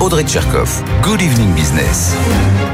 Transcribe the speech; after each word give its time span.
Audrey 0.00 0.24
Tcherkov. 0.24 0.82
Good 1.02 1.22
evening 1.22 1.52
business. 1.54 2.14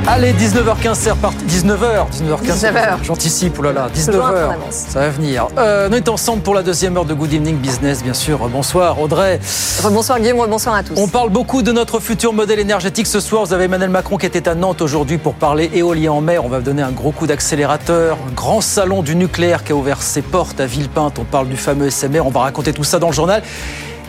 Allez, 0.07 0.33
19h15, 0.33 0.95
c'est 0.95 1.11
reparti. 1.11 1.45
19h, 1.45 2.07
19h15. 2.11 2.73
19h. 2.73 2.97
J'anticipe, 3.05 3.55
oh 3.59 3.63
là 3.63 3.73
là, 3.73 3.89
Loin 3.89 3.93
19h. 3.93 4.47
en 4.47 4.51
avance. 4.51 4.75
Ça 4.89 5.01
va 5.01 5.09
venir. 5.11 5.47
Euh, 5.59 5.89
on 5.91 5.95
est 5.95 6.09
ensemble 6.09 6.43
pour 6.43 6.55
la 6.55 6.63
deuxième 6.63 6.97
heure 6.97 7.05
de 7.05 7.15
Good 7.15 7.33
Evening 7.33 7.57
Business, 7.57 8.03
bien 8.03 8.15
sûr. 8.15 8.49
Bonsoir, 8.49 9.01
Audrey. 9.01 9.39
Bonsoir 9.93 10.19
Guillaume, 10.19 10.45
bonsoir 10.49 10.75
à 10.77 10.83
tous. 10.83 10.95
On 10.97 11.09
parle 11.09 11.31
beaucoup 11.31 11.63
de 11.63 11.71
notre 11.73 12.01
futur 12.01 12.33
modèle 12.33 12.59
énergétique 12.59 13.07
ce 13.07 13.21
soir. 13.21 13.45
Vous 13.45 13.53
avez 13.53 13.65
Emmanuel 13.65 13.91
Macron 13.91 14.17
qui 14.17 14.27
était 14.27 14.49
à 14.49 14.55
Nantes 14.55 14.81
aujourd'hui 14.83 15.19
pour 15.19 15.35
parler 15.35 15.71
éolien 15.75 16.13
en 16.13 16.21
mer. 16.21 16.45
On 16.45 16.49
va 16.49 16.61
donner 16.61 16.83
un 16.83 16.91
gros 16.93 17.13
coup 17.13 17.27
d'accélérateur. 17.27 18.17
Un 18.29 18.33
grand 18.33 18.61
salon 18.61 19.03
du 19.03 19.15
nucléaire 19.15 19.63
qui 19.63 19.73
a 19.73 19.77
ouvert 19.77 20.03
ses 20.03 20.23
portes 20.23 20.59
à 20.61 20.67
Villepinte. 20.67 21.19
On 21.19 21.25
parle 21.25 21.49
du 21.49 21.57
fameux 21.57 21.91
SMR. 21.91 22.21
On 22.27 22.31
va 22.31 22.41
raconter 22.41 22.73
tout 22.73 22.85
ça 22.85 22.99
dans 22.99 23.09
le 23.09 23.15
journal. 23.15 23.43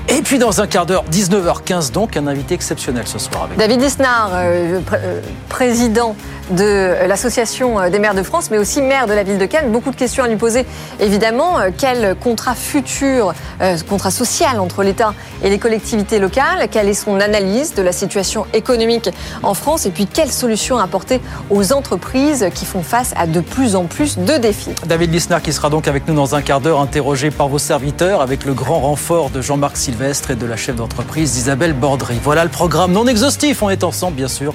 Et 0.10 0.22
puis 0.22 0.40
dans 0.40 0.62
un 0.62 0.68
quart 0.68 0.86
d'heure, 0.86 1.06
19h15 1.12 1.92
donc, 1.92 2.18
un 2.18 2.28
invité 2.28 2.54
exceptionnel 2.56 3.04
ce 3.08 3.20
soir 3.20 3.44
avec. 3.46 3.58
David 3.58 3.82
Lisnard, 3.82 4.32
euh, 4.34 4.80
pr- 4.80 4.96
euh, 5.02 5.22
président 5.48 6.16
de 6.50 7.08
l'Association 7.08 7.90
des 7.90 8.00
maires 8.00 8.14
de 8.16 8.24
France, 8.24 8.50
mais 8.52 8.58
aussi 8.58 8.82
maire 8.82 9.08
de 9.08 9.14
la 9.14 9.24
ville 9.24 9.38
de 9.38 9.46
Cannes. 9.46 9.72
Beaucoup 9.72 9.90
de 9.92 9.96
questions 9.96 10.24
à 10.26 10.28
lui 10.28 10.36
poser. 10.36 10.66
Évidemment, 11.00 11.60
euh, 11.60 11.70
quel 11.78 12.16
contrat 12.16 12.56
futur, 12.56 13.34
euh, 13.62 13.78
contrat 13.88 14.12
social 14.12 14.60
entre 14.60 14.84
l'État 14.84 15.14
et 15.44 15.50
les 15.50 15.60
collectivités 15.60 16.20
locales? 16.20 16.68
Quelle 16.70 16.90
est 16.90 16.94
son 16.94 17.22
analyse 17.22 17.74
de 17.74 17.82
la 17.82 17.94
situation 17.94 18.46
économique 18.54 19.10
en 19.44 19.54
France? 19.54 19.86
Et 19.86 19.92
puis, 19.92 20.08
quelles 20.08 20.32
solutions 20.32 20.78
apporter 20.78 21.22
aux 21.50 21.72
entreprises 21.72 22.48
qui 22.54 22.66
font 22.66 22.84
face 22.84 23.14
à 23.16 23.28
de 23.28 23.40
plus 23.40 23.78
en 23.78 23.86
plus 23.86 24.18
de 24.18 24.36
défis? 24.38 24.72
David 24.86 25.14
Lisnard 25.14 25.42
qui 25.42 25.54
sera 25.54 25.70
donc 25.70 25.88
avec 25.88 26.06
nous 26.08 26.16
dans 26.16 26.36
un 26.36 26.42
quart 26.42 26.60
d'heure, 26.60 26.82
interrogé 26.82 27.32
par 27.32 27.48
vos 27.48 27.60
serviteurs 27.60 28.20
avec 28.22 28.44
le 28.44 28.54
grand 28.54 28.80
renfort 28.82 29.30
de 29.30 29.42
Jean-Marc 29.42 29.78
Sylvestre 29.92 30.32
et 30.32 30.36
de 30.38 30.46
la 30.46 30.56
chef 30.56 30.78
d'entreprise 30.78 31.36
Isabelle 31.36 31.74
Bordry. 31.74 32.18
Voilà 32.24 32.46
le 32.46 32.50
programme 32.50 32.94
non 32.94 33.08
exhaustif. 33.08 33.62
On 33.62 33.70
est 33.70 33.84
ensemble, 33.84 34.16
bien 34.16 34.30
sûr, 34.30 34.54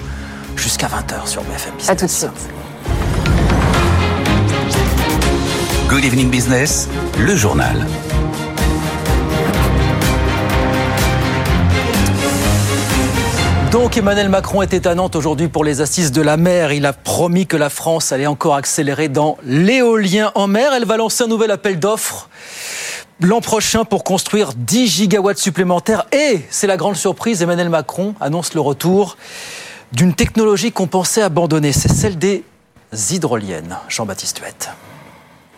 jusqu'à 0.57 0.87
20h 0.87 1.27
sur 1.27 1.43
BFM 1.43 1.75
Business. 1.77 1.91
À 1.91 1.97
tout 1.97 2.07
de 2.07 2.11
suite. 2.11 2.31
Good 5.91 6.05
evening 6.07 6.31
business, 6.31 6.89
le 7.19 7.37
journal. 7.37 7.87
Donc 13.73 13.99
Emmanuel 13.99 14.31
Macron 14.31 14.63
était 14.63 14.87
à 14.87 14.95
Nantes 14.95 15.17
aujourd'hui 15.17 15.49
pour 15.49 15.65
les 15.65 15.83
assises 15.83 16.13
de 16.13 16.23
la 16.23 16.39
mer. 16.39 16.73
Il 16.73 16.87
a 16.87 16.95
promis 16.95 17.47
que 17.47 17.59
la 17.59 17.69
France 17.69 18.11
allait 18.11 18.27
encore 18.27 18.55
accélérer 18.55 19.11
dans 19.11 19.37
l'éolien 19.45 20.33
en 20.35 20.47
mer. 20.47 20.73
Elle 20.73 20.87
va 20.87 20.97
lancer 20.97 21.25
un 21.25 21.27
nouvel 21.27 21.51
appel 21.51 21.79
d'offres 21.79 22.31
l'an 23.21 23.41
prochain 23.41 23.85
pour 23.85 24.05
construire 24.05 24.53
10 24.55 24.87
gigawatts 24.89 25.39
supplémentaires. 25.39 26.07
Et 26.13 26.43
c'est 26.51 26.67
la 26.67 26.77
grande 26.77 26.97
surprise, 26.97 27.43
Emmanuel 27.43 27.69
Macron 27.69 28.15
annonce 28.21 28.55
le 28.55 28.61
retour 28.61 29.17
d'une 29.93 30.15
technologie 30.15 30.73
qu'on 30.73 30.87
pensait 30.87 31.23
abandonner. 31.23 31.73
C'est 31.73 31.93
celle 31.93 32.19
des 32.19 32.45
hydroliennes. 33.11 33.77
Jean-Baptiste 33.89 34.41
Huette. 34.41 34.71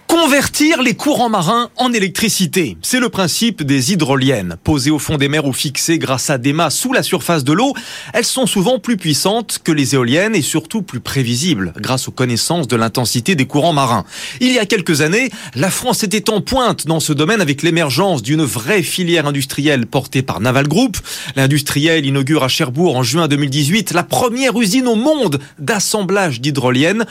Convertir 0.09 0.83
les 0.83 0.95
courants 0.95 1.29
marins 1.29 1.69
en 1.77 1.93
électricité. 1.93 2.79
C'est 2.81 2.99
le 2.99 3.11
principe 3.11 3.63
des 3.63 3.93
hydroliennes. 3.93 4.57
Posées 4.65 4.91
au 4.91 4.99
fond 4.99 5.19
des 5.19 5.29
mers 5.29 5.47
ou 5.47 5.53
fixées 5.53 5.99
grâce 5.99 6.31
à 6.31 6.39
des 6.39 6.55
mâts 6.55 6.71
sous 6.71 6.95
la 6.95 7.03
surface 7.03 7.45
de 7.45 7.53
l'eau, 7.53 7.75
elles 8.15 8.25
sont 8.25 8.47
souvent 8.47 8.79
plus 8.79 8.97
puissantes 8.97 9.61
que 9.63 9.71
les 9.71 9.95
éoliennes 9.95 10.35
et 10.35 10.43
surtout 10.43 10.81
plus 10.81 11.01
prévisibles 11.01 11.75
grâce 11.77 12.09
aux 12.09 12.13
connaissances 12.13 12.67
de 12.69 12.77
l'intensité 12.77 13.35
des 13.35 13.47
courants 13.47 13.75
marins. 13.75 14.05
Il 14.41 14.51
y 14.51 14.59
a 14.59 14.65
quelques 14.65 15.03
années, 15.03 15.31
la 15.55 15.71
France 15.71 16.03
était 16.03 16.31
en 16.31 16.41
pointe 16.41 16.87
dans 16.87 17.01
ce 17.01 17.13
domaine 17.13 17.43
avec 17.43 17.63
l'émergence 17.63 18.23
d'une 18.23 18.45
vraie 18.45 18.83
filière 18.83 19.27
industrielle 19.27 19.87
portée 19.87 20.23
par 20.23 20.41
Naval 20.41 20.69
Group. 20.69 20.97
L'industriel 21.37 22.07
inaugure 22.07 22.45
à 22.45 22.49
Cherbourg 22.49 22.97
en 22.97 23.03
juin 23.03 23.29
2018 23.29 23.93
la 23.93 24.05
première 24.05 24.59
usine 24.59 24.89
au 24.89 24.97
monde 24.97 25.39
d'assemblage 25.59 26.41
d'hydroliennes. 26.41 27.05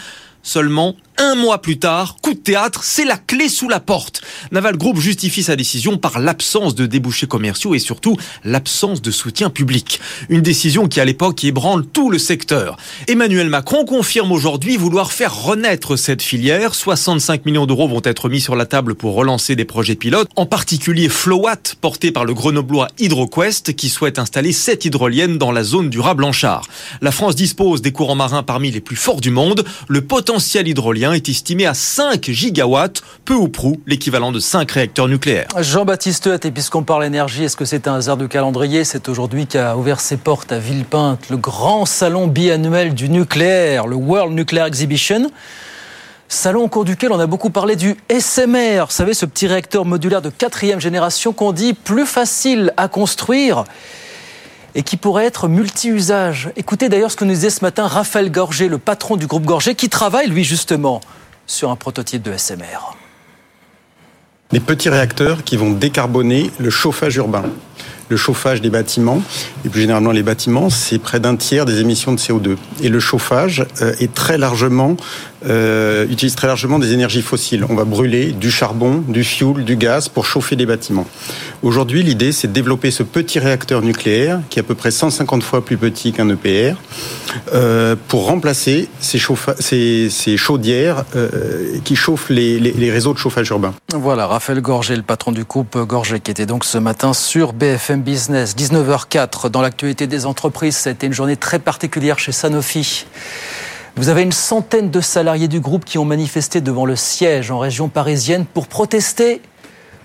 Seulement 0.48 0.96
un 1.20 1.34
mois 1.34 1.58
plus 1.62 1.80
tard, 1.80 2.18
coup 2.22 2.36
de 2.36 2.40
théâtre, 2.40 2.84
c'est 2.84 3.04
la 3.04 3.18
clé 3.18 3.50
sous 3.50 3.68
la 3.68 3.80
porte. 3.80 4.22
Naval 4.52 4.78
Group 4.78 5.00
justifie 5.00 5.42
sa 5.42 5.56
décision 5.56 5.98
par 5.98 6.20
l'absence 6.20 6.76
de 6.76 6.86
débouchés 6.86 7.26
commerciaux 7.26 7.74
et 7.74 7.80
surtout 7.80 8.18
l'absence 8.44 9.02
de 9.02 9.10
soutien 9.10 9.50
public. 9.50 10.00
Une 10.30 10.42
décision 10.42 10.88
qui 10.88 11.00
à 11.00 11.06
l'époque 11.06 11.44
ébranle 11.44 11.88
tout 11.88 12.12
le 12.12 12.20
secteur. 12.20 12.78
Emmanuel 13.08 13.50
Macron 13.50 13.84
confirme 13.84 14.32
aujourd'hui 14.32 14.78
vouloir 14.78 15.12
faire 15.12 15.36
renaître 15.36 15.96
cette 15.96 16.22
filière. 16.22 16.76
65 16.76 17.46
millions 17.48 17.66
d'euros 17.66 17.88
vont 17.88 18.02
être 18.04 18.30
mis 18.30 18.40
sur 18.40 18.56
la 18.56 18.68
table 18.68 18.94
pour 18.94 19.16
relancer 19.16 19.56
des 19.56 19.66
projets 19.66 19.96
pilotes, 19.96 20.30
en 20.36 20.46
particulier 20.46 21.10
Flowat, 21.10 21.76
porté 21.82 22.12
par 22.12 22.26
le 22.26 22.36
grenoblois 22.36 22.90
HydroQuest, 23.00 23.76
qui 23.76 23.90
souhaite 23.90 24.20
installer 24.20 24.52
7 24.52 24.86
hydroliennes 24.86 25.40
dans 25.40 25.52
la 25.52 25.64
zone 25.64 25.90
du 25.90 26.00
Rat-Blanchard. 26.00 26.68
La 27.02 27.12
France 27.12 27.36
dispose 27.36 27.82
des 27.82 27.92
courants 27.92 28.14
marins 28.14 28.44
parmi 28.44 28.70
les 28.70 28.82
plus 28.82 28.96
forts 28.96 29.20
du 29.20 29.32
monde. 29.32 29.66
Le 29.88 30.02
hydrolien 30.40 31.14
est 31.14 31.30
estimé 31.30 31.66
à 31.66 31.74
5 31.74 32.30
gigawatts, 32.30 33.02
peu 33.26 33.34
ou 33.34 33.48
prou 33.48 33.80
l'équivalent 33.86 34.32
de 34.32 34.40
5 34.40 34.70
réacteurs 34.72 35.08
nucléaires. 35.08 35.48
Jean-Baptiste 35.60 36.26
Huette, 36.26 36.46
et 36.46 36.52
puisqu'on 36.52 36.84
parle 36.84 37.06
énergie, 37.06 37.44
est-ce 37.44 37.58
que 37.58 37.66
c'est 37.66 37.88
un 37.88 37.96
hasard 37.96 38.18
de 38.18 38.28
calendrier? 38.28 38.84
C'est 38.84 39.10
aujourd'hui 39.10 39.48
qu'a 39.48 39.76
ouvert 39.76 40.00
ses 40.00 40.18
portes 40.18 40.52
à 40.52 40.60
Villepinte 40.60 41.30
le 41.30 41.38
grand 41.38 41.86
salon 41.86 42.28
biannuel 42.28 42.94
du 42.94 43.10
nucléaire, 43.10 43.88
le 43.88 43.96
World 43.96 44.34
Nuclear 44.34 44.68
Exhibition. 44.68 45.30
Salon 46.30 46.64
au 46.64 46.68
cours 46.68 46.84
duquel 46.84 47.12
on 47.12 47.20
a 47.20 47.26
beaucoup 47.26 47.50
parlé 47.50 47.76
du 47.78 47.96
SMR, 48.10 48.86
vous 48.88 48.92
savez, 48.92 49.14
ce 49.14 49.26
petit 49.26 49.48
réacteur 49.48 49.86
modulaire 49.86 50.22
de 50.22 50.30
quatrième 50.30 50.82
génération 50.82 51.32
qu'on 51.32 51.54
dit 51.54 51.74
plus 51.74 52.06
facile 52.06 52.74
à 52.76 52.90
construire 52.90 53.64
et 54.78 54.84
qui 54.84 54.96
pourrait 54.96 55.26
être 55.26 55.48
multi-usage. 55.48 56.52
Écoutez 56.56 56.88
d'ailleurs 56.88 57.12
ce 57.12 57.18
que 57.18 57.26
nous 57.26 57.34
disait 57.34 57.50
ce 57.50 57.66
matin 57.66 57.88
Raphaël 57.88 58.32
Gorgé, 58.32 58.70
le 58.70 58.78
patron 58.78 59.18
du 59.18 59.26
groupe 59.26 59.44
Gorgé, 59.44 59.74
qui 59.74 59.90
travaille 59.90 60.28
lui 60.28 60.44
justement 60.44 61.02
sur 61.48 61.72
un 61.72 61.76
prototype 61.76 62.22
de 62.22 62.38
SMR. 62.38 62.96
Des 64.52 64.60
petits 64.60 64.90
réacteurs 64.90 65.44
qui 65.44 65.58
vont 65.58 65.72
décarboner 65.72 66.52
le 66.60 66.70
chauffage 66.70 67.16
urbain. 67.16 67.44
Le 68.10 68.16
chauffage 68.18 68.62
des 68.62 68.70
bâtiments, 68.70 69.22
et 69.66 69.70
plus 69.70 69.82
généralement 69.82 70.12
les 70.12 70.24
bâtiments, 70.24 70.70
c'est 70.70 70.98
près 70.98 71.20
d'un 71.20 71.36
tiers 71.36 71.66
des 71.66 71.82
émissions 71.82 72.14
de 72.14 72.18
CO2. 72.20 72.56
Et 72.82 72.90
le 72.90 73.00
chauffage 73.00 73.66
euh, 73.82 73.94
est 74.00 74.14
très 74.14 74.38
largement, 74.38 74.96
euh, 75.48 76.06
utilise 76.10 76.36
très 76.36 76.48
largement 76.48 76.80
des 76.80 76.94
énergies 76.94 77.22
fossiles. 77.22 77.66
On 77.70 77.76
va 77.76 77.84
brûler 77.84 78.32
du 78.32 78.50
charbon, 78.50 79.04
du 79.08 79.24
fioul, 79.26 79.66
du 79.66 79.76
gaz 79.76 80.08
pour 80.08 80.26
chauffer 80.26 80.56
des 80.56 80.66
bâtiments. 80.66 81.06
Aujourd'hui, 81.64 82.02
l'idée, 82.02 82.32
c'est 82.32 82.48
de 82.48 82.54
développer 82.54 82.92
ce 82.92 83.04
petit 83.04 83.40
réacteur 83.40 83.82
nucléaire, 83.82 84.40
qui 84.50 84.60
est 84.60 84.62
à 84.62 84.64
peu 84.66 84.76
près 84.76 84.92
150 84.92 85.44
fois 85.44 85.66
plus 85.66 85.76
petit 85.78 86.14
qu'un 86.14 86.30
EPR, 86.30 86.76
euh, 87.54 87.96
pour 88.08 88.26
remplacer 88.28 88.88
ces, 89.02 89.18
chaudières 90.38 91.04
qui 91.84 91.96
chauffent 91.96 92.30
les, 92.30 92.60
les- 92.60 92.72
les 92.72 92.92
réseaux 92.92 93.14
de 93.14 93.18
chauffage 93.18 93.50
urbain. 93.50 93.74
Voilà, 93.94 94.28
Raphaël 94.28 94.62
Gorgé, 94.62 94.96
le 94.96 95.02
patron 95.02 95.32
du 95.32 95.44
groupe 95.44 95.78
Gorgé, 95.78 96.20
qui 96.20 96.32
était 96.32 96.46
donc 96.46 96.64
ce 96.64 96.78
matin 96.78 97.14
sur 97.14 97.54
BFM 97.54 97.97
Business. 98.02 98.56
19h04, 98.56 99.50
dans 99.50 99.62
l'actualité 99.62 100.08
des 100.08 100.26
entreprises, 100.26 100.76
ça 100.76 100.90
a 100.90 100.94
été 100.94 101.08
une 101.08 101.14
journée 101.14 101.38
très 101.38 101.60
particulière 101.60 102.20
chez 102.20 102.32
Sanofi. 102.32 103.06
Vous 103.96 104.10
avez 104.10 104.22
une 104.22 104.32
centaine 104.32 104.92
de 104.92 105.02
salariés 105.02 105.48
du 105.48 105.60
groupe 105.60 105.86
qui 105.86 105.98
ont 105.98 106.06
manifesté 106.06 106.62
devant 106.62 106.86
le 106.86 106.96
siège 106.96 107.52
en 107.52 107.60
région 107.60 107.90
parisienne 107.90 108.46
pour 108.46 108.68
protester 108.68 109.42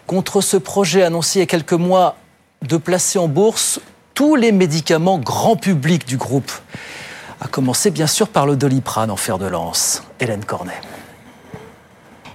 contre 0.06 0.40
ce 0.40 0.56
projet 0.56 1.02
annoncé 1.02 1.38
il 1.38 1.40
y 1.40 1.42
a 1.42 1.46
quelques 1.46 1.72
mois 1.72 2.16
de 2.62 2.76
placer 2.76 3.18
en 3.18 3.28
bourse 3.28 3.80
tous 4.14 4.34
les 4.36 4.52
médicaments 4.52 5.18
grand 5.18 5.56
public 5.56 6.06
du 6.06 6.16
groupe. 6.16 6.52
À 7.40 7.48
commencer 7.48 7.90
bien 7.90 8.06
sûr 8.06 8.28
par 8.28 8.46
le 8.46 8.56
Doliprane 8.56 9.10
en 9.10 9.16
fer 9.16 9.38
de 9.38 9.46
lance. 9.46 10.02
Hélène 10.20 10.44
Cornet. 10.44 10.80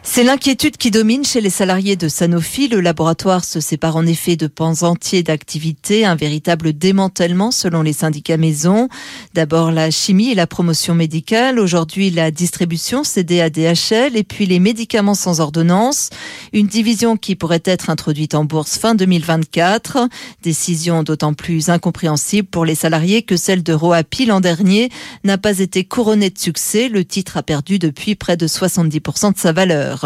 C'est 0.09 0.23
l'inquiétude 0.23 0.77
qui 0.77 0.89
domine 0.89 1.23
chez 1.23 1.41
les 1.41 1.51
salariés 1.51 1.95
de 1.95 2.07
Sanofi. 2.07 2.69
Le 2.69 2.79
laboratoire 2.79 3.43
se 3.43 3.59
sépare 3.59 3.97
en 3.97 4.05
effet 4.07 4.35
de 4.35 4.47
pans 4.47 4.81
entiers 4.81 5.21
d'activité, 5.21 6.05
un 6.05 6.15
véritable 6.15 6.73
démantèlement 6.73 7.51
selon 7.51 7.83
les 7.83 7.93
syndicats 7.93 8.37
maison. 8.37 8.87
D'abord 9.35 9.69
la 9.69 9.91
chimie 9.91 10.31
et 10.31 10.35
la 10.35 10.47
promotion 10.47 10.95
médicale, 10.95 11.59
aujourd'hui 11.59 12.09
la 12.09 12.31
distribution 12.31 13.03
cédée 13.03 13.41
à 13.41 13.51
DHL 13.51 14.15
et 14.15 14.23
puis 14.23 14.47
les 14.47 14.59
médicaments 14.59 15.13
sans 15.13 15.39
ordonnance. 15.39 16.09
Une 16.51 16.67
division 16.67 17.15
qui 17.17 17.35
pourrait 17.35 17.61
être 17.65 17.91
introduite 17.91 18.33
en 18.33 18.45
bourse 18.45 18.79
fin 18.79 18.95
2024. 18.95 20.07
Décision 20.41 21.03
d'autant 21.03 21.33
plus 21.33 21.69
incompréhensible 21.69 22.47
pour 22.47 22.65
les 22.65 22.75
salariés 22.75 23.21
que 23.21 23.35
celle 23.35 23.61
de 23.61 23.73
Roapi 23.73 24.25
l'an 24.25 24.39
dernier 24.39 24.89
n'a 25.25 25.37
pas 25.37 25.59
été 25.59 25.83
couronnée 25.83 26.31
de 26.31 26.39
succès. 26.39 26.87
Le 26.89 27.05
titre 27.05 27.37
a 27.37 27.43
perdu 27.43 27.77
depuis 27.77 28.15
près 28.15 28.37
de 28.37 28.47
70% 28.47 29.33
de 29.33 29.37
sa 29.37 29.51
valeur. 29.51 29.96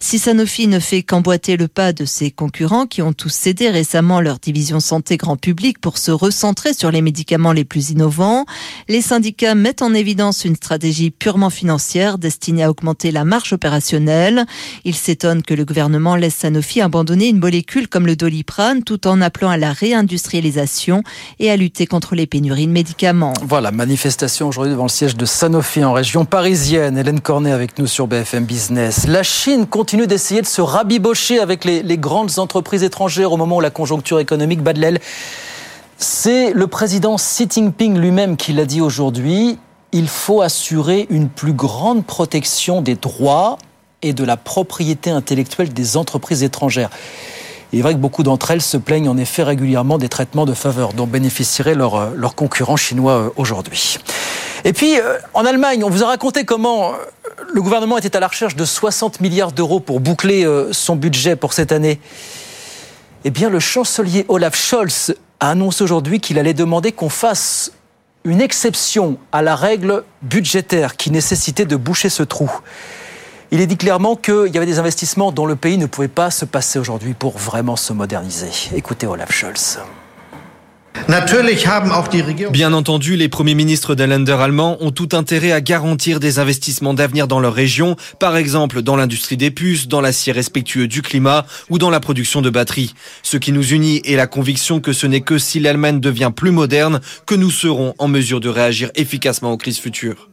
Si 0.00 0.18
Sanofi 0.18 0.66
ne 0.66 0.78
fait 0.78 1.02
qu'emboîter 1.02 1.56
le 1.56 1.68
pas 1.68 1.92
de 1.92 2.04
ses 2.04 2.30
concurrents 2.30 2.86
qui 2.86 3.02
ont 3.02 3.12
tous 3.12 3.28
cédé 3.28 3.70
récemment 3.70 4.20
leur 4.20 4.38
division 4.38 4.80
santé 4.80 5.16
grand 5.16 5.36
public 5.36 5.80
pour 5.80 5.98
se 5.98 6.10
recentrer 6.10 6.74
sur 6.74 6.90
les 6.90 7.02
médicaments 7.02 7.52
les 7.52 7.64
plus 7.64 7.90
innovants, 7.90 8.44
les 8.88 9.00
syndicats 9.00 9.54
mettent 9.54 9.82
en 9.82 9.94
évidence 9.94 10.44
une 10.44 10.56
stratégie 10.56 11.10
purement 11.10 11.50
financière 11.50 12.18
destinée 12.18 12.62
à 12.62 12.70
augmenter 12.70 13.10
la 13.10 13.24
marge 13.24 13.52
opérationnelle. 13.52 14.46
Ils 14.84 14.94
s'étonnent 14.94 15.42
que 15.42 15.54
le 15.54 15.64
gouvernement 15.64 16.16
laisse 16.16 16.36
Sanofi 16.36 16.80
abandonner 16.80 17.28
une 17.28 17.38
molécule 17.38 17.88
comme 17.88 18.06
le 18.06 18.16
doliprane 18.16 18.82
tout 18.82 19.06
en 19.06 19.20
appelant 19.20 19.50
à 19.50 19.56
la 19.56 19.72
réindustrialisation 19.72 21.02
et 21.38 21.50
à 21.50 21.56
lutter 21.56 21.86
contre 21.86 22.14
les 22.14 22.26
pénuries 22.26 22.66
de 22.66 22.72
médicaments. 22.72 23.34
Voilà, 23.42 23.70
manifestation 23.70 24.48
aujourd'hui 24.48 24.72
devant 24.72 24.84
le 24.84 24.90
siège 24.90 25.16
de 25.16 25.24
Sanofi 25.24 25.84
en 25.84 25.92
région 25.92 26.24
parisienne. 26.24 26.98
Hélène 26.98 27.20
Cornet 27.20 27.52
avec 27.52 27.78
nous 27.78 27.86
sur 27.86 28.06
BFM 28.06 28.44
Business. 28.44 29.06
Chine 29.36 29.66
continue 29.66 30.06
d'essayer 30.06 30.40
de 30.40 30.46
se 30.46 30.62
rabibocher 30.62 31.40
avec 31.40 31.66
les, 31.66 31.82
les 31.82 31.98
grandes 31.98 32.38
entreprises 32.38 32.82
étrangères 32.82 33.32
au 33.32 33.36
moment 33.36 33.58
où 33.58 33.60
la 33.60 33.70
conjoncture 33.70 34.18
économique 34.18 34.62
bat 34.62 34.72
de 34.72 34.80
l'aile. 34.80 34.98
C'est 35.98 36.52
le 36.52 36.66
président 36.66 37.16
Xi 37.16 37.46
Jinping 37.48 37.98
lui-même 37.98 38.38
qui 38.38 38.54
l'a 38.54 38.64
dit 38.64 38.80
aujourd'hui. 38.80 39.58
Il 39.92 40.08
faut 40.08 40.40
assurer 40.40 41.06
une 41.10 41.28
plus 41.28 41.52
grande 41.52 42.06
protection 42.06 42.80
des 42.80 42.94
droits 42.94 43.58
et 44.00 44.14
de 44.14 44.24
la 44.24 44.38
propriété 44.38 45.10
intellectuelle 45.10 45.72
des 45.72 45.98
entreprises 45.98 46.42
étrangères. 46.42 46.88
Il 47.72 47.80
est 47.80 47.82
vrai 47.82 47.94
que 47.94 47.98
beaucoup 47.98 48.22
d'entre 48.22 48.50
elles 48.50 48.62
se 48.62 48.76
plaignent 48.76 49.08
en 49.08 49.16
effet 49.16 49.42
régulièrement 49.42 49.98
des 49.98 50.08
traitements 50.08 50.46
de 50.46 50.54
faveur 50.54 50.92
dont 50.92 51.06
bénéficieraient 51.06 51.74
leurs, 51.74 52.10
leurs 52.14 52.34
concurrents 52.34 52.76
chinois 52.76 53.32
aujourd'hui. 53.36 53.98
Et 54.64 54.72
puis, 54.72 54.94
en 55.34 55.44
Allemagne, 55.44 55.84
on 55.84 55.90
vous 55.90 56.02
a 56.02 56.06
raconté 56.06 56.44
comment 56.44 56.92
le 57.52 57.62
gouvernement 57.62 57.98
était 57.98 58.16
à 58.16 58.20
la 58.20 58.28
recherche 58.28 58.56
de 58.56 58.64
60 58.64 59.20
milliards 59.20 59.52
d'euros 59.52 59.80
pour 59.80 60.00
boucler 60.00 60.46
son 60.72 60.96
budget 60.96 61.36
pour 61.36 61.52
cette 61.52 61.72
année. 61.72 62.00
Eh 63.24 63.30
bien, 63.30 63.50
le 63.50 63.60
chancelier 63.60 64.24
Olaf 64.28 64.56
Scholz 64.56 65.14
a 65.40 65.50
annoncé 65.50 65.82
aujourd'hui 65.82 66.20
qu'il 66.20 66.38
allait 66.38 66.54
demander 66.54 66.92
qu'on 66.92 67.08
fasse 67.08 67.72
une 68.24 68.40
exception 68.40 69.18
à 69.32 69.42
la 69.42 69.54
règle 69.54 70.02
budgétaire 70.22 70.96
qui 70.96 71.10
nécessitait 71.10 71.64
de 71.64 71.76
boucher 71.76 72.08
ce 72.08 72.22
trou. 72.22 72.50
Il 73.52 73.60
est 73.60 73.66
dit 73.66 73.76
clairement 73.76 74.16
qu'il 74.16 74.52
y 74.52 74.56
avait 74.56 74.66
des 74.66 74.78
investissements 74.78 75.30
dont 75.30 75.46
le 75.46 75.56
pays 75.56 75.78
ne 75.78 75.86
pouvait 75.86 76.08
pas 76.08 76.30
se 76.30 76.44
passer 76.44 76.78
aujourd'hui 76.78 77.14
pour 77.14 77.38
vraiment 77.38 77.76
se 77.76 77.92
moderniser. 77.92 78.50
Écoutez 78.74 79.06
Olaf 79.06 79.32
Scholz. 79.32 79.78
Bien 82.50 82.72
entendu, 82.72 83.16
les 83.16 83.28
premiers 83.28 83.54
ministres 83.54 83.94
des 83.94 84.06
Länder 84.06 84.32
allemands 84.32 84.76
ont 84.80 84.90
tout 84.90 85.10
intérêt 85.12 85.52
à 85.52 85.60
garantir 85.60 86.18
des 86.18 86.38
investissements 86.38 86.94
d'avenir 86.94 87.28
dans 87.28 87.38
leur 87.38 87.54
région, 87.54 87.96
par 88.18 88.36
exemple 88.36 88.82
dans 88.82 88.96
l'industrie 88.96 89.36
des 89.36 89.50
puces, 89.50 89.86
dans 89.86 90.00
l'acier 90.00 90.32
respectueux 90.32 90.88
du 90.88 91.02
climat 91.02 91.46
ou 91.70 91.78
dans 91.78 91.90
la 91.90 92.00
production 92.00 92.42
de 92.42 92.50
batteries. 92.50 92.94
Ce 93.22 93.36
qui 93.36 93.52
nous 93.52 93.68
unit 93.68 94.00
est 94.04 94.16
la 94.16 94.26
conviction 94.26 94.80
que 94.80 94.92
ce 94.92 95.06
n'est 95.06 95.20
que 95.20 95.38
si 95.38 95.60
l'Allemagne 95.60 96.00
devient 96.00 96.32
plus 96.34 96.50
moderne 96.50 97.00
que 97.26 97.34
nous 97.34 97.50
serons 97.50 97.94
en 97.98 98.08
mesure 98.08 98.40
de 98.40 98.48
réagir 98.48 98.90
efficacement 98.96 99.52
aux 99.52 99.58
crises 99.58 99.78
futures. 99.78 100.28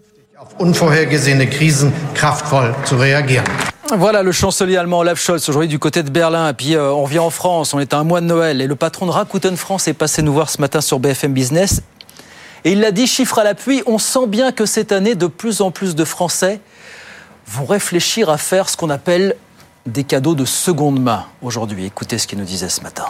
Voilà 3.97 4.23
le 4.23 4.31
chancelier 4.31 4.77
allemand 4.77 4.99
Olaf 4.99 5.19
Scholz 5.19 5.47
aujourd'hui 5.49 5.67
du 5.67 5.79
côté 5.79 6.01
de 6.03 6.09
Berlin. 6.09 6.49
Et 6.49 6.53
puis 6.53 6.75
euh, 6.75 6.91
on 6.91 7.03
revient 7.03 7.19
en 7.19 7.29
France, 7.29 7.73
on 7.73 7.79
est 7.79 7.93
à 7.93 7.99
un 7.99 8.03
mois 8.03 8.21
de 8.21 8.25
Noël 8.25 8.61
et 8.61 8.67
le 8.67 8.75
patron 8.75 9.05
de 9.05 9.11
Rakuten 9.11 9.55
France 9.55 9.87
est 9.87 9.93
passé 9.93 10.21
nous 10.21 10.33
voir 10.33 10.49
ce 10.49 10.59
matin 10.59 10.81
sur 10.81 10.99
BFM 10.99 11.33
Business. 11.33 11.81
Et 12.65 12.71
il 12.71 12.79
l'a 12.79 12.91
dit, 12.91 13.07
chiffre 13.07 13.39
à 13.39 13.43
l'appui, 13.43 13.83
on 13.85 13.97
sent 13.97 14.27
bien 14.27 14.51
que 14.51 14.65
cette 14.65 14.91
année, 14.93 15.15
de 15.15 15.27
plus 15.27 15.61
en 15.61 15.69
plus 15.69 15.95
de 15.95 16.05
Français 16.05 16.61
vont 17.47 17.65
réfléchir 17.65 18.29
à 18.29 18.37
faire 18.37 18.69
ce 18.69 18.77
qu'on 18.77 18.89
appelle 18.89 19.35
des 19.85 20.05
cadeaux 20.05 20.33
de 20.33 20.45
seconde 20.45 21.01
main 21.01 21.25
aujourd'hui. 21.41 21.85
Écoutez 21.85 22.17
ce 22.17 22.25
qu'il 22.25 22.39
nous 22.39 22.45
disait 22.45 22.69
ce 22.69 22.81
matin. 22.81 23.05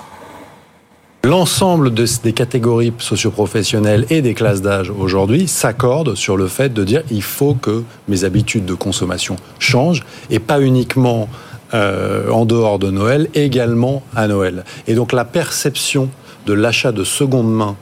L'ensemble 1.26 1.94
de, 1.94 2.06
des 2.22 2.34
catégories 2.34 2.92
socioprofessionnelles 2.98 4.06
et 4.10 4.22
des 4.22 4.34
classes 4.34 4.62
d'âge 4.62 4.90
aujourd'hui 4.90 5.48
s'accordent 5.48 6.16
sur 6.16 6.36
le 6.36 6.48
fait 6.48 6.74
de 6.74 6.84
dire 6.84 7.02
il 7.12 7.22
faut 7.22 7.54
que 7.54 7.84
mes 8.10 8.26
habitudes 8.26 8.66
de 8.66 8.74
consommation 8.74 9.38
changent 9.58 10.04
et 10.30 10.40
pas 10.40 10.60
uniquement 10.60 11.30
euh, 11.74 12.30
en 12.30 12.44
dehors 12.44 12.78
de 12.78 12.92
Noël, 12.92 13.30
également 13.36 14.04
à 14.18 14.28
Noël. 14.28 14.66
Et 14.86 14.96
donc 14.96 15.14
la 15.14 15.24
perception 15.24 16.10
de 16.46 16.52
l'achat 16.52 16.92
de 16.92 17.06
seconde 17.06 17.50
main 17.50 17.78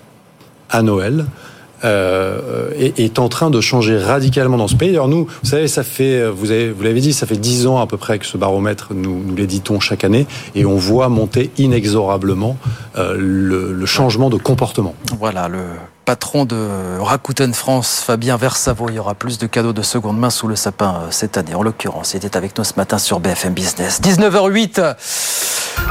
à 0.69 0.83
Noël 0.83 1.25
euh, 1.83 2.69
est, 2.77 2.99
est, 2.99 3.19
en 3.19 3.29
train 3.29 3.49
de 3.49 3.61
changer 3.61 3.97
radicalement 3.97 4.57
dans 4.57 4.67
ce 4.67 4.75
pays. 4.75 4.91
Alors 4.91 5.07
nous, 5.07 5.25
vous 5.25 5.49
savez, 5.49 5.67
ça 5.67 5.83
fait, 5.83 6.29
vous 6.29 6.51
avez, 6.51 6.69
vous 6.71 6.83
l'avez 6.83 7.01
dit, 7.01 7.13
ça 7.13 7.25
fait 7.25 7.37
dix 7.37 7.67
ans 7.67 7.79
à 7.79 7.87
peu 7.87 7.97
près 7.97 8.19
que 8.19 8.25
ce 8.25 8.37
baromètre, 8.37 8.93
nous, 8.93 9.23
nous 9.25 9.35
l'éditons 9.35 9.79
chaque 9.79 10.03
année, 10.03 10.27
et 10.55 10.65
on 10.65 10.75
voit 10.75 11.09
monter 11.09 11.51
inexorablement 11.57 12.57
euh, 12.97 13.15
le, 13.17 13.73
le 13.73 13.85
changement 13.85 14.29
de 14.29 14.37
comportement. 14.37 14.95
Voilà, 15.19 15.47
le 15.47 15.63
patron 16.11 16.43
de 16.43 16.67
Rakuten 16.99 17.53
France, 17.53 18.03
Fabien 18.05 18.35
Versavo. 18.35 18.89
Il 18.89 18.95
y 18.95 18.99
aura 18.99 19.15
plus 19.15 19.37
de 19.37 19.47
cadeaux 19.47 19.71
de 19.71 19.81
seconde 19.81 20.19
main 20.19 20.29
sous 20.29 20.49
le 20.49 20.57
sapin 20.57 21.03
cette 21.09 21.37
année. 21.37 21.55
En 21.55 21.63
l'occurrence, 21.63 22.15
il 22.15 22.17
était 22.17 22.35
avec 22.35 22.57
nous 22.57 22.65
ce 22.65 22.73
matin 22.75 22.97
sur 22.97 23.21
BFM 23.21 23.53
Business. 23.53 24.01
19h08. 24.01 24.97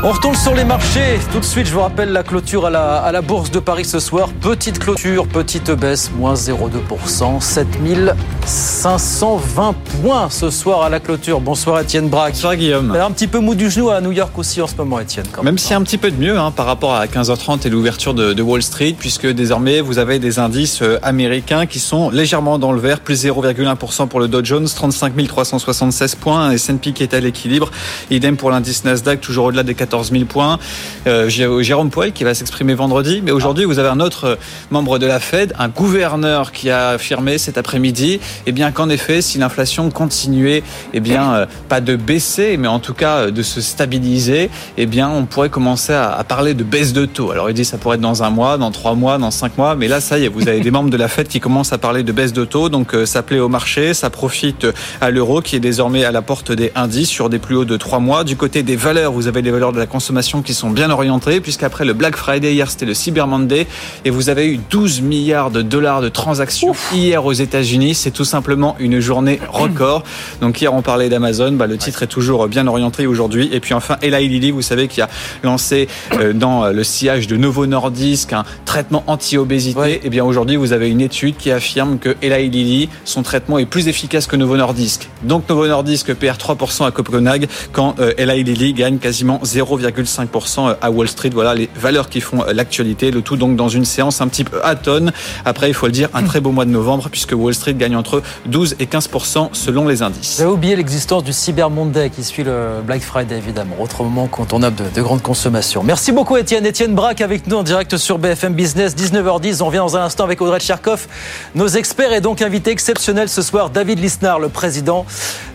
On 0.03 0.13
retourne 0.13 0.35
sur 0.35 0.55
les 0.55 0.65
marchés. 0.65 1.21
Tout 1.31 1.41
de 1.41 1.45
suite, 1.45 1.67
je 1.67 1.75
vous 1.75 1.81
rappelle 1.81 2.11
la 2.11 2.23
clôture 2.23 2.65
à 2.67 2.71
la, 2.71 2.97
à 2.97 3.13
la 3.13 3.21
Bourse 3.21 3.51
de 3.51 3.59
Paris 3.59 3.85
ce 3.85 3.99
soir. 3.99 4.31
Petite 4.41 4.79
clôture, 4.79 5.29
petite 5.29 5.71
baisse, 5.71 6.11
moins 6.17 6.33
0,2%. 6.35 7.41
7520 7.41 9.75
points 10.03 10.31
ce 10.31 10.49
soir 10.49 10.83
à 10.83 10.89
la 10.89 11.01
clôture. 11.01 11.41
Bonsoir 11.41 11.81
Étienne 11.81 12.09
Braque. 12.09 12.33
Bonsoir 12.33 12.57
Guillaume. 12.57 12.95
Un 12.95 13.11
petit 13.11 13.27
peu 13.27 13.41
mou 13.41 13.55
du 13.55 13.71
genou 13.71 13.91
à 13.91 14.01
New 14.01 14.13
York 14.13 14.33
aussi 14.39 14.63
en 14.63 14.67
ce 14.67 14.75
moment, 14.77 15.01
Étienne. 15.01 15.27
Même, 15.37 15.45
même 15.45 15.59
si 15.59 15.75
un 15.75 15.83
petit 15.83 15.99
peu 15.99 16.11
de 16.11 16.17
mieux 16.17 16.39
hein, 16.39 16.51
par 16.51 16.65
rapport 16.65 16.95
à 16.95 17.05
15h30 17.07 17.67
et 17.67 17.71
l'ouverture 17.71 18.15
de, 18.15 18.33
de 18.33 18.43
Wall 18.43 18.63
Street, 18.63 18.95
puisque 18.99 19.27
désormais 19.27 19.83
vous 19.83 19.99
avez 19.99 20.10
des 20.19 20.39
indices 20.39 20.83
américains 21.03 21.67
qui 21.67 21.79
sont 21.79 22.11
légèrement 22.11 22.59
dans 22.59 22.73
le 22.73 22.81
vert, 22.81 23.01
plus 23.01 23.25
0,1% 23.25 24.09
pour 24.09 24.21
le 24.21 24.29
Dow 24.29 24.45
Jones, 24.45 24.67
35 24.67 25.15
376 25.27 26.15
points, 26.17 26.51
S&P 26.51 26.93
qui 26.93 27.03
est 27.03 27.15
à 27.15 27.21
l'équilibre, 27.21 27.71
idem 28.11 28.37
pour 28.37 28.51
l'indice 28.51 28.85
Nasdaq, 28.85 29.21
toujours 29.21 29.47
au-delà 29.47 29.63
des 29.63 29.75
14 29.75 30.11
000 30.11 30.25
points. 30.25 30.59
Euh, 31.07 31.29
Jérôme 31.29 31.91
Poel 31.91 32.13
qui 32.13 32.25
va 32.25 32.35
s'exprimer 32.35 32.75
vendredi, 32.75 33.23
mais 33.25 33.31
aujourd'hui 33.31 33.65
vous 33.65 33.79
avez 33.79 33.89
un 33.89 34.01
autre 34.01 34.39
membre 34.71 34.99
de 34.99 35.07
la 35.07 35.21
Fed, 35.21 35.55
un 35.59 35.69
gouverneur 35.69 36.53
qui 36.53 36.71
a 36.71 36.91
affirmé 36.91 37.39
cet 37.39 37.59
après-midi, 37.59 38.21
eh 38.47 38.53
qu'en 38.75 38.89
effet, 38.91 39.23
si 39.23 39.39
l'inflation 39.39 39.91
continuait, 39.91 40.63
eh 40.93 41.01
bien 41.01 41.33
euh, 41.35 41.47
pas 41.69 41.81
de 41.81 41.97
baisser, 41.97 42.57
mais 42.57 42.69
en 42.69 42.79
tout 42.79 42.95
cas 42.95 43.31
de 43.31 43.43
se 43.43 43.61
stabiliser, 43.61 44.51
eh 44.77 44.87
bien 44.87 45.09
on 45.09 45.25
pourrait 45.25 45.49
commencer 45.49 45.93
à, 45.93 46.13
à 46.13 46.25
parler 46.25 46.55
de 46.55 46.65
baisse 46.65 46.93
de 46.93 47.07
taux. 47.07 47.31
Alors 47.31 47.49
il 47.51 47.55
dit 47.55 47.65
ça 47.65 47.79
pourrait 47.79 47.97
être 47.97 48.03
dans 48.03 48.23
un 48.23 48.31
mois, 48.31 48.59
dans 48.59 48.71
trois 48.71 48.95
mois, 48.95 49.19
dans 49.19 49.31
cinq 49.31 49.57
mois, 49.57 49.75
mais 49.75 49.89
là 49.91 50.01
ça 50.01 50.21
y 50.21 50.25
est, 50.25 50.29
vous 50.29 50.49
avez 50.49 50.61
des 50.61 50.71
membres 50.71 50.89
de 50.89 50.97
la 50.97 51.09
Fed 51.09 51.27
qui 51.27 51.41
commencent 51.41 51.73
à 51.73 51.79
parler 51.79 52.05
de 52.05 52.13
baisse 52.13 52.33
de 52.33 52.45
taux, 52.45 52.69
donc 52.69 52.95
euh, 52.95 53.07
ça 53.07 53.25
plaît 53.25 53.41
au 53.41 53.49
marché, 53.49 53.93
ça 53.93 54.09
profite 54.09 54.65
à 55.01 55.11
l'euro 55.11 55.41
qui 55.41 55.57
est 55.57 55.61
désormais 55.61 56.05
à 56.05 56.13
la 56.13 56.23
porte 56.23 56.53
des 56.53 56.71
indices 56.77 57.09
sur 57.09 57.29
des 57.29 57.41
plus 57.41 57.57
hauts 57.57 57.65
de 57.65 57.77
trois 57.77 57.99
mois. 57.99 58.23
Du 58.23 58.37
côté 58.37 58.63
des 58.63 58.77
valeurs, 58.77 59.11
vous 59.11 59.27
avez 59.27 59.43
les 59.43 59.51
valeurs 59.51 59.73
de 59.73 59.81
la 59.81 59.87
consommation 59.87 60.43
qui 60.43 60.55
sont 60.55 60.71
bien 60.71 60.91
orientées, 60.91 61.41
puisqu'après 61.41 61.85
le 61.85 61.93
Black 61.93 62.15
Friday 62.15 62.55
hier 62.55 62.71
c'était 62.71 62.87
le 62.87 62.95
Cyber 62.95 63.27
Monday 63.27 63.67
et 64.05 64.11
vous 64.11 64.29
avez 64.29 64.47
eu 64.47 64.61
12 64.71 65.01
milliards 65.01 65.51
de 65.51 65.61
dollars 65.61 66.03
de 66.03 66.09
transactions 66.09 66.71
Ouf. 66.71 66.93
hier 66.95 67.25
aux 67.25 67.33
États-Unis. 67.33 67.97
C'est 67.97 68.13
tout 68.13 68.25
simplement 68.25 68.77
une 68.79 69.01
journée 69.01 69.41
record. 69.49 70.05
Donc 70.41 70.61
hier 70.61 70.73
on 70.73 70.83
parlait 70.83 71.09
d'Amazon, 71.09 71.53
bah, 71.53 71.67
le 71.67 71.79
titre 71.79 72.05
est 72.05 72.07
toujours 72.07 72.47
bien 72.47 72.69
orienté 72.69 73.09
aujourd'hui. 73.09 73.49
Et 73.51 73.59
puis 73.59 73.75
enfin 73.75 73.97
Eli 74.03 74.29
Lilly, 74.29 74.53
vous 74.53 74.63
savez 74.63 74.87
qui 74.87 75.01
a 75.01 75.09
lancé 75.43 75.89
euh, 76.13 76.33
dans 76.33 76.69
le 76.69 76.85
sillage 76.85 77.27
de 77.27 77.37
Novo 77.37 77.67
Nordisk 77.67 78.33
un 78.35 78.45
traitement 78.65 79.03
anti-obésité. 79.09 79.80
Ouais. 79.81 80.01
Et 80.03 80.11
bien 80.11 80.25
aujourd'hui 80.25 80.57
vous 80.57 80.73
avez 80.73 80.91
une 80.91 81.01
étude 81.01 81.37
qui 81.37 81.51
affirme 81.51 81.99
que 81.99 82.17
Eli 82.23 82.51
Lilly, 82.51 82.89
son 83.05 83.23
traitement 83.23 83.59
est 83.59 83.67
plus 83.67 83.89
efficace 83.89 84.27
que 84.27 84.37
Novo 84.37 84.57
Nordisk. 84.57 85.09
Donc 85.23 85.49
Novo 85.49 85.67
Nordisk 85.67 86.13
perd 86.15 86.39
3% 86.39 86.87
à 86.87 86.91
Copenhague 86.91 87.49
quand 87.73 87.95
euh, 87.99 88.13
Eli 88.19 88.45
Lilly 88.45 88.75
gagne 88.75 88.99
quasiment 88.99 89.41
0,5% 89.45 90.77
à 90.81 90.91
Wall 90.91 91.09
Street. 91.09 91.31
Voilà 91.33 91.55
les 91.55 91.69
valeurs 91.75 92.09
qui 92.09 92.21
font 92.21 92.45
l'actualité. 92.53 93.11
Le 93.11 93.23
tout 93.23 93.37
donc 93.37 93.57
dans 93.57 93.69
une 93.69 93.85
séance 93.85 94.21
un 94.21 94.29
petit 94.29 94.45
peu 94.45 94.65
atone. 94.65 95.13
Après, 95.45 95.69
il 95.69 95.75
faut 95.75 95.87
le 95.87 95.93
dire, 95.93 96.09
un 96.15 96.23
très 96.25 96.41
beau 96.41 96.51
mois 96.51 96.65
de 96.65 96.71
novembre 96.71 97.09
puisque 97.11 97.33
Wall 97.33 97.55
Street 97.55 97.75
gagne 97.75 97.97
entre 97.97 98.23
12 98.47 98.77
et 98.81 98.87
15% 98.87 99.51
selon 99.53 99.89
les 99.89 100.03
indices. 100.03 100.37
J'avais 100.39 100.51
oublié 100.51 100.77
l'existence 100.77 101.25
du 101.25 101.33
Cyber 101.33 101.71
Monday 101.71 102.11
qui 102.11 102.23
suit 102.23 102.45
le 102.45 102.83
Black 102.85 103.03
Friday 103.03 103.37
évidemment. 103.37 103.77
Autre 103.81 104.03
moment 104.03 104.27
contournable 104.27 104.77
de, 104.77 104.85
de 104.95 105.03
grande 105.03 105.23
consommation. 105.23 105.83
Merci 105.83 106.13
beaucoup 106.13 106.37
Étienne. 106.37 106.67
Étienne 106.67 106.95
Braque 106.95 107.21
avec 107.21 107.47
nous 107.47 107.57
en 107.57 107.63
direct 107.63 107.97
sur 107.97 108.19
BFM 108.19 108.55
Business 108.55 108.95
19h10. 108.95 109.63
On 109.63 109.70
revient 109.71 109.79
dans 109.79 109.97
un 109.97 110.05
instant 110.05 110.25
avec 110.25 110.41
Audrey 110.41 110.59
Tcherkov. 110.59 111.07
Nos 111.55 111.69
experts 111.69 112.13
et 112.13 112.21
donc 112.21 112.43
invité 112.43 112.71
exceptionnel 112.73 113.29
ce 113.29 113.41
soir 113.41 113.71
David 113.71 114.01
Lisnard, 114.01 114.41
le 114.41 114.49
président 114.49 115.07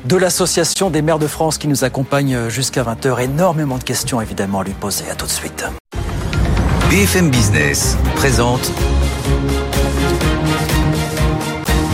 de 0.05 0.15
l'association 0.15 0.89
des 0.89 1.01
maires 1.01 1.19
de 1.19 1.27
France 1.27 1.57
qui 1.57 1.67
nous 1.67 1.84
accompagne 1.84 2.50
jusqu'à 2.50 2.84
20h. 2.84 3.22
Énormément 3.22 3.77
de 3.77 3.84
questions 3.84 4.22
évidemment 4.22 4.62
à 4.62 4.63
lui 4.63 4.74
poser. 4.74 5.03
À 5.12 5.15
tout 5.15 5.25
de 5.25 5.31
suite. 5.31 5.65
BFM 6.89 7.29
Business 7.29 7.98
présente 8.15 8.72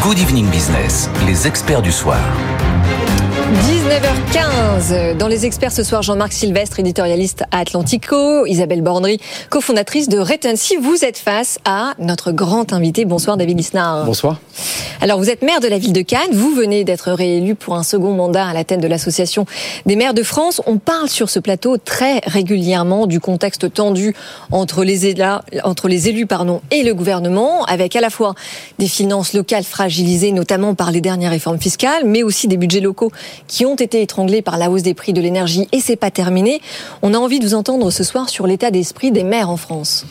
Good 0.04 0.20
Evening 0.20 0.48
Business, 0.50 1.10
les 1.26 1.48
experts 1.48 1.82
du 1.82 1.92
soir. 1.92 2.20
19h15, 3.52 5.18
dans 5.18 5.28
les 5.28 5.46
experts 5.46 5.74
ce 5.74 5.84
soir, 5.84 6.02
Jean-Marc 6.02 6.32
Sylvestre, 6.32 6.80
éditorialiste 6.80 7.44
à 7.52 7.60
Atlantico, 7.60 8.46
Isabelle 8.46 8.82
Bornery, 8.82 9.20
cofondatrice 9.50 10.08
de 10.08 10.20
Retency. 10.20 10.78
Vous 10.78 11.04
êtes 11.04 11.18
face 11.18 11.60
à 11.66 11.94
notre 12.00 12.32
grand 12.32 12.72
invité. 12.72 13.04
Bonsoir 13.04 13.36
David 13.36 13.58
Lisnard. 13.58 14.06
Bonsoir. 14.06 14.40
Alors 15.02 15.18
vous 15.18 15.30
êtes 15.30 15.42
maire 15.42 15.60
de 15.60 15.68
la 15.68 15.80
ville 15.80 15.94
de 15.94 16.02
Cannes, 16.02 16.32
vous 16.32 16.54
venez 16.54 16.84
d'être 16.84 17.12
réélu 17.12 17.56
pour 17.56 17.76
un 17.76 17.82
second 17.82 18.14
mandat 18.14 18.46
à 18.46 18.54
la 18.54 18.64
tête 18.64 18.80
de 18.80 18.88
l'association 18.88 19.46
des 19.86 19.96
maires 19.96 20.14
de 20.14 20.22
France. 20.22 20.62
On 20.68 20.78
parle 20.78 21.10
sur 21.10 21.30
ce 21.30 21.40
plateau 21.40 21.78
très 21.78 22.20
régulièrement 22.28 23.08
du 23.08 23.20
contexte 23.20 23.74
tendu 23.74 24.16
entre 24.52 24.84
les, 24.84 25.08
élus, 25.08 25.24
entre 25.64 25.88
les 25.88 26.08
élus 26.08 26.28
pardon, 26.28 26.62
et 26.70 26.84
le 26.84 26.94
gouvernement, 26.94 27.66
avec 27.66 27.96
à 27.96 28.02
la 28.02 28.12
fois 28.12 28.36
des 28.78 28.88
finances 28.88 29.34
locales 29.34 29.64
fragilisées, 29.64 30.32
notamment 30.32 30.76
par 30.76 30.92
les 30.92 31.02
dernières 31.02 31.32
réformes 31.32 31.60
fiscales, 31.60 32.04
mais 32.06 32.22
aussi 32.22 32.48
des 32.48 32.58
budgets 32.58 32.80
locaux 32.80 33.12
qui 33.48 33.66
ont 33.66 33.76
été 33.76 34.02
étranglés 34.02 34.42
par 34.42 34.58
la 34.58 34.70
hausse 34.70 34.84
des 34.84 34.94
prix 34.94 35.14
de 35.14 35.22
l'énergie 35.22 35.68
et 35.72 35.80
c'est 35.80 35.96
pas 35.96 36.12
terminé. 36.12 36.62
On 37.02 37.14
a 37.14 37.18
envie 37.18 37.40
de 37.40 37.46
vous 37.46 37.54
entendre 37.54 37.92
ce 37.92 38.04
soir 38.04 38.30
sur 38.30 38.48
l'état 38.48 38.72
d'esprit 38.72 39.12
des 39.12 39.24
maires 39.24 39.50
en 39.50 39.58
France. 39.58 40.06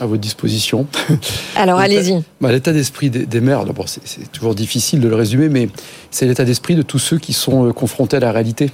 À 0.00 0.06
votre 0.06 0.20
disposition. 0.20 0.86
Alors 1.56 1.78
allez-y. 1.78 2.22
Bah, 2.40 2.50
l'état 2.52 2.72
d'esprit 2.72 3.10
des, 3.10 3.26
des 3.26 3.40
maires, 3.40 3.64
d'abord 3.64 3.88
c'est 3.88 4.30
toujours 4.32 4.54
difficile 4.54 5.00
de 5.00 5.08
le 5.08 5.14
résumer, 5.16 5.48
mais 5.48 5.68
c'est 6.10 6.26
l'état 6.26 6.44
d'esprit 6.44 6.74
de 6.74 6.82
tous 6.82 6.98
ceux 6.98 7.18
qui 7.18 7.32
sont 7.32 7.68
euh, 7.68 7.72
confrontés 7.72 8.16
à 8.16 8.20
la 8.20 8.32
réalité. 8.32 8.70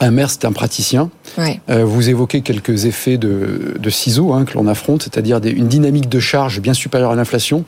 Un 0.00 0.10
maire, 0.10 0.30
c'est 0.30 0.44
un 0.46 0.52
praticien. 0.52 1.10
Ouais. 1.38 1.60
Euh, 1.70 1.84
vous 1.84 2.08
évoquez 2.08 2.40
quelques 2.40 2.86
effets 2.86 3.18
de, 3.18 3.74
de 3.78 3.90
ciseaux 3.90 4.32
hein, 4.32 4.44
que 4.44 4.54
l'on 4.54 4.66
affronte, 4.66 5.02
c'est-à-dire 5.04 5.40
une 5.44 5.68
dynamique 5.68 6.08
de 6.08 6.18
charge 6.18 6.60
bien 6.60 6.74
supérieure 6.74 7.12
à 7.12 7.14
l'inflation. 7.14 7.64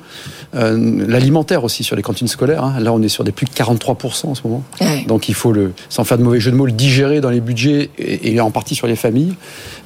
Euh, 0.57 1.05
L'alimentaire 1.07 1.63
aussi 1.63 1.85
sur 1.85 1.95
les 1.95 2.03
cantines 2.03 2.27
scolaires. 2.27 2.65
hein. 2.65 2.81
Là, 2.81 2.93
on 2.93 3.01
est 3.03 3.09
sur 3.09 3.23
des 3.23 3.31
plus 3.31 3.47
de 3.47 3.51
43% 3.53 4.27
en 4.27 4.35
ce 4.35 4.43
moment. 4.45 4.65
Ouais. 4.81 5.05
Donc 5.07 5.29
il 5.29 5.35
faut, 5.35 5.53
le, 5.53 5.73
sans 5.89 6.03
faire 6.03 6.19
de 6.19 6.25
mauvais 6.25 6.41
jeu 6.41 6.51
de 6.51 6.57
mots, 6.57 6.67
le 6.67 6.73
digérer 6.73 7.21
dans 7.21 7.31
les 7.31 7.41
budgets 7.41 7.91
et, 7.99 8.33
et 8.35 8.41
en 8.41 8.51
partie 8.51 8.75
sur 8.75 8.89
les 8.89 8.97
familles. 8.97 9.35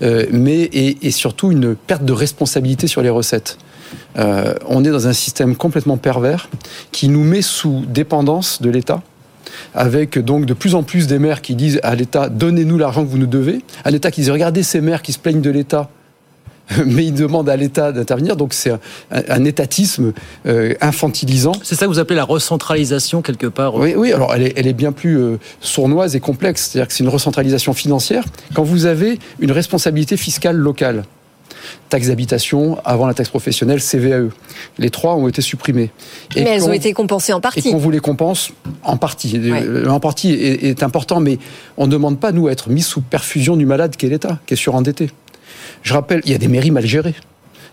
Euh, 0.02 0.24
mais 0.32 0.60
et, 0.62 1.06
et 1.06 1.10
surtout 1.10 1.52
une 1.52 1.74
perte 1.74 2.04
de 2.04 2.12
responsabilité 2.14 2.86
sur 2.86 3.02
les 3.02 3.10
recettes. 3.10 3.58
On 4.16 4.84
est 4.84 4.90
dans 4.90 5.06
un 5.06 5.12
système 5.12 5.54
complètement 5.56 5.96
pervers 5.96 6.50
qui 6.92 7.08
nous 7.08 7.22
met 7.24 7.40
sous 7.40 7.84
dépendance 7.88 8.60
de 8.60 8.68
l'État 8.68 9.00
avec 9.74 10.18
donc 10.18 10.46
de 10.46 10.54
plus 10.54 10.74
en 10.74 10.82
plus 10.82 11.06
des 11.06 11.18
maires 11.18 11.42
qui 11.42 11.54
disent 11.54 11.80
à 11.82 11.94
l'État 11.94 12.28
donnez-nous 12.28 12.78
l'argent 12.78 13.04
que 13.04 13.10
vous 13.10 13.18
nous 13.18 13.26
devez, 13.26 13.60
un 13.84 13.92
État 13.92 14.10
qui 14.10 14.22
dit 14.22 14.30
regardez 14.30 14.62
ces 14.62 14.80
maires 14.80 15.02
qui 15.02 15.12
se 15.12 15.18
plaignent 15.18 15.40
de 15.40 15.50
l'État, 15.50 15.90
mais 16.86 17.06
ils 17.06 17.14
demandent 17.14 17.48
à 17.48 17.56
l'État 17.56 17.92
d'intervenir, 17.92 18.36
donc 18.36 18.52
c'est 18.52 18.70
un, 18.70 18.78
un 19.10 19.44
étatisme 19.44 20.12
euh, 20.46 20.74
infantilisant. 20.80 21.52
C'est 21.62 21.74
ça 21.74 21.86
que 21.86 21.90
vous 21.90 21.98
appelez 21.98 22.16
la 22.16 22.24
recentralisation 22.24 23.22
quelque 23.22 23.46
part 23.46 23.74
Oui, 23.74 23.94
oui, 23.96 24.12
alors 24.12 24.34
elle 24.34 24.42
est, 24.42 24.52
elle 24.56 24.66
est 24.66 24.74
bien 24.74 24.92
plus 24.92 25.18
euh, 25.18 25.38
sournoise 25.60 26.14
et 26.16 26.20
complexe, 26.20 26.68
c'est-à-dire 26.68 26.88
que 26.88 26.92
c'est 26.92 27.04
une 27.04 27.10
recentralisation 27.10 27.72
financière 27.72 28.24
quand 28.54 28.62
vous 28.62 28.86
avez 28.86 29.18
une 29.40 29.52
responsabilité 29.52 30.16
fiscale 30.16 30.56
locale. 30.56 31.04
Taxe 31.88 32.08
d'habitation, 32.08 32.78
avant 32.84 33.06
la 33.06 33.14
taxe 33.14 33.28
professionnelle, 33.30 33.80
CVAE. 33.80 34.28
Les 34.78 34.90
trois 34.90 35.14
ont 35.16 35.26
été 35.28 35.40
supprimés. 35.42 35.90
Et 36.36 36.42
mais 36.44 36.50
elles 36.50 36.64
ont 36.64 36.72
été 36.72 36.92
compensées 36.92 37.32
en 37.32 37.38
et 37.38 37.42
partie. 37.42 37.62
qu'on 37.70 37.78
vous 37.78 37.90
les 37.90 38.00
compense 38.00 38.50
en 38.82 38.96
partie. 38.96 39.38
Ouais. 39.38 39.62
Euh, 39.64 39.88
En 39.88 40.00
partie 40.00 40.32
est, 40.32 40.64
est 40.64 40.82
important, 40.82 41.20
mais 41.20 41.38
on 41.76 41.86
ne 41.86 41.92
demande 41.92 42.18
pas, 42.20 42.32
nous, 42.32 42.48
à 42.48 42.52
être 42.52 42.68
mis 42.70 42.82
sous 42.82 43.00
perfusion 43.00 43.56
du 43.56 43.64
malade 43.66 43.96
qui 43.96 44.06
est 44.06 44.10
l'État, 44.10 44.38
qui 44.46 44.54
est 44.54 44.56
surendetté. 44.58 45.10
Je 45.82 45.94
rappelle, 45.94 46.20
il 46.24 46.32
y 46.32 46.34
a 46.34 46.38
des 46.38 46.48
mairies 46.48 46.70
mal 46.70 46.86
gérées. 46.86 47.14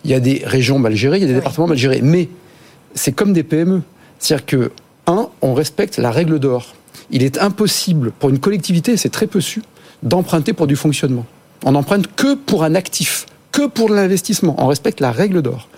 Il 0.04 0.12
y 0.12 0.14
a 0.14 0.20
des 0.20 0.44
régions 0.46 0.80
mal 0.80 0.96
gérées, 0.96 1.18
il 1.18 1.22
y 1.22 1.24
a 1.24 1.28
des 1.28 1.34
Ouais. 1.34 1.40
départements 1.40 1.68
mal 1.68 1.78
gérés. 1.78 2.02
Mais 2.04 2.30
c'est 2.94 3.12
comme 3.12 3.34
des 3.34 3.44
PME. 3.44 3.82
C'est-à-dire 4.20 4.46
que, 4.46 4.72
un, 5.08 5.28
on 5.42 5.54
respecte 5.54 5.98
la 5.98 6.12
règle 6.12 6.40
d'or. 6.40 6.74
Il 7.12 7.22
est 7.24 7.38
impossible 7.40 8.12
pour 8.12 8.30
une 8.30 8.40
collectivité, 8.40 8.94
et 8.94 8.98
c'est 8.98 9.10
très 9.10 9.28
peu 9.28 9.42
su, 9.42 9.62
d'emprunter 10.04 10.54
pour 10.54 10.68
du 10.68 10.76
fonctionnement. 10.76 11.26
On 11.64 11.72
n'emprunte 11.74 12.08
que 12.16 12.36
pour 12.36 12.64
un 12.64 12.76
actif, 12.76 13.26
que 13.56 13.68
pour 13.68 13.90
l'investissement. 13.90 14.56
On 14.58 14.68
respecte 14.68 15.00
la 15.00 15.12
règle 15.12 15.42
d'or, 15.42 15.70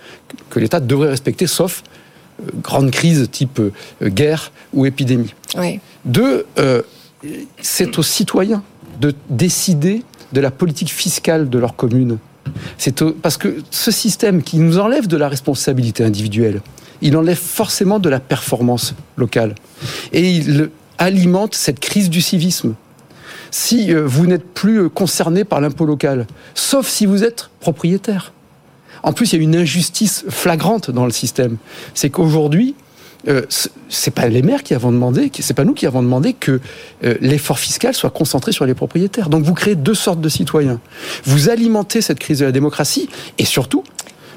que- 0.50 0.58
l'État 0.58 0.80
devrait 0.80 1.10
respecter, 1.10 1.46
sauf 1.46 1.82
euh, 2.42 2.50
grande 2.62 2.90
crise 2.90 3.28
type 3.30 3.60
euh, 3.60 3.70
guerre 4.08 4.50
ou 4.74 4.84
épidémie. 4.84 5.32
Oui. 5.56 5.80
Deux, 6.04 6.44
euh, 6.58 6.82
c'est 7.60 7.98
aux 7.98 8.02
citoyens 8.02 8.62
de 9.00 9.14
décider 9.30 10.02
de 10.32 10.40
la 10.40 10.50
politique 10.50 10.90
fiscale 10.90 11.48
de 11.48 11.58
leur 11.58 11.76
commune. 11.76 12.18
C'est 12.78 13.04
parce 13.22 13.36
que 13.36 13.62
ce 13.70 13.90
système 13.90 14.42
qui 14.42 14.58
nous 14.58 14.78
enlève 14.78 15.06
de 15.06 15.16
la 15.16 15.28
responsabilité 15.28 16.02
individuelle, 16.04 16.60
il 17.00 17.16
enlève 17.16 17.38
forcément 17.38 17.98
de 18.00 18.08
la 18.08 18.18
performance 18.20 18.94
locale. 19.16 19.54
Et 20.12 20.32
il 20.32 20.70
alimente 20.98 21.54
cette 21.54 21.78
crise 21.78 22.10
du 22.10 22.20
civisme. 22.20 22.74
Si 23.50 23.92
euh, 23.92 24.06
vous 24.06 24.26
n'êtes 24.26 24.46
plus 24.54 24.82
euh, 24.82 24.88
concerné 24.88 25.44
par 25.44 25.60
l'impôt 25.60 25.86
local, 25.86 26.26
sauf 26.54 26.88
si 26.88 27.06
vous 27.06 27.24
êtes 27.24 27.50
propriétaire. 27.60 28.32
En 29.02 29.12
plus, 29.12 29.32
il 29.32 29.36
y 29.36 29.40
a 29.40 29.42
une 29.42 29.56
injustice 29.56 30.24
flagrante 30.28 30.90
dans 30.90 31.04
le 31.04 31.12
système. 31.12 31.56
C'est 31.94 32.10
qu'aujourd'hui, 32.10 32.74
euh, 33.26 33.42
c'est 33.88 34.12
pas 34.12 34.28
les 34.28 34.42
maires 34.42 34.62
qui 34.62 34.74
avons 34.74 34.92
demandé, 34.92 35.30
c'est 35.40 35.54
pas 35.54 35.64
nous 35.64 35.74
qui 35.74 35.86
avons 35.86 36.02
demandé 36.02 36.34
que 36.34 36.60
euh, 37.04 37.14
l'effort 37.20 37.58
fiscal 37.58 37.94
soit 37.94 38.10
concentré 38.10 38.52
sur 38.52 38.64
les 38.64 38.74
propriétaires. 38.74 39.28
Donc 39.28 39.44
vous 39.44 39.54
créez 39.54 39.74
deux 39.74 39.94
sortes 39.94 40.20
de 40.20 40.28
citoyens. 40.28 40.80
Vous 41.24 41.48
alimentez 41.50 42.00
cette 42.00 42.20
crise 42.20 42.38
de 42.38 42.44
la 42.44 42.52
démocratie 42.52 43.08
et 43.38 43.44
surtout, 43.44 43.82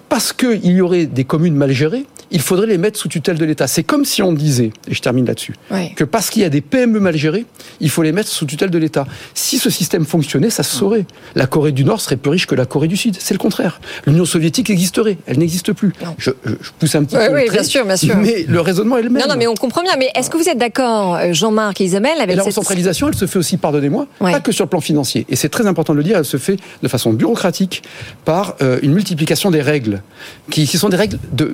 parce 0.10 0.34
qu'il 0.34 0.65
y 0.65 0.82
aurait 0.82 1.06
des 1.06 1.25
communes 1.25 1.56
mal 1.56 1.72
gérées, 1.72 2.06
il 2.31 2.41
faudrait 2.41 2.67
les 2.67 2.77
mettre 2.77 2.97
sous 3.00 3.07
tutelle 3.09 3.38
de 3.38 3.45
l'État. 3.45 3.67
C'est 3.67 3.83
comme 3.83 4.05
si 4.05 4.21
on 4.23 4.31
disait, 4.33 4.71
et 4.88 4.93
je 4.93 5.01
termine 5.01 5.25
là-dessus, 5.25 5.53
que 5.95 6.03
parce 6.03 6.29
qu'il 6.29 6.41
y 6.41 6.45
a 6.45 6.50
des 6.50 6.61
PME 6.61 7.00
mal 7.00 7.15
gérées, 7.17 7.45
il 7.79 7.89
faut 7.89 8.01
les 8.03 8.11
mettre 8.11 8.29
sous 8.29 8.45
tutelle 8.45 8.69
de 8.69 8.77
l'État. 8.77 9.05
Si 9.33 9.57
ce 9.59 9.69
système 9.69 10.05
fonctionnait, 10.05 10.50
ça 10.50 10.63
se 10.63 10.75
saurait. 10.75 11.05
La 11.35 11.47
Corée 11.47 11.71
du 11.71 11.83
Nord 11.83 12.01
serait 12.01 12.15
plus 12.17 12.31
riche 12.31 12.47
que 12.47 12.55
la 12.55 12.65
Corée 12.65 12.88
du 12.88 12.97
Sud. 12.97 13.15
C'est 13.19 13.33
le 13.33 13.39
contraire. 13.39 13.81
L'Union 14.05 14.25
soviétique 14.25 14.69
existerait. 14.69 15.17
Elle 15.27 15.39
n'existe 15.39 15.73
plus. 15.73 15.93
Je, 16.17 16.31
pousse 16.79 16.95
un 16.95 17.03
petit 17.03 17.15
Oui, 17.17 17.23
peu. 17.27 17.33
oui, 17.35 17.41
le 17.41 17.47
trait, 17.47 17.55
bien 17.57 17.63
sûr, 17.63 17.85
bien 17.85 17.95
sûr. 17.97 18.17
Mais 18.17 18.45
le 18.47 18.61
raisonnement 18.61 18.97
est 18.97 19.03
le 19.03 19.09
même. 19.09 19.21
Non, 19.23 19.29
non, 19.29 19.35
mais 19.38 19.47
on 19.47 19.55
comprend 19.55 19.81
bien. 19.83 19.95
Mais 19.97 20.09
est-ce 20.15 20.29
que 20.29 20.38
vous 20.38 20.47
êtes 20.47 20.57
d'accord, 20.57 21.15
euh, 21.15 21.33
Jean-Marc 21.33 21.81
et 21.81 21.85
Isabelle, 21.85 22.17
Et 22.17 22.21
avec 22.21 22.35
la 22.38 22.43
cette... 22.43 22.47
recentralisation, 22.53 23.07
elle 23.09 23.15
se 23.15 23.25
fait 23.25 23.39
aussi, 23.39 23.57
pardonnez-moi, 23.57 24.07
Ouais. 24.21 24.31
pas 24.31 24.39
que 24.39 24.51
sur 24.51 24.65
le 24.65 24.69
plan 24.69 24.81
financier. 24.81 25.25
Et 25.29 25.35
c'est 25.35 25.50
très 25.50 25.67
important 25.67 25.93
de 25.93 25.97
le 25.97 26.03
dire, 26.03 26.17
elle 26.17 26.25
se 26.25 26.38
fait 26.38 26.57
de 26.81 26.88
façon 26.88 27.11
bureaucratique 27.13 27.83
par 28.25 28.55
euh, 28.61 28.79
une 28.83 28.93
multiplication 28.93 29.51
des 29.51 29.61
règles, 29.61 30.01
qui, 30.50 30.65
qui 30.67 30.77
sont 30.77 30.89
des 30.89 30.97
règles 30.97 31.17
de- 31.33 31.53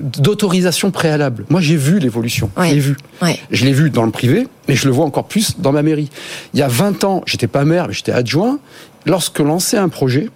préalable. 0.90 1.44
Moi, 1.48 1.60
j'ai 1.60 1.76
vu 1.76 1.98
l'évolution. 1.98 2.50
Ouais. 2.56 2.70
Je 2.70 2.74
l'ai 2.74 2.80
vu. 2.80 2.96
Ouais. 3.22 3.38
Je 3.50 3.64
l'ai 3.64 3.72
vu 3.72 3.90
dans 3.90 4.04
le 4.04 4.10
privé, 4.10 4.48
mais 4.68 4.74
je 4.74 4.86
le 4.86 4.92
vois 4.92 5.04
encore 5.04 5.26
plus 5.26 5.58
dans 5.58 5.72
ma 5.72 5.82
mairie. 5.82 6.10
Il 6.54 6.60
y 6.60 6.62
a 6.62 6.68
20 6.68 7.04
ans, 7.04 7.22
j'étais 7.26 7.46
pas 7.46 7.64
maire, 7.64 7.88
mais 7.88 7.94
j'étais 7.94 8.12
adjoint. 8.12 8.58
Lorsque 9.06 9.38
lançait 9.38 9.78
un 9.78 9.88
projet, 9.88 10.28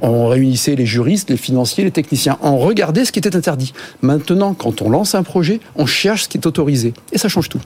on 0.00 0.28
réunissait 0.28 0.74
les 0.74 0.86
juristes, 0.86 1.30
les 1.30 1.36
financiers, 1.36 1.84
les 1.84 1.90
techniciens. 1.90 2.38
On 2.42 2.58
regardait 2.58 3.04
ce 3.04 3.12
qui 3.12 3.18
était 3.18 3.36
interdit. 3.36 3.72
Maintenant, 4.02 4.54
quand 4.54 4.82
on 4.82 4.90
lance 4.90 5.14
un 5.14 5.22
projet, 5.22 5.60
on 5.76 5.86
cherche 5.86 6.24
ce 6.24 6.28
qui 6.28 6.38
est 6.38 6.46
autorisé. 6.46 6.94
Et 7.12 7.18
ça 7.18 7.28
change 7.28 7.48
tout. 7.48 7.60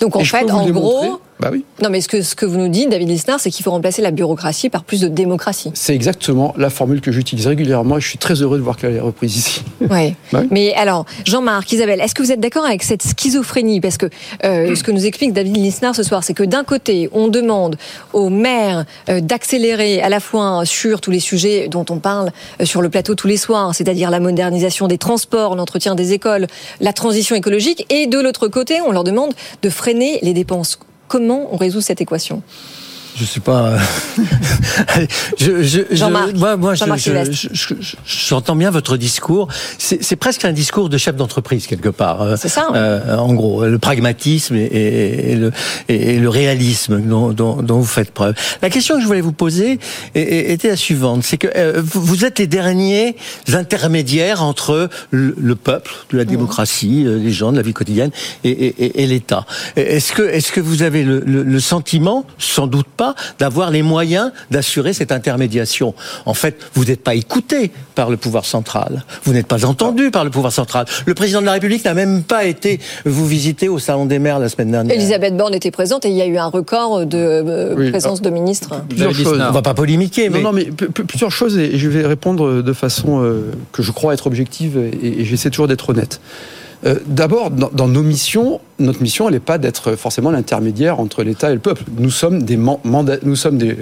Donc 0.00 0.16
en 0.16 0.24
fait, 0.24 0.50
en 0.50 0.68
gros, 0.70 1.20
Bah 1.40 1.50
oui. 1.52 1.64
non, 1.82 1.90
mais 1.90 2.00
ce 2.00 2.08
que, 2.08 2.22
ce 2.22 2.34
que 2.34 2.46
vous 2.46 2.56
nous 2.58 2.68
dites, 2.68 2.88
David 2.90 3.08
Lisnard, 3.08 3.40
c'est 3.40 3.50
qu'il 3.50 3.62
faut 3.64 3.70
remplacer 3.70 4.00
la 4.02 4.10
bureaucratie 4.10 4.70
par 4.70 4.84
plus 4.84 5.00
de 5.02 5.08
démocratie. 5.08 5.70
C'est 5.74 5.94
exactement 5.94 6.54
la 6.56 6.70
formule 6.70 7.00
que 7.00 7.12
j'utilise 7.12 7.46
régulièrement 7.46 7.98
et 7.98 8.00
je 8.00 8.08
suis 8.08 8.18
très 8.18 8.34
heureux 8.42 8.56
de 8.58 8.62
voir 8.62 8.76
qu'elle 8.76 8.94
est 8.94 9.00
reprise 9.00 9.36
ici. 9.36 9.62
Ouais. 9.90 10.14
Bah 10.32 10.40
oui. 10.42 10.48
Mais 10.50 10.74
alors, 10.74 11.04
Jean-Marc, 11.26 11.70
Isabelle, 11.72 12.00
est-ce 12.00 12.14
que 12.14 12.22
vous 12.22 12.32
êtes 12.32 12.40
d'accord 12.40 12.64
avec 12.64 12.82
cette 12.82 13.02
schizophrénie? 13.02 13.80
Parce 13.80 13.98
que 13.98 14.06
euh, 14.44 14.74
ce 14.74 14.82
que 14.82 14.90
nous 14.90 15.04
explique 15.06 15.32
David 15.32 15.56
Lisnard 15.56 15.94
ce 15.94 16.02
soir, 16.02 16.24
c'est 16.24 16.34
que 16.34 16.42
d'un 16.42 16.64
côté, 16.64 17.08
on 17.12 17.28
demande 17.28 17.76
aux 18.12 18.30
maires 18.30 18.84
euh, 19.10 19.20
d'accélérer 19.20 20.00
à 20.02 20.08
la 20.08 20.18
fois 20.20 20.62
sur 20.64 21.00
tous 21.00 21.10
les 21.10 21.20
sujets 21.20 21.68
dont 21.68 21.84
on 21.90 21.98
parle 21.98 22.32
euh, 22.60 22.64
sur 22.64 22.80
le 22.82 22.88
plateau 22.88 23.14
tous 23.14 23.28
les 23.28 23.36
soirs, 23.36 23.74
c'est-à-dire 23.74 24.10
la 24.10 24.18
modernisation 24.20 24.88
des 24.88 24.98
transports, 24.98 25.54
l'entretien 25.54 25.94
des 25.94 26.12
écoles, 26.14 26.46
la 26.80 26.92
transition 26.92 27.36
écologique, 27.36 27.86
et 27.90 28.06
de 28.06 28.18
l'autre 28.18 28.48
côté, 28.48 28.80
on 28.80 28.90
leur 28.92 29.04
demande 29.04 29.34
de 29.62 29.65
freiner 29.70 30.18
les 30.22 30.34
dépenses. 30.34 30.78
Comment 31.08 31.52
on 31.52 31.56
résout 31.56 31.80
cette 31.80 32.00
équation? 32.00 32.42
Je 33.18 33.24
sais 33.24 33.40
pas. 33.40 33.78
je, 35.38 35.62
je, 35.62 35.62
je- 35.90 35.96
Jean-Marc. 35.96 36.34
moi, 36.34 36.56
moi, 36.56 36.74
j'entends 38.06 38.56
bien 38.56 38.70
votre 38.70 38.96
discours. 38.96 39.48
C'est 39.78 40.16
presque 40.16 40.44
un 40.44 40.52
discours 40.52 40.88
de 40.88 40.98
chef 40.98 41.16
d'entreprise 41.16 41.66
quelque 41.66 41.88
part. 41.88 42.22
Euh, 42.22 42.36
C'est 42.38 42.48
ça, 42.48 42.68
euh, 42.74 43.16
en 43.16 43.32
gros, 43.34 43.64
le 43.64 43.78
pragmatisme 43.78 44.54
et, 44.56 44.64
et- 44.64 45.32
et 45.32 45.36
le, 45.36 45.52
et, 45.88 46.18
le 46.18 46.28
réalisme 46.28 47.00
dont, 47.00 47.30
dont- 47.32 47.62
dont 47.62 47.78
vous 47.78 47.84
faites 47.86 48.10
preuve. 48.10 48.34
La 48.62 48.70
question 48.70 48.96
que 48.96 49.00
je 49.02 49.06
voulais 49.06 49.20
vous 49.20 49.32
poser 49.32 49.78
était 50.14 50.68
la 50.68 50.76
suivante 50.76 51.22
c'est 51.24 51.38
que 51.38 51.48
euh, 51.56 51.80
vous 51.84 52.24
êtes 52.24 52.38
les 52.38 52.46
derniers 52.46 53.16
intermédiaires 53.52 54.42
entre 54.42 54.88
le, 55.10 55.34
le 55.38 55.54
peuple, 55.56 55.90
de 56.10 56.18
la 56.18 56.24
Mmh. 56.24 56.28
démocratie, 56.28 57.04
euh, 57.06 57.18
les 57.18 57.30
gens 57.32 57.52
de 57.52 57.56
la 57.56 57.62
vie 57.62 57.72
quotidienne 57.72 58.10
et, 58.44 58.50
et- 58.50 58.84
et- 58.84 59.02
et 59.02 59.06
l'État. 59.06 59.46
Est-ce 59.76 60.12
que, 60.12 60.22
est-ce 60.22 60.50
que 60.52 60.60
vous 60.60 60.82
avez 60.82 61.02
le, 61.04 61.20
le- 61.24 61.42
le 61.44 61.60
sentiment, 61.60 62.24
sans 62.38 62.66
doute 62.66 62.86
pas, 62.96 63.05
pas 63.06 63.14
d'avoir 63.38 63.70
les 63.70 63.82
moyens 63.82 64.32
d'assurer 64.50 64.92
cette 64.92 65.12
intermédiation. 65.12 65.94
En 66.24 66.34
fait, 66.34 66.56
vous 66.74 66.84
n'êtes 66.84 67.02
pas 67.02 67.14
écouté 67.14 67.70
par 67.94 68.10
le 68.10 68.16
pouvoir 68.16 68.44
central. 68.44 69.04
Vous 69.24 69.32
n'êtes 69.32 69.46
pas 69.46 69.64
entendu 69.64 70.10
par 70.10 70.24
le 70.24 70.30
pouvoir 70.30 70.52
central. 70.52 70.86
Le 71.06 71.14
président 71.14 71.40
de 71.40 71.46
la 71.46 71.52
République 71.52 71.84
n'a 71.84 71.94
même 71.94 72.22
pas 72.22 72.44
été 72.44 72.80
vous 73.04 73.26
visiter 73.26 73.68
au 73.68 73.78
Salon 73.78 74.06
des 74.06 74.18
maires 74.18 74.38
la 74.38 74.48
semaine 74.48 74.70
dernière. 74.70 74.96
Elisabeth 74.96 75.36
Borne 75.36 75.54
était 75.54 75.70
présente 75.70 76.04
et 76.04 76.10
il 76.10 76.16
y 76.16 76.22
a 76.22 76.26
eu 76.26 76.36
un 76.38 76.46
record 76.46 77.06
de 77.06 77.18
euh, 77.18 77.74
Oui. 77.76 77.90
présence 77.90 78.22
de 78.22 78.30
ministres. 78.30 78.82
Plusieurs 78.88 79.14
choses. 79.14 79.40
On 79.48 79.52
va 79.52 79.62
pas 79.62 79.74
polémiquer, 79.74 80.28
mais 80.28 80.40
Non, 80.40 80.52
non, 80.52 80.52
mais 80.52 80.64
plusieurs 80.64 81.30
choses, 81.30 81.58
et 81.58 81.78
je 81.78 81.88
vais 81.88 82.06
répondre 82.06 82.62
de 82.62 82.72
façon 82.72 83.22
euh, 83.22 83.52
que 83.72 83.82
je 83.82 83.92
crois 83.92 84.14
être 84.14 84.26
objective, 84.26 84.78
et, 84.78 85.24
j'essaie 85.24 85.50
toujours 85.50 85.68
d'être 85.68 85.90
honnête. 85.90 86.20
Euh, 86.84 86.96
D'abord, 87.06 87.50
dans 87.50 87.88
nos 87.88 88.02
missions, 88.02 88.60
notre 88.78 89.00
mission, 89.02 89.26
elle 89.28 89.34
n'est 89.34 89.40
pas 89.40 89.58
d'être 89.58 89.96
forcément 89.96 90.30
l'intermédiaire 90.30 91.00
entre 91.00 91.22
l'État 91.22 91.50
et 91.50 91.54
le 91.54 91.60
peuple. 91.60 91.84
Nous 91.98 92.10
sommes 92.10 92.42
des 92.42 92.56
nous 92.56 93.36
sommes 93.36 93.58
des, 93.58 93.76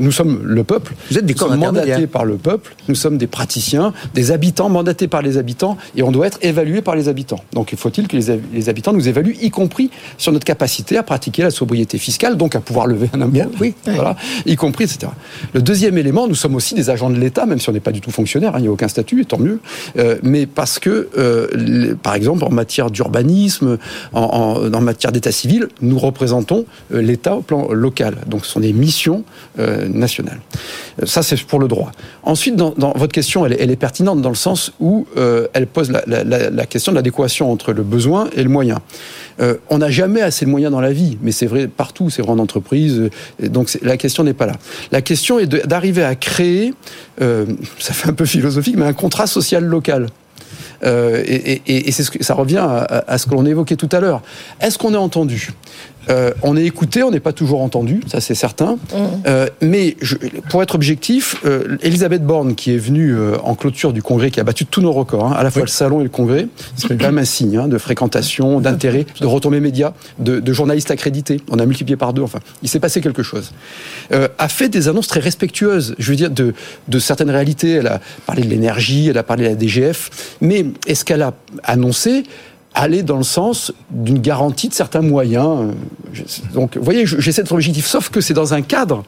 nous, 0.00 0.12
sommes 0.12 0.40
le 0.44 0.64
peuple. 0.64 0.94
Vous 1.10 1.18
êtes 1.18 1.24
des 1.26 1.32
Nous 1.34 1.38
corps 1.38 1.56
mandatés 1.56 2.06
par 2.06 2.24
le 2.24 2.36
peuple. 2.36 2.74
Nous 2.88 2.94
sommes 2.94 3.16
des 3.18 3.26
praticiens, 3.26 3.92
des 4.14 4.30
habitants 4.32 4.68
mandatés 4.68 5.08
par 5.08 5.22
les 5.22 5.38
habitants, 5.38 5.76
et 5.96 6.02
on 6.02 6.12
doit 6.12 6.26
être 6.26 6.38
évalués 6.42 6.82
par 6.82 6.94
les 6.96 7.08
habitants. 7.08 7.40
Donc, 7.52 7.72
il 7.72 7.78
faut-il 7.78 8.06
que 8.08 8.16
les, 8.16 8.30
hab- 8.30 8.40
les 8.52 8.68
habitants 8.68 8.92
nous 8.92 9.08
évaluent, 9.08 9.36
y 9.40 9.50
compris 9.50 9.90
sur 10.18 10.32
notre 10.32 10.44
capacité 10.44 10.96
à 10.98 11.02
pratiquer 11.02 11.42
la 11.42 11.50
sobriété 11.50 11.98
fiscale, 11.98 12.36
donc 12.36 12.54
à 12.54 12.60
pouvoir 12.60 12.86
lever 12.86 13.08
un 13.14 13.20
impôt. 13.22 13.50
oui. 13.60 13.74
Voilà, 13.86 14.16
y 14.46 14.56
compris, 14.56 14.84
etc. 14.84 15.10
Le 15.52 15.62
deuxième 15.62 15.96
élément, 15.98 16.28
nous 16.28 16.34
sommes 16.34 16.54
aussi 16.54 16.74
des 16.74 16.90
agents 16.90 17.10
de 17.10 17.18
l'État, 17.18 17.46
même 17.46 17.60
si 17.60 17.68
on 17.68 17.72
n'est 17.72 17.80
pas 17.80 17.92
du 17.92 18.00
tout 18.00 18.10
fonctionnaire, 18.10 18.54
hein, 18.54 18.58
il 18.58 18.62
n'y 18.62 18.68
a 18.68 18.72
aucun 18.72 18.88
statut, 18.88 19.22
et 19.22 19.24
tant 19.24 19.38
mieux. 19.38 19.60
Euh, 19.98 20.16
mais 20.22 20.46
parce 20.46 20.78
que, 20.78 21.08
euh, 21.16 21.46
les- 21.54 21.94
par 21.94 22.14
exemple, 22.14 22.44
en 22.44 22.50
matière 22.50 22.90
d'urbanisme, 22.90 23.78
en, 24.12 24.20
en- 24.34 24.80
matière 24.80 25.12
d'état 25.12 25.32
civil, 25.32 25.68
nous 25.80 25.98
représentons 25.98 26.66
euh, 26.92 27.00
l'État 27.00 27.36
au 27.36 27.40
plan 27.40 27.70
local. 27.72 28.16
Donc, 28.26 28.44
ce 28.44 28.50
sont 28.52 28.60
des 28.60 28.72
missions 28.72 29.24
euh, 29.58 29.88
nationales. 29.88 30.40
Euh, 31.02 31.06
Ça, 31.06 31.22
c'est 31.22 31.40
pour 31.44 31.60
le 31.60 31.68
droit. 31.68 31.92
Ensuite, 32.24 32.56
dans, 32.56 32.74
votre 32.96 33.12
question, 33.12 33.46
elle, 33.46 33.70
est- 33.70 33.76
pertinente 33.76 34.20
dans 34.22 34.28
le 34.30 34.34
sens 34.34 34.72
où 34.80 35.06
elle 35.52 35.66
pose 35.66 35.90
la, 35.90 36.66
question 36.66 36.92
de 36.92 36.96
l'adéquation 36.96 37.50
entre 37.52 37.72
le 37.72 37.82
besoin 37.82 38.28
et 38.36 38.42
le 38.42 38.48
moyen. 38.48 38.80
On 39.68 39.78
n'a 39.78 39.90
jamais 39.90 40.22
assez 40.22 40.44
de 40.44 40.50
moyens 40.50 40.72
dans 40.72 40.80
la 40.80 40.92
vie, 40.92 41.18
mais 41.22 41.32
c'est 41.32 41.46
vrai 41.46 41.66
partout, 41.66 42.08
c'est 42.08 42.22
vrai 42.22 42.30
en 42.32 42.38
entreprise. 42.38 43.10
donc 43.42 43.76
la 43.82 43.96
question 43.96 44.22
n'est 44.24 44.32
pas 44.32 44.46
là. 44.46 44.54
La 44.92 45.02
question 45.02 45.38
est 45.38 45.46
d'arriver 45.66 46.04
à 46.04 46.14
créer, 46.14 46.72
ça 47.18 47.92
fait 47.92 48.08
un 48.08 48.14
peu 48.14 48.26
philosophique, 48.26 48.76
mais 48.78 48.86
un 48.86 48.92
contrat 48.92 49.26
social 49.26 49.64
local. 49.64 50.06
Euh, 50.84 51.22
et 51.26 51.92
ça 51.92 52.34
revient 52.34 52.58
à, 52.58 53.04
à- 53.06 53.18
ce 53.18 53.26
que 53.26 53.34
l'on 53.34 53.46
évoquait 53.46 53.76
tout 53.76 53.88
à 53.92 54.00
l'heure. 54.00 54.22
Est-ce 54.60 54.78
qu'on 54.78 54.92
est 54.94 54.98
entendu 54.98 55.50
Euh, 56.10 56.32
On 56.42 56.56
est 56.56 56.64
écouté, 56.64 57.02
on 57.02 57.10
n'est 57.10 57.20
pas 57.20 57.32
toujours 57.32 57.62
entendu, 57.62 58.00
ça 58.06 58.20
c'est 58.20 58.34
certain. 58.34 58.76
Euh, 59.26 59.46
mais 59.62 59.96
je- 60.02 60.16
pour 60.50 60.62
être 60.62 60.74
objectif, 60.74 61.36
euh, 61.44 61.76
Elisabeth 61.82 62.24
Borne, 62.24 62.54
qui 62.54 62.72
est 62.74 62.78
venue 62.78 63.14
euh, 63.14 63.36
en 63.42 63.54
clôture 63.54 63.92
du 63.92 64.02
congrès, 64.02 64.30
qui 64.30 64.40
a 64.40 64.44
battu 64.44 64.66
tous 64.66 64.80
nos 64.82 64.92
records, 64.92 65.26
hein, 65.26 65.34
à 65.36 65.42
la 65.42 65.50
fois 65.50 65.62
le 65.62 65.68
salon 65.68 66.00
et 66.00 66.04
le 66.04 66.10
congrès, 66.10 66.46
c'est 66.76 66.88
quand 66.98 67.06
même 67.06 67.18
un 67.18 67.24
signe 67.24 67.56
hein, 67.56 67.68
de 67.68 67.78
fréquentation, 67.78 68.60
d'intérêt, 68.60 69.06
de 69.20 69.26
retombées 69.26 69.60
médias, 69.60 69.92
de, 70.18 70.40
de 70.40 70.52
journalistes 70.52 70.90
accrédités. 70.90 71.40
On 71.50 71.58
a 71.58 71.66
multiplié 71.66 71.96
par 71.96 72.12
deux, 72.12 72.22
enfin, 72.22 72.40
il 72.62 72.68
s'est 72.68 72.80
passé 72.80 73.00
quelque 73.00 73.22
chose. 73.22 73.52
Euh, 74.12 74.28
a 74.38 74.48
fait 74.48 74.68
des 74.68 74.88
annonces 74.88 75.08
très 75.08 75.20
respectueuses, 75.20 75.94
je 75.98 76.10
veux 76.10 76.16
dire, 76.16 76.30
de, 76.30 76.54
de 76.88 76.98
certaines 76.98 77.30
réalités. 77.30 77.72
Elle 77.72 77.86
a 77.86 78.00
parlé 78.26 78.42
de 78.42 78.48
l'énergie, 78.48 79.08
elle 79.08 79.18
a 79.18 79.22
parlé 79.22 79.44
de 79.44 79.48
la 79.50 79.54
DGF, 79.54 80.10
mais 80.40 80.66
est-ce 80.86 81.04
qu'elle 81.04 81.22
a 81.22 81.34
annoncé 81.62 82.24
aller 82.74 83.02
dans 83.02 83.16
le 83.16 83.22
sens 83.24 83.72
d'une 83.90 84.18
garantie 84.20 84.68
de 84.68 84.74
certains 84.74 85.00
moyens. 85.02 85.72
Donc, 86.52 86.76
vous 86.76 86.84
voyez, 86.84 87.06
je- 87.06 87.20
j'essaie 87.20 87.42
d'être 87.42 87.52
objectif, 87.52 87.86
sauf 87.86 88.08
que 88.10 88.20
c'est 88.20 88.34
dans 88.34 88.52
un 88.54 88.62
cadre 88.62 89.04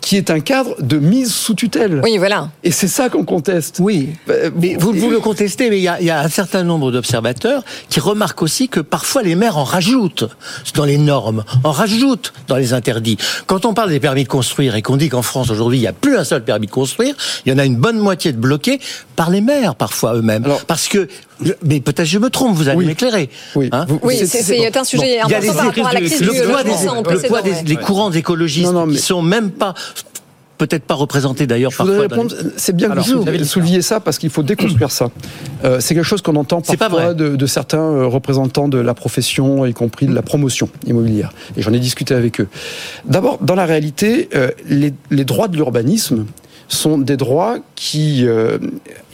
qui 0.00 0.16
est 0.16 0.30
un 0.30 0.40
cadre 0.40 0.74
de 0.82 0.98
mise 0.98 1.32
sous 1.32 1.54
tutelle. 1.54 2.00
Oui, 2.02 2.18
voilà. 2.18 2.50
Et 2.64 2.72
c'est 2.72 2.88
ça 2.88 3.08
qu'on 3.08 3.24
conteste. 3.24 3.76
Oui, 3.78 4.08
Euh, 4.30 4.50
mais 4.60 4.74
vous, 4.74 4.90
le 4.92 5.20
contestez, 5.20 5.70
mais 5.70 5.78
il 5.78 5.82
y 5.84 5.86
a, 5.88 6.00
il 6.00 6.06
y 6.06 6.10
a 6.10 6.20
un 6.20 6.28
certain 6.28 6.64
nombre 6.64 6.90
d'observateurs 6.90 7.62
qui 7.88 8.00
remarquent 8.00 8.42
aussi 8.42 8.68
que 8.68 8.80
parfois 8.80 9.22
les 9.22 9.36
maires 9.36 9.58
en 9.58 9.62
rajoutent 9.64 10.24
dans 10.74 10.84
les 10.84 10.98
normes, 10.98 11.44
en 11.62 11.70
rajoutent 11.70 12.32
dans 12.48 12.56
les 12.56 12.72
interdits. 12.74 13.16
Quand 13.46 13.64
on 13.64 13.74
parle 13.74 13.90
des 13.90 14.00
permis 14.00 14.24
de 14.24 14.28
construire 14.28 14.74
et 14.74 14.82
qu'on 14.82 14.96
dit 14.96 15.08
qu'en 15.08 15.22
France 15.22 15.50
aujourd'hui 15.50 15.78
il 15.78 15.82
n'y 15.82 15.86
a 15.86 15.92
plus 15.92 16.16
un 16.16 16.24
seul 16.24 16.42
permis 16.42 16.66
de 16.66 16.72
construire, 16.72 17.14
il 17.46 17.52
y 17.52 17.54
en 17.54 17.58
a 17.58 17.64
une 17.64 17.76
bonne 17.76 17.98
moitié 18.00 18.32
de 18.32 18.38
bloqués 18.38 18.80
par 19.14 19.30
les 19.30 19.40
maires 19.40 19.76
parfois 19.76 20.14
eux-mêmes. 20.16 20.44
Parce 20.66 20.88
que, 20.88 21.06
mais 21.64 21.80
peut-être 21.80 22.04
je 22.06 22.18
me 22.18 22.30
trompe, 22.30 22.54
vous 22.56 22.68
allez 22.68 22.78
Oui. 22.78 22.86
m'éclairer. 22.86 23.28
Oui. 23.56 23.68
Hein 23.72 23.84
Vous- 23.88 23.98
Oui, 24.02 24.16
c'est- 24.16 24.26
un 24.76 24.84
sujet 24.84 25.04
il 25.06 25.30
y 25.30 25.34
a 25.34 25.38
important 25.38 25.54
par 25.54 25.66
rapport 25.66 25.86
à 25.88 25.92
la 25.92 26.00
crise 26.00 26.20
le 26.20 26.32
du 26.32 26.40
poids 26.42 26.62
des, 26.62 26.70
logement 26.70 26.94
le 26.96 27.02
précédent, 27.02 27.28
poids 27.28 27.42
des, 27.42 27.50
ouais. 27.50 27.62
des 27.62 27.76
courants 27.76 28.12
écologistes 28.12 28.66
Non, 28.66 28.72
non, 28.72 28.86
mais- 28.86 28.94
qui 28.94 29.00
sont 29.02 29.22
même 29.22 29.50
pas 29.50 29.74
peut-être 30.58 30.84
pas 30.84 30.94
représentés 30.94 31.48
d'ailleurs 31.48 31.72
Je 31.72 31.78
voudrais 31.78 32.06
parfois. 32.06 32.24
les- 32.24 32.34
répondre, 32.34 32.52
c'est 32.56 32.76
bien 32.76 32.86
que 32.86 32.92
Alors, 32.92 33.04
vous 33.04 33.24
David 33.24 33.44
souleviez 33.46 33.82
ça 33.82 33.98
parce 33.98 34.18
qu'il 34.18 34.30
faut 34.30 34.44
déconstruire 34.44 34.92
ça. 34.92 35.10
Euh, 35.64 35.80
c'est 35.80 35.94
quelque 35.96 36.04
chose 36.04 36.22
qu'on 36.22 36.36
entend 36.36 36.60
parfois 36.60 36.88
vrai. 36.88 37.14
de, 37.16 37.34
de 37.34 37.46
certains 37.46 37.80
euh, 37.82 38.06
représentants 38.06 38.68
de 38.68 38.78
la 38.78 38.94
profession, 38.94 39.66
y 39.66 39.72
compris 39.74 40.06
de 40.06 40.14
la 40.14 40.22
promotion 40.22 40.68
immobilière. 40.86 41.32
Et 41.56 41.62
j'en 41.62 41.72
ai 41.72 41.80
discuté 41.80 42.14
avec 42.14 42.40
eux. 42.40 42.46
D'abord, 43.06 43.38
dans 43.38 43.56
la 43.56 43.66
réalité, 43.66 44.28
euh, 44.36 44.50
les, 44.68 44.94
les 45.10 45.24
droits 45.24 45.48
de 45.48 45.56
l'urbanisme 45.56 46.26
sont 46.74 46.98
des 46.98 47.16
droits 47.16 47.58
qui... 47.74 48.26
euh, 48.26 48.58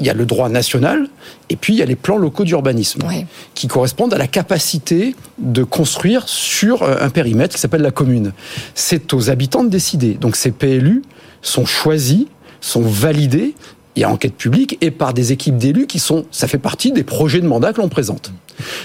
Il 0.00 0.06
y 0.06 0.10
a 0.10 0.14
le 0.14 0.26
droit 0.26 0.48
national 0.48 1.08
et 1.50 1.56
puis 1.56 1.72
il 1.74 1.78
y 1.78 1.82
a 1.82 1.86
les 1.86 1.96
plans 1.96 2.16
locaux 2.18 2.44
d'urbanisme 2.44 3.00
Oui. 3.08 3.24
qui 3.54 3.66
correspondent 3.68 4.14
à 4.14 4.18
la 4.18 4.26
capacité 4.28 5.14
de 5.38 5.62
construire 5.64 6.28
sur 6.28 6.82
euh, 6.82 6.96
un 7.00 7.10
périmètre 7.10 7.54
qui 7.54 7.60
s'appelle 7.60 7.82
la 7.82 7.90
commune. 7.90 8.32
C'est 8.74 9.12
aux 9.14 9.30
habitants 9.30 9.64
de 9.64 9.70
décider. 9.70 10.14
Donc 10.14 10.36
ces 10.36 10.50
PLU 10.52 11.02
sont 11.42 11.66
choisis, 11.66 12.26
sont 12.60 12.82
validés 12.82 13.54
et 13.96 14.04
à 14.04 14.10
enquête 14.10 14.34
publique 14.34 14.78
et 14.80 14.90
par 14.90 15.12
des 15.14 15.32
équipes 15.32 15.56
d'élus 15.56 15.86
qui 15.86 15.98
sont, 15.98 16.26
ça 16.30 16.46
fait 16.46 16.58
partie 16.58 16.92
des 16.92 17.02
projets 17.04 17.40
de 17.40 17.46
mandat 17.48 17.72
que 17.72 17.80
l'on 17.80 17.88
présente. 17.88 18.32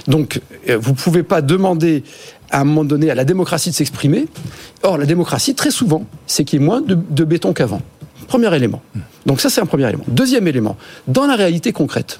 Donc 0.08 0.42
euh, 0.70 0.78
vous 0.80 0.94
pouvez 0.94 1.24
pas 1.24 1.42
demander 1.42 2.04
à 2.50 2.62
un 2.62 2.64
moment 2.66 2.84
donné 2.86 3.10
à 3.10 3.16
la 3.16 3.26
démocratie 3.26 3.70
de 3.72 3.76
s'exprimer. 3.76 4.28
Or 4.84 4.98
la 4.98 5.06
démocratie 5.06 5.56
très 5.56 5.72
souvent, 5.72 6.06
c'est 6.28 6.44
qu'il 6.44 6.60
y 6.60 6.64
ait 6.64 6.66
moins 6.66 6.82
de, 6.82 6.96
de 6.96 7.24
béton 7.24 7.54
qu'avant. 7.54 7.82
Premier 8.34 8.56
élément. 8.56 8.82
Donc 9.28 9.42
ça 9.42 9.52
c'est 9.52 9.62
un 9.62 9.68
premier 9.68 9.88
élément. 9.88 10.06
Deuxième 10.08 10.48
élément, 10.48 10.76
dans 11.08 11.28
la 11.28 11.36
réalité 11.36 11.72
concrète, 11.72 12.20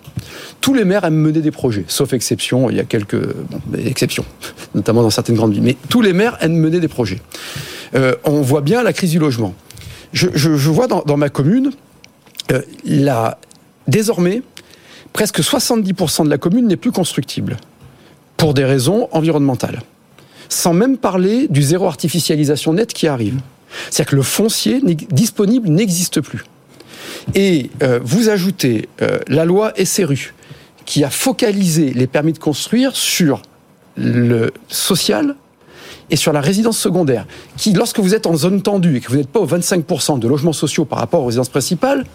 tous 0.62 0.76
les 0.76 0.86
maires 0.86 1.06
aiment 1.06 1.16
mener 1.16 1.42
des 1.42 1.50
projets, 1.50 1.86
sauf 1.88 2.14
exception, 2.14 2.70
il 2.70 2.76
y 2.76 2.80
a 2.80 2.84
quelques 2.84 3.34
exceptions, 3.84 4.24
notamment 4.76 5.02
dans 5.02 5.10
certaines 5.10 5.36
grandes 5.36 5.54
villes, 5.54 5.64
mais 5.64 5.76
tous 5.90 6.02
les 6.02 6.14
maires 6.14 6.38
aiment 6.42 6.54
mener 6.54 6.80
des 6.80 6.88
projets. 6.88 7.20
Euh, 7.96 8.14
on 8.26 8.42
voit 8.42 8.62
bien 8.62 8.84
la 8.84 8.94
crise 8.94 9.10
du 9.10 9.18
logement. 9.18 9.56
Je, 10.12 10.50
vois 10.50 10.86
dans, 10.86 11.02
dans 11.02 11.18
ma 11.18 11.30
commune, 11.30 11.72
euh, 12.52 12.62
la, 12.86 13.40
désormais, 13.88 14.44
presque 15.14 15.40
70% 15.40 16.26
de 16.26 16.30
la 16.30 16.38
commune 16.38 16.68
n'est 16.68 16.78
plus 16.78 16.92
constructible, 16.92 17.58
pour 18.38 18.54
des 18.54 18.66
raisons 18.66 19.10
environnementales. 19.14 19.82
Sans 20.48 20.76
même 20.76 21.00
parler 21.00 21.48
du 21.48 21.64
zéro 21.64 21.88
artificialisation 21.88 22.74
net 22.74 22.94
qui 22.94 23.08
arrive. 23.08 23.40
C'est-à-dire 23.90 24.12
que 24.12 24.16
le 24.16 24.22
foncier 24.22 24.82
disponible 25.10 25.70
n'existe 25.70 26.22
plus. 26.22 26.44
Et 27.36 27.70
euh, 27.82 28.00
vous 28.04 28.30
ajoutez 28.30 28.90
euh, 29.02 29.20
la 29.28 29.46
loi 29.46 29.74
SRU, 29.84 30.34
qui 30.86 31.04
a 31.04 31.10
focalisé 31.10 31.94
les 31.94 32.08
permis 32.08 32.34
de 32.34 32.40
construire 32.40 32.96
sur 32.96 33.42
le 33.96 34.52
social 34.68 35.36
et 36.10 36.16
sur 36.16 36.34
la 36.34 36.42
résidence 36.42 36.78
secondaire, 36.78 37.26
qui, 37.58 37.74
lorsque 37.74 38.00
vous 38.00 38.14
êtes 38.14 38.28
en 38.28 38.36
zone 38.36 38.62
tendue 38.62 38.98
et 38.98 39.00
que 39.00 39.10
vous 39.10 39.18
n'êtes 39.18 39.30
pas 39.30 39.40
aux 39.40 39.48
25% 39.48 40.20
de 40.20 40.28
logements 40.28 40.54
sociaux 40.54 40.86
par 40.86 41.00
rapport 41.00 41.22
aux 41.22 41.28
résidences 41.28 41.50
principales, 41.50 42.06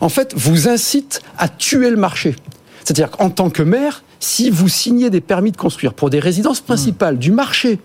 en 0.00 0.08
fait, 0.08 0.32
vous 0.34 0.68
incite 0.68 1.20
à 1.38 1.48
tuer 1.48 1.90
le 1.90 1.96
marché. 1.96 2.34
C'est-à-dire 2.82 3.10
qu'en 3.10 3.30
tant 3.30 3.50
que 3.50 3.62
maire, 3.62 4.02
si 4.20 4.50
vous 4.50 4.68
signez 4.68 5.10
des 5.10 5.20
permis 5.20 5.52
de 5.52 5.56
construire 5.56 5.92
pour 5.92 6.10
des 6.10 6.20
résidences 6.20 6.60
principales 6.60 7.18
du 7.18 7.32
marché, 7.32 7.78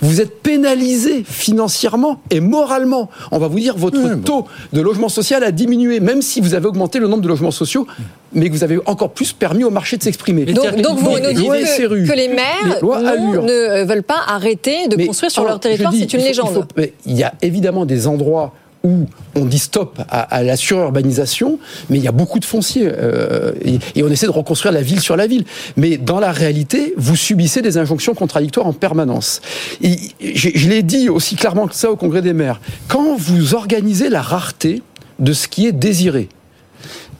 vous 0.00 0.20
êtes 0.20 0.42
pénalisé 0.42 1.24
financièrement 1.26 2.20
et 2.30 2.40
moralement. 2.40 3.10
On 3.30 3.38
va 3.38 3.48
vous 3.48 3.58
dire 3.60 3.76
votre 3.76 4.14
taux 4.22 4.46
de 4.72 4.80
logement 4.80 5.08
social 5.08 5.42
a 5.44 5.50
diminué, 5.52 6.00
même 6.00 6.22
si 6.22 6.40
vous 6.40 6.54
avez 6.54 6.66
augmenté 6.66 6.98
le 6.98 7.08
nombre 7.08 7.22
de 7.22 7.28
logements 7.28 7.50
sociaux, 7.50 7.86
mais 8.32 8.48
que 8.48 8.54
vous 8.54 8.64
avez 8.64 8.78
encore 8.86 9.10
plus 9.10 9.32
permis 9.32 9.64
au 9.64 9.70
marché 9.70 9.96
de 9.96 10.02
s'exprimer. 10.02 10.44
Donc, 10.46 10.76
donc 10.80 10.98
vous 10.98 11.10
nous 11.10 11.32
dites 11.32 11.36
que, 11.36 12.14
les 12.16 12.28
maires 12.28 12.78
non, 12.82 13.42
ne 13.42 13.50
euh, 13.50 13.84
veulent 13.84 14.02
pas 14.02 14.20
arrêter 14.26 14.88
de 14.88 14.96
Mais, 14.96 15.06
construire 15.06 15.30
sur 15.32 15.42
alors, 15.42 15.52
leur 15.54 15.60
territoire, 15.60 15.92
c'est 15.92 15.98
une 15.98 16.04
il 16.04 16.10
faut- 16.10 16.18
il 16.18 16.24
légende. 16.28 16.54
faut- 16.54 16.64
mais 16.76 16.92
Il 17.06 17.16
y 17.16 17.22
a 17.24 17.34
évidemment 17.42 17.84
des 17.86 18.06
endroits 18.06 18.52
où 18.82 19.06
on 19.34 19.44
dit 19.44 19.58
stop 19.58 20.00
à, 20.08 20.20
à 20.20 20.42
la 20.42 20.56
sururbanisation, 20.56 21.58
mais 21.88 21.98
il 21.98 22.04
y 22.04 22.08
a 22.08 22.12
beaucoup 22.12 22.38
de 22.38 22.44
fonciers 22.44 22.88
euh, 22.90 23.52
et, 23.62 23.78
et 23.94 24.02
on 24.02 24.08
essaie 24.08 24.26
de 24.26 24.32
reconstruire 24.32 24.72
la 24.72 24.82
ville 24.82 25.00
sur 25.00 25.16
la 25.16 25.26
ville. 25.26 25.44
Mais 25.76 25.98
dans 25.98 26.20
la 26.20 26.32
réalité, 26.32 26.94
vous 26.96 27.16
subissez 27.16 27.62
des 27.62 27.76
injonctions 27.76 28.14
contradictoires 28.14 28.66
en 28.66 28.72
permanence. 28.72 29.40
Et 29.82 29.96
je 30.34 30.50
je 30.54 30.68
l'ai 30.68 30.82
dit 30.82 31.08
aussi 31.08 31.36
clairement 31.36 31.66
que 31.66 31.74
ça 31.74 31.90
au 31.90 31.96
Congrès 31.96 32.22
des 32.22 32.32
maires. 32.32 32.60
Quand 32.88 33.16
vous 33.16 33.54
organisez 33.54 34.08
la 34.08 34.22
rareté 34.22 34.82
de 35.18 35.32
ce 35.32 35.48
qui 35.48 35.66
est 35.66 35.72
désiré, 35.72 36.28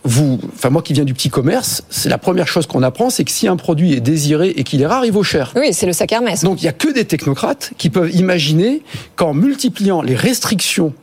vous, 0.04 0.38
enfin 0.54 0.70
moi 0.70 0.82
qui 0.82 0.94
viens 0.94 1.04
du 1.04 1.12
petit 1.12 1.28
commerce, 1.28 1.82
c'est 1.90 2.08
la 2.08 2.18
première 2.18 2.48
chose 2.48 2.66
qu'on 2.66 2.82
apprend, 2.82 3.10
c'est 3.10 3.24
que 3.24 3.30
si 3.30 3.48
un 3.48 3.56
produit 3.56 3.92
est 3.92 4.00
désiré 4.00 4.48
et 4.48 4.64
qu'il 4.64 4.80
est 4.80 4.86
rare, 4.86 5.04
il 5.04 5.12
vaut 5.12 5.22
cher. 5.22 5.52
Oui, 5.56 5.72
c'est 5.72 5.86
le 5.86 5.92
sac 5.92 6.12
Hermès. 6.12 6.42
Donc 6.42 6.62
il 6.62 6.64
y 6.64 6.68
a 6.68 6.72
que 6.72 6.90
des 6.92 7.04
technocrates 7.04 7.72
qui 7.76 7.90
peuvent 7.90 8.14
imaginer 8.14 8.82
qu'en 9.16 9.34
multipliant 9.34 10.00
les 10.00 10.14
restrictions 10.14 10.94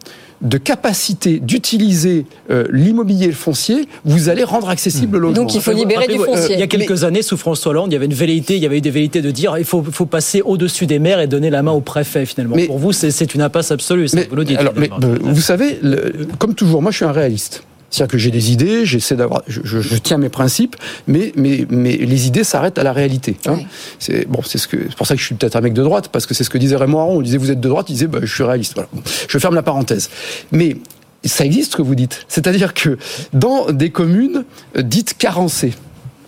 de 0.41 0.57
capacité 0.57 1.39
d'utiliser 1.39 2.25
euh, 2.51 2.65
l'immobilier 2.71 3.25
et 3.25 3.29
le 3.29 3.33
foncier, 3.33 3.87
vous 4.05 4.29
allez 4.29 4.43
rendre 4.43 4.69
accessible 4.69 5.13
le 5.17 5.19
logement. 5.23 5.43
Donc 5.43 5.55
il 5.55 5.61
faut 5.61 5.71
libérer 5.71 6.07
du 6.07 6.19
euh, 6.19 6.25
foncier. 6.25 6.55
il 6.55 6.59
y 6.59 6.63
a 6.63 6.67
quelques 6.67 7.03
années, 7.03 7.21
sous 7.23 7.37
François 7.37 7.71
Hollande, 7.71 7.91
il 7.91 7.93
y 7.93 7.95
avait 7.95 8.05
une 8.05 8.13
velléité, 8.13 8.55
il 8.55 8.61
y 8.61 8.65
avait 8.65 8.77
eu 8.77 8.81
des 8.81 8.91
velléités 8.91 9.21
de 9.21 9.31
dire 9.31 9.57
il 9.57 9.65
faut, 9.65 9.83
faut 9.83 10.05
passer 10.05 10.41
au-dessus 10.41 10.85
des 10.85 10.99
maires 10.99 11.19
et 11.19 11.27
donner 11.27 11.49
la 11.49 11.63
main 11.63 11.71
au 11.71 11.81
préfet 11.81 12.25
finalement. 12.25 12.55
Mais- 12.55 12.67
Pour 12.67 12.77
vous, 12.77 12.91
c'est 12.91 13.33
une 13.33 13.41
impasse 13.41 13.71
absolue, 13.71 14.07
ça, 14.07 14.17
Mais, 14.17 14.27
vous 14.29 14.35
le 14.35 14.45
dites. 14.45 14.57
alors, 14.57 14.73
mais, 14.75 14.89
vous 15.21 15.41
savez, 15.41 15.79
le- 15.81 16.27
comme 16.37 16.53
toujours, 16.53 16.81
moi 16.81 16.91
je 16.91 16.97
suis 16.97 17.05
un 17.05 17.11
réaliste. 17.11 17.63
C'est-à-dire 17.89 18.11
que 18.11 18.17
j'ai 18.17 18.31
des 18.31 18.51
idées, 18.51 18.85
j'essaie 18.85 19.15
d'avoir, 19.15 19.43
je, 19.47 19.61
je- 19.63 19.79
je 19.79 19.95
tiens 19.97 20.17
mes 20.17 20.27
principes, 20.29 20.75
mais, 21.07 21.31
mais, 21.37 21.65
mais 21.69 21.95
les 21.95 22.27
idées 22.27 22.43
s'arrêtent 22.43 22.77
à 22.77 22.83
la 22.83 22.91
réalité. 22.91 23.37
hein. 23.47 23.59
C'est 23.99 24.27
bon, 24.27 24.41
c'est 24.45 24.57
ce 24.57 24.67
que, 24.67 24.77
c'est 24.89 24.95
pour 24.97 25.07
ça 25.07 25.15
que 25.15 25.21
je 25.21 25.25
suis 25.25 25.35
peut-être 25.35 25.55
un 25.55 25.61
mec 25.61 25.73
de 25.73 25.83
droite, 25.83 26.09
parce 26.09 26.25
que 26.25 26.33
c'est 26.33 26.43
ce 26.43 26.49
que 26.49 26.57
disait 26.57 26.75
Raymond 26.75 26.99
Aron. 26.99 27.17
On 27.17 27.21
disait 27.21 27.37
vous 27.37 27.49
êtes 27.51 27.61
de 27.61 27.69
droite, 27.69 27.85
il 27.89 27.93
disait 27.93 28.07
bah, 28.07 28.19
je 28.21 28.33
suis 28.33 28.43
réaliste. 28.43 28.73
Voilà. 28.75 28.89
Je 29.29 29.37
ferme 29.39 29.55
la 29.55 29.63
parenthèse. 29.63 30.09
Mais 30.51 30.75
ça 31.23 31.45
existe 31.45 31.71
ce 31.71 31.77
que 31.77 31.81
vous 31.81 31.95
dites. 31.95 32.25
C'est-à-dire 32.27 32.73
que 32.73 32.97
dans 33.33 33.71
des 33.71 33.89
communes 33.89 34.43
euh, 34.77 34.81
dites 34.81 35.17
carencées, 35.17 35.73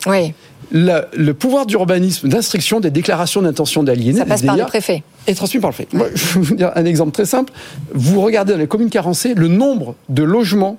Oui, 0.08 0.34
la- 0.72 1.08
le 1.14 1.34
pouvoir 1.34 1.66
d'urbanisme, 1.66 2.30
d'instruction 2.30 2.80
des 2.80 2.90
déclarations 2.92 3.42
d'intention 3.42 3.84
d'aliéner, 3.84 4.20
ça 4.20 4.26
passe 4.26 4.44
par 4.44 4.56
le 4.56 4.66
préfet. 4.66 5.04
est 5.28 5.34
transmis 5.36 5.60
par 5.60 5.72
le 5.72 5.76
fait. 5.76 5.92
Moi, 5.94 6.08
je 6.16 6.40
vais 6.40 6.46
vous 6.46 6.56
dire 6.56 6.72
un 6.76 6.86
exemple 6.86 7.12
très 7.12 7.26
simple. 7.26 7.52
Vous 7.94 8.22
regardez 8.22 8.54
dans 8.54 8.60
les 8.60 8.68
communes 8.68 8.90
carencées 8.90 9.34
le 9.36 9.48
nombre 9.50 9.96
de 10.08 10.24
logements 10.24 10.78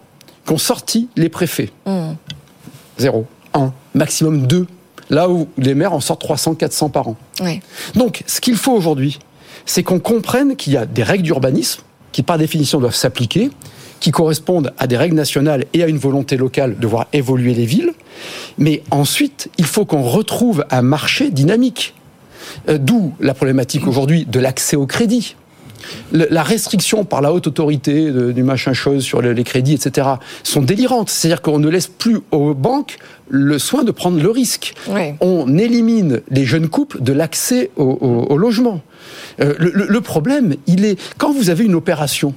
qu'ont 0.51 0.59
sorti 0.59 1.09
les 1.15 1.29
préfets. 1.29 1.71
Hmm. 1.87 2.15
Zéro, 2.99 3.27
un, 3.55 3.73
maximum 3.95 4.49
deux. 4.49 4.67
Là 5.09 5.29
où 5.31 5.47
les 5.57 5.77
maires 5.77 5.93
en 5.93 6.01
sortent 6.01 6.23
300, 6.23 6.57
400 6.57 6.89
par 6.89 7.07
an. 7.07 7.17
Oui. 7.41 7.61
Donc, 7.95 8.25
ce 8.27 8.41
qu'il 8.41 8.57
faut 8.57 8.73
aujourd'hui, 8.73 9.21
c'est 9.65 9.85
qu'on 9.85 10.01
comprenne 10.01 10.57
qu'il 10.57 10.73
y 10.73 10.77
a 10.77 10.87
des 10.87 11.05
règles 11.05 11.23
d'urbanisme 11.23 11.83
qui, 12.11 12.25
par 12.25 12.37
définition, 12.37 12.81
doivent 12.81 12.97
s'appliquer, 12.97 13.51
qui 14.01 14.11
correspondent 14.11 14.73
à 14.77 14.89
des 14.89 14.97
règles 14.97 15.15
nationales 15.15 15.67
et 15.73 15.85
à 15.85 15.87
une 15.87 15.99
volonté 15.99 16.37
locale 16.37 16.77
de 16.81 16.87
voir 16.89 17.07
évoluer 17.13 17.55
les 17.55 17.67
villes. 17.67 17.93
Mais 18.59 18.83
ensuite, 18.91 19.51
il 19.57 19.67
faut 19.67 19.85
qu'on 19.85 20.03
retrouve 20.03 20.65
un 20.71 20.83
marché 20.83 21.31
dynamique. 21.31 21.95
Euh, 22.69 22.77
D'où 22.77 23.13
la 23.21 23.35
problématique 23.35 23.87
aujourd'hui 23.87 24.27
de 24.27 24.41
l'accès 24.41 24.75
au 24.75 24.87
crédit. 24.87 25.37
La 26.13 26.43
restriction 26.43 27.05
par 27.05 27.21
la 27.21 27.33
haute 27.33 27.47
autorité 27.47 28.11
de- 28.11 28.33
du 28.33 28.43
machin 28.43 28.73
chose 28.73 29.03
sur 29.05 29.23
le- 29.23 29.33
les 29.33 29.45
crédits, 29.45 29.75
etc., 29.75 30.09
sont 30.43 30.63
délirantes. 30.63 31.11
C'est-à-dire 31.11 31.43
qu'on 31.43 31.59
ne 31.59 31.69
laisse 31.69 31.87
plus 31.89 32.19
aux 32.31 32.55
banques 32.55 32.99
le 33.29 33.59
soin 33.59 33.85
de 33.85 33.91
prendre 33.93 34.21
le 34.21 34.31
risque. 34.31 34.75
Oui. 34.89 35.15
On 35.21 35.57
élimine 35.57 36.21
les 36.31 36.45
jeunes 36.45 36.69
couples 36.69 37.01
de 37.03 37.13
l'accès 37.13 37.71
au, 37.77 37.85
au- 37.85 38.33
au 38.33 38.37
logement. 38.37 38.81
Euh, 39.41 39.55
le, 39.59 40.01
problème, 40.01 40.55
il 40.67 40.85
est 40.85 40.99
quand 41.19 41.33
vous 41.33 41.51
avez 41.51 41.65
une 41.65 41.75
opération 41.75 42.35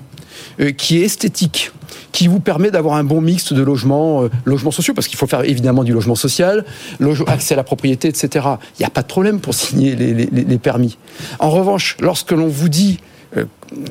euh, 0.60 0.72
qui 0.72 0.98
est 0.98 1.06
esthétique, 1.06 1.72
qui 2.12 2.28
vous 2.28 2.40
permet 2.40 2.70
d'avoir 2.72 2.96
un 2.96 3.04
bon 3.04 3.22
mix 3.22 3.54
de 3.54 3.62
logements, 3.64 4.24
euh, 4.24 4.30
logements 4.46 4.72
sociaux, 4.72 4.94
parce 4.94 5.08
qu'il 5.08 5.18
faut 5.18 5.28
faire 5.28 5.44
évidemment 5.44 5.84
du 5.84 5.94
logement 5.94 6.16
social, 6.16 6.66
loge- 7.00 7.24
accès 7.28 7.54
à 7.54 7.58
la 7.58 7.64
propriété, 7.64 8.08
etc. 8.08 8.46
Il 8.78 8.82
n'y 8.82 8.86
a 8.86 8.90
pas 8.90 9.02
de 9.02 9.08
problème 9.08 9.40
pour 9.40 9.54
signer 9.54 9.96
les, 9.96 10.14
les- 10.14 10.28
les 10.32 10.58
permis. 10.58 10.98
En 11.40 11.50
revanche, 11.50 11.98
lorsque 12.02 12.32
l'on 12.32 12.48
vous 12.48 12.70
dit 12.70 13.00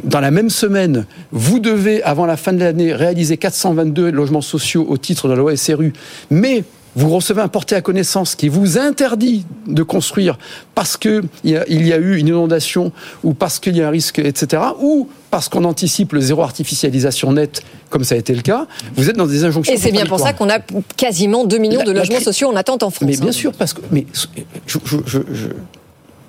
dans 0.05 0.20
la 0.20 0.31
même 0.31 0.50
semaine, 0.50 1.07
vous 1.33 1.59
devez, 1.59 2.02
avant 2.02 2.26
la 2.26 2.37
fin 2.37 2.52
de 2.52 2.61
l'année, 2.61 2.92
réaliser 2.94 3.37
422 3.37 4.11
logements 4.11 4.40
sociaux 4.40 4.87
au 4.88 4.96
titre 4.96 5.26
de 5.28 5.33
la 5.33 5.38
loi 5.38 5.57
SRU, 5.57 5.92
mais 6.31 6.64
vous 6.94 7.09
recevez 7.09 7.40
un 7.40 7.48
porté 7.48 7.74
à 7.74 7.81
connaissance 7.81 8.35
qui 8.35 8.48
vous 8.50 8.76
interdit 8.78 9.46
de 9.66 9.83
construire 9.83 10.38
parce 10.74 10.98
qu'il 10.98 11.22
y, 11.42 11.57
a- 11.57 11.64
il 11.66 11.87
y 11.87 11.92
a 11.94 11.96
eu 11.96 12.18
une 12.18 12.28
inondation 12.28 12.92
ou 13.24 13.33
parce 13.33 13.59
qu'il 13.59 13.74
y 13.78 13.81
a 13.83 13.88
un 13.88 13.90
risque, 13.90 14.18
etc., 14.18 14.62
ou 14.78 15.09
parce 15.31 15.48
qu'on 15.48 15.64
anticipe 15.64 16.12
le 16.12 16.20
zéro 16.20 16.42
artificialisation 16.42 17.33
nette, 17.33 17.62
comme 17.88 18.05
ça 18.05 18.14
a 18.14 18.18
été 18.18 18.35
le 18.35 18.42
cas, 18.42 18.66
vous 18.94 19.09
êtes 19.09 19.16
dans 19.16 19.26
des 19.26 19.42
injonctions. 19.44 19.72
Et 19.74 19.78
c'est 19.78 19.90
bien 19.90 20.05
pour 20.05 20.20
ça 20.20 20.35
qu'on 20.35 20.50
a 20.50 20.59
quasiment 20.98 21.44
2 21.46 21.57
millions 21.57 21.78
La- 21.78 21.87
de 21.87 21.92
logements 21.92 22.20
sociaux 22.20 22.48
en 22.50 22.57
attente 22.57 22.83
en 22.83 22.90
France. 22.90 23.09
Mais 23.09 23.16
bien 23.16 23.31
hein. 23.31 23.33
sûr, 23.33 23.52
parce 23.52 23.72
que. 23.72 23.81
Mais 23.90 24.07
je- 24.14 24.26
je- 24.66 24.96
je- 25.07 25.18
je- 25.33 25.48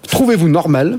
trouvez-vous 0.07 0.47
normal 0.47 0.97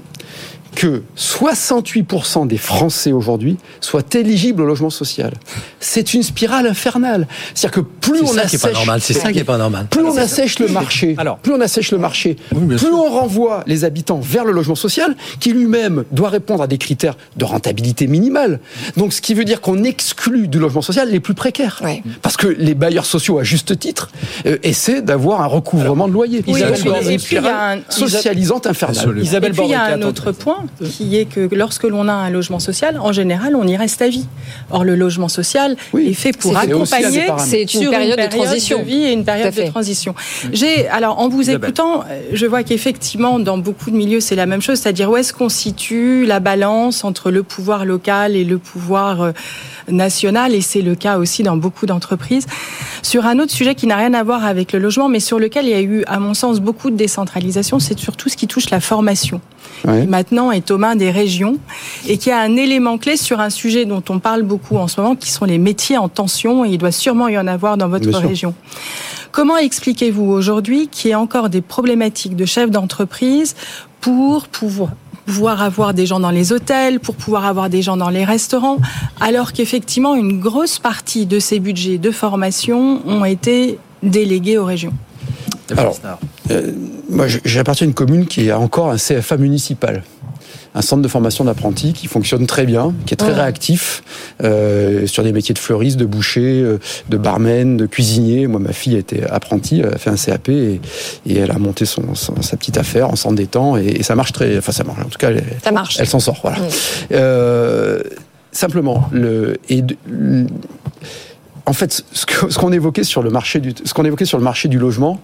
que 0.85 1.03
68% 1.17 2.47
des 2.47 2.59
Français 2.59 3.13
aujourd'hui 3.13 3.57
soient 3.81 4.03
éligibles 4.15 4.61
au 4.63 4.67
logement 4.67 4.91
social 4.91 5.33
C'est 5.81 6.13
une 6.13 6.23
spirale 6.23 6.67
infernale. 6.67 7.27
C'est-à-dire 7.55 7.83
que 7.83 7.89
plus 8.01 8.19
C'est 8.19 8.25
on 8.25 8.27
ça 8.27 8.33
qui 8.33 8.39
est 8.41 8.45
assèche, 8.57 8.61
pas 8.61 8.73
normal. 8.73 9.01
C'est 9.01 9.13
ça 9.15 9.33
qui 9.33 9.39
est 9.39 9.45
pas 9.45 9.57
normal. 9.57 9.87
plus 9.91 10.03
on 10.05 10.17
assèche 10.17 10.59
le 10.59 10.69
marché, 10.69 11.17
plus 11.43 11.53
on 11.55 11.61
assèche 11.61 11.91
le 11.91 11.99
marché, 11.99 12.37
plus 12.77 12.93
on 12.93 13.11
renvoie 13.11 13.65
les 13.67 13.85
habitants 13.85 14.21
vers 14.21 14.45
le 14.45 14.53
logement 14.53 14.75
social, 14.75 15.17
qui 15.41 15.53
lui-même 15.53 16.05
doit 16.13 16.29
répondre 16.29 16.63
à 16.63 16.67
des 16.67 16.77
critères 16.79 17.17
de 17.37 17.45
rentabilité 17.47 18.07
minimale. 18.07 18.61
Donc, 18.99 19.13
ce 19.15 19.23
qui 19.23 19.33
veut 19.35 19.45
dire 19.45 19.61
qu'on 19.63 19.85
exclut 19.85 20.49
du 20.49 20.59
logement 20.59 20.83
social 20.83 21.11
les 21.11 21.21
plus 21.21 21.35
précaires, 21.35 21.81
parce 22.21 22.37
que 22.37 22.47
les 22.47 22.75
bailleurs 22.75 23.07
sociaux, 23.07 23.39
à 23.39 23.43
juste 23.43 23.79
titre, 23.79 24.11
euh, 24.47 24.59
essaient 24.63 25.01
d'avoir 25.03 25.41
un 25.41 25.47
recouvrement 25.47 26.09
de 26.09 26.13
loyer. 26.13 26.45
Oui, 26.47 26.61
Ils 26.61 27.13
et 27.13 27.19
puis- 27.19 27.37
il 27.37 27.43
y 27.43 27.49
a 27.49 27.71
un- 27.73 27.79
socialisante 27.89 28.67
infernale. 28.67 29.19
et 29.19 29.23
puis 29.51 29.63
il 29.65 29.71
y 29.71 29.75
a 29.75 29.85
un 29.85 30.03
autre 30.03 30.33
point 30.33 30.65
qui 30.83 31.17
est 31.17 31.25
que 31.25 31.49
lorsque 31.55 31.85
l'on 31.85 32.09
a 32.09 32.13
un 32.13 32.31
logement 32.31 32.59
social, 32.59 32.99
en 32.99 33.13
général, 33.13 33.57
on 33.57 33.67
y 33.67 33.77
reste 33.77 34.03
à 34.03 34.09
vie. 34.09 34.27
Or, 34.71 34.85
le 34.85 34.95
logement 34.95 35.29
social 35.29 35.77
est 35.99 36.15
fait 36.15 36.37
pour 36.37 36.57
accompagner. 36.57 37.27
C'est 37.39 37.63
une 37.63 37.81
sur 37.83 37.91
période 37.91 38.19
de 38.19 38.27
transition. 38.27 38.79
de 38.79 38.85
vie 38.85 39.05
et 39.05 39.13
une 39.13 39.25
période 39.25 39.55
de 39.55 39.67
transition. 39.67 40.15
J'ai, 40.53 40.89
alors, 40.89 41.19
en 41.19 41.29
vous 41.29 41.51
écoutant, 41.51 42.01
euh, 42.03 42.21
je 42.33 42.47
vois 42.47 42.63
qu'effectivement, 42.63 43.39
dans 43.39 43.59
beaucoup 43.59 43.91
de 43.91 43.97
milieux, 43.97 44.21
c'est 44.21 44.37
la 44.37 44.47
même 44.47 44.63
chose, 44.63 44.79
c'est-à-dire 44.79 45.11
où 45.11 45.17
est-ce 45.17 45.33
qu'on 45.33 45.49
situe 45.49 46.25
la 46.27 46.41
balance 46.41 47.05
entre 47.05 47.31
le 47.31 47.43
pouvoir 47.43 47.85
local 47.85 48.37
et 48.37 48.45
le 48.45 48.59
pouvoir 48.59 49.23
euh, 49.23 49.33
national, 49.89 50.55
et 50.55 50.61
c'est 50.61 50.83
le 50.83 50.95
cas 50.95 51.19
aussi 51.19 51.43
dans 51.43 51.57
beaucoup 51.57 51.87
d'entreprises. 51.87 52.47
Sur 53.03 53.27
un 53.27 53.39
autre 53.39 53.53
sujet 53.53 53.75
qui 53.75 53.87
n'a 53.87 53.97
rien 53.97 54.15
à 54.15 54.23
voir 54.23 54.45
avec 54.45 54.73
le 54.73 54.79
logement, 54.79 55.09
mais 55.09 55.21
sur 55.21 55.39
lequel 55.39 55.67
il 55.67 55.71
y 55.71 55.75
a 55.75 55.83
eu, 55.83 56.05
à 56.07 56.19
mon 56.19 56.35
sens, 56.35 56.61
beaucoup 56.61 56.91
de 56.91 56.97
décentralisation, 56.97 57.79
c'est 57.79 57.99
surtout 57.99 58.29
ce 58.29 58.37
qui 58.37 58.47
touche 58.47 58.71
la 58.71 58.81
formation. 58.81 59.41
Qui 59.83 60.07
maintenant 60.07 60.51
est 60.51 60.64
aux 60.71 60.79
mains 60.79 60.97
des 60.97 61.11
régions 61.11 61.59
et 62.07 62.19
qui 62.19 62.31
a 62.31 62.39
un 62.39 62.57
élément 62.57 62.99
clé 62.99 63.17
sur 63.17 63.41
un 63.41 63.51
sujet 63.51 63.85
dont 63.85 64.03
on 64.09 64.19
parle 64.19 64.43
beaucoup 64.43 64.77
en 64.77 64.89
ce 64.89 65.01
moment, 65.01 65.15
qui 65.15 65.31
sont 65.31 65.45
les 65.45 65.59
métiers 65.59 65.99
en 65.99 66.09
tension, 66.09 66.65
et 66.65 66.71
il 66.71 66.79
doit 66.79 66.93
sûrement 66.93 67.29
y 67.29 67.39
en 67.39 67.47
avoir 67.47 67.77
dans 67.77 67.89
votre 67.89 68.09
Bien 68.09 68.19
sûr. 68.19 68.29
région. 68.29 68.55
Comment 69.33 69.57
expliquez-vous 69.57 70.25
aujourd'hui 70.31 70.89
qu'il 70.89 71.09
y 71.09 71.13
ait 71.13 71.17
encore 71.17 71.49
des 71.49 71.61
problématiques 71.61 72.37
de 72.37 72.45
chefs 72.45 72.71
d'entreprise 72.71 73.57
pour 74.01 74.49
pouvoir 74.49 74.91
pouvoir 75.27 75.63
avoir 75.63 75.95
des 75.95 76.05
gens 76.05 76.21
dans 76.21 76.31
les 76.31 76.53
hôtels, 76.53 77.01
pour 77.01 77.15
pouvoir 77.15 77.47
avoir 77.47 77.71
des 77.71 77.81
gens 77.81 77.97
dans 77.97 78.11
les 78.11 78.25
restaurants, 78.25 78.77
alors 79.21 79.55
qu'effectivement 79.55 80.15
une 80.15 80.39
grosse 80.39 80.79
partie 80.79 81.25
de 81.25 81.39
ces 81.39 81.61
budgets 81.61 81.97
de 81.97 82.11
formation 82.11 83.01
ont 83.07 83.25
été 83.25 83.79
délégués 84.03 84.59
aux 84.59 84.67
régions? 84.67 84.93
Alors, 85.77 85.97
euh, 86.51 86.73
moi, 87.09 87.27
j'appartiens 87.45 87.87
à 87.87 87.89
une 87.89 87.95
commune 87.95 88.27
qui 88.27 88.51
a 88.51 88.59
encore 88.59 88.91
un 88.91 88.97
CFA 88.97 89.37
municipal. 89.39 90.03
Un 90.77 90.83
centre 90.83 91.03
de 91.03 91.09
formation 91.09 91.45
d'apprentis 91.45 91.93
qui 91.93 92.09
fonctionne 92.09 92.47
très 92.49 92.67
bien, 92.67 92.93
qui 93.07 93.15
est 93.15 93.17
très 93.17 93.29
Ouais. 93.29 93.35
réactif 93.35 94.03
euh, 94.43 95.07
sur 95.07 95.23
des 95.23 95.33
métiers 95.33 95.53
de 95.55 95.59
fleuriste, 95.61 95.97
de 95.97 96.05
boucher, 96.05 96.63
euh, 96.63 96.79
de 97.09 97.17
barman, 97.17 97.77
de 97.77 97.87
cuisinier. 97.87 98.49
Moi, 98.49 98.59
ma 98.59 98.73
fille 98.73 98.97
était 98.97 99.23
apprentie, 99.25 99.81
elle 99.85 99.95
a 99.95 99.99
fait 99.99 100.11
un 100.11 100.17
CAP 100.17 100.49
et, 100.49 100.81
et 101.27 101.37
elle 101.39 101.53
a 101.53 101.59
monté 101.59 101.85
son, 101.85 102.15
son- 102.17 102.43
sa 102.43 102.57
petite 102.57 102.77
affaire 102.77 103.09
en 103.09 103.15
s'endettant 103.17 103.77
et, 103.77 103.87
et 103.87 104.03
ça 104.03 104.17
marche 104.17 104.33
très. 104.33 104.59
Enfin, 104.59 104.73
ça 104.73 104.83
marche. 104.83 104.99
En 105.01 105.09
tout 105.09 105.19
cas, 105.19 105.31
elle, 105.31 105.45
Ça 105.63 105.71
marche. 105.71 105.97
elle 106.01 106.09
s'en 106.09 106.19
sort. 106.21 106.41
Voilà. 106.43 106.59
Euh, 107.13 108.01
simplement, 108.51 109.09
le, 109.13 109.59
et 109.69 109.83
de- 109.83 109.97
le- 110.11 110.47
en 111.67 111.73
fait, 111.73 112.03
ce 112.13 112.59
qu'on 112.59 112.73
évoquait 112.73 113.05
sur 113.05 113.23
le 113.23 113.31
marché 113.31 113.61
du, 113.61 113.73
ce 113.85 113.95
qu'on 113.95 114.05
évoquait 114.05 114.25
sur 114.27 114.39
le 114.39 114.45
marché 114.45 114.69
du 114.69 114.79
logement 114.79 115.19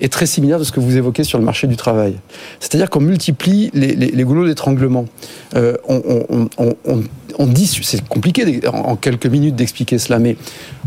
est 0.00 0.12
très 0.12 0.26
similaire 0.26 0.58
de 0.58 0.64
ce 0.64 0.72
que 0.72 0.80
vous 0.80 0.96
évoquez 0.96 1.24
sur 1.24 1.38
le 1.38 1.44
marché 1.44 1.66
du 1.66 1.76
travail. 1.76 2.14
C'est-à-dire 2.60 2.90
qu'on 2.90 3.00
multiplie 3.00 3.70
les, 3.74 3.94
les, 3.94 4.08
les 4.08 4.24
goulots 4.24 4.46
d'étranglement. 4.46 5.06
Euh, 5.54 5.76
on, 5.88 6.02
on, 6.28 6.48
on, 6.58 6.74
on, 6.86 7.02
on 7.38 7.46
dit, 7.46 7.66
c'est 7.66 8.06
compliqué 8.08 8.60
en, 8.68 8.70
en 8.76 8.96
quelques 8.96 9.26
minutes 9.26 9.56
d'expliquer 9.56 9.98
cela, 9.98 10.18
mais 10.18 10.36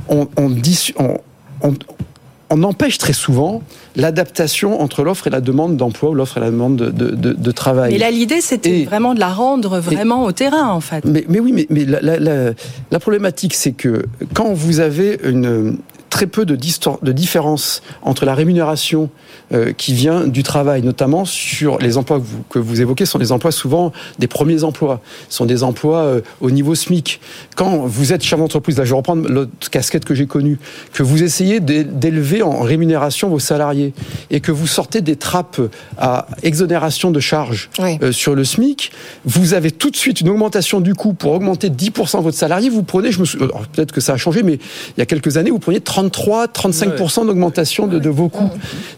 on, 0.09 0.27
dit, 0.49 0.93
on, 0.97 2.63
empêche 2.63 2.97
très 2.97 3.13
souvent 3.13 3.61
l'adaptation 3.95 4.81
entre 4.81 5.03
l'offre 5.03 5.27
et 5.27 5.29
la 5.29 5.39
demande 5.41 5.77
d'emploi 5.77 6.09
ou 6.09 6.13
l'offre 6.15 6.37
et 6.37 6.39
la 6.39 6.49
demande 6.49 6.77
de, 6.77 6.89
de, 6.89 7.11
de, 7.15 7.33
de 7.33 7.51
travail. 7.51 7.91
Mais 7.93 7.99
là, 7.99 8.09
l'idée, 8.09 8.41
c'était 8.41 8.85
vraiment 8.85 9.13
de 9.13 9.19
la 9.19 9.29
rendre 9.29 9.79
vraiment 9.79 10.23
au 10.25 10.31
terrain, 10.31 10.69
en 10.69 10.81
fait. 10.81 11.05
Mais, 11.05 11.25
mais 11.29 11.39
oui, 11.39 11.51
mais, 11.53 11.67
mais 11.69 11.85
la, 11.85 12.01
la- 12.01 12.17
la- 12.19 12.51
la 12.89 12.99
problématique, 12.99 13.53
c'est 13.53 13.73
que 13.73 14.05
quand 14.33 14.51
vous 14.53 14.79
avez 14.79 15.19
une 15.23 15.77
très 16.09 16.27
peu 16.27 16.45
de, 16.45 16.55
de 16.55 17.11
différence 17.11 17.81
entre 18.01 18.25
la 18.25 18.33
rémunération 18.33 19.09
euh, 19.51 19.73
qui 19.73 19.93
vient 19.93 20.27
du 20.27 20.43
travail, 20.43 20.83
notamment 20.83 21.25
sur 21.25 21.79
les 21.79 21.97
emplois 21.97 22.19
que 22.19 22.25
vous, 22.25 22.43
que 22.49 22.59
vous 22.59 22.81
évoquez, 22.81 23.05
sont 23.05 23.19
des 23.19 23.31
emplois 23.31 23.51
souvent 23.51 23.91
des 24.19 24.27
premiers 24.27 24.63
emplois, 24.63 25.01
sont 25.29 25.45
des 25.45 25.63
emplois 25.63 26.01
euh, 26.01 26.21
au 26.41 26.51
niveau 26.51 26.75
SMIC. 26.75 27.19
Quand 27.55 27.77
vous 27.85 28.13
êtes 28.13 28.23
chef 28.23 28.37
d'entreprise, 28.37 28.77
là 28.77 28.85
je 28.85 28.91
vais 28.91 28.97
reprendre 28.97 29.27
l'autre 29.27 29.69
casquette 29.71 30.05
que 30.05 30.13
j'ai 30.13 30.27
connue, 30.27 30.59
que 30.93 31.03
vous 31.03 31.23
essayez 31.23 31.59
d'élever 31.59 32.43
en 32.43 32.59
rémunération 32.59 33.29
vos 33.29 33.39
salariés 33.39 33.93
et 34.29 34.39
que 34.39 34.51
vous 34.51 34.67
sortez 34.67 35.01
des 35.01 35.15
trappes 35.15 35.61
à 35.97 36.27
exonération 36.43 37.11
de 37.11 37.19
charges 37.19 37.69
euh, 37.79 38.11
sur 38.11 38.35
le 38.35 38.43
SMIC, 38.43 38.91
vous 39.25 39.53
avez 39.53 39.71
tout 39.71 39.89
de 39.89 39.95
suite 39.95 40.21
une 40.21 40.29
augmentation 40.29 40.79
du 40.79 40.93
coût 40.93 41.13
pour 41.13 41.31
augmenter 41.31 41.69
10% 41.69 42.21
votre 42.21 42.37
salarié. 42.37 42.69
Vous 42.69 42.83
prenez, 42.83 43.11
je 43.11 43.19
me 43.19 43.25
peut-être 43.25 43.91
que 43.91 44.01
ça 44.01 44.13
a 44.13 44.17
changé, 44.17 44.43
mais 44.43 44.53
il 44.53 44.99
y 44.99 45.01
a 45.01 45.05
quelques 45.05 45.37
années, 45.37 45.49
vous 45.49 45.59
preniez 45.59 45.81
33, 45.81 45.98
35% 46.07 47.25
d'augmentation 47.25 47.87
de, 47.87 47.99
de, 47.99 48.09
vos 48.09 48.29
coûts. 48.29 48.49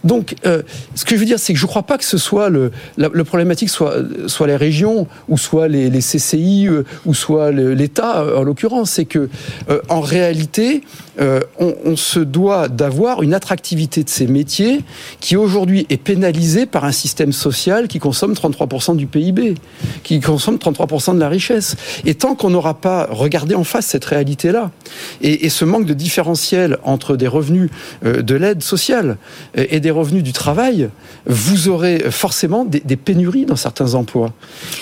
Donc, 0.03 0.35
euh, 0.45 0.61
ce 0.95 1.05
que 1.05 1.15
je 1.15 1.19
veux 1.19 1.25
dire, 1.25 1.39
c'est 1.39 1.53
que 1.53 1.59
je 1.59 1.65
ne 1.65 1.69
crois 1.69 1.83
pas 1.83 1.97
que 1.97 2.03
ce 2.03 2.17
soit 2.17 2.49
le, 2.49 2.71
la, 2.97 3.09
le 3.11 3.23
problématique 3.23 3.69
soit, 3.69 3.95
soit 4.27 4.47
les 4.47 4.55
régions, 4.55 5.07
ou 5.29 5.37
soit 5.37 5.67
les, 5.67 5.89
les 5.89 5.99
CCI, 5.99 6.67
euh, 6.67 6.83
ou 7.05 7.13
soit 7.13 7.51
l'État, 7.51 8.25
en 8.35 8.43
l'occurrence. 8.43 8.91
C'est 8.91 9.05
que, 9.05 9.29
en 9.89 10.01
réalité, 10.01 10.81
on, 11.19 11.75
on 11.85 11.95
se 11.95 12.19
doit 12.19 12.67
d'avoir 12.67 13.23
une 13.23 13.33
attractivité 13.33 14.03
de 14.03 14.09
ces 14.09 14.27
métiers 14.27 14.81
qui 15.19 15.35
aujourd'hui 15.35 15.85
est 15.89 15.97
pénalisée 15.97 16.65
par 16.65 16.85
un 16.85 16.91
système 16.91 17.31
social 17.31 17.87
qui 17.87 17.99
consomme 17.99 18.33
33% 18.33 18.95
du 18.95 19.07
PIB, 19.07 19.55
qui 20.03 20.19
consomme 20.19 20.57
33% 20.57 21.15
de 21.15 21.19
la 21.19 21.29
richesse. 21.29 21.75
Et 22.05 22.15
tant 22.15 22.35
qu'on 22.35 22.49
n'aura 22.49 22.73
pas 22.73 23.07
regardé 23.09 23.55
en 23.55 23.63
face 23.63 23.85
cette 23.85 24.05
réalité-là, 24.05 24.71
et, 25.21 25.45
et, 25.45 25.49
ce 25.49 25.65
manque 25.65 25.85
de 25.85 25.93
différentiel 25.93 26.77
entre 26.91 27.17
des 27.17 27.27
revenus 27.27 27.69
euh, 28.05 28.21
de 28.21 28.35
l'aide 28.35 28.61
sociale 28.61 29.17
et 29.55 29.79
des 29.79 29.91
revenus 29.91 30.23
du 30.23 30.33
travail, 30.33 30.89
vous 31.25 31.69
aurez 31.69 31.99
forcément 32.09 32.65
des, 32.65 32.79
des 32.79 32.95
pénuries 32.95 33.45
dans 33.45 33.55
certains 33.55 33.93
emplois. 33.93 34.33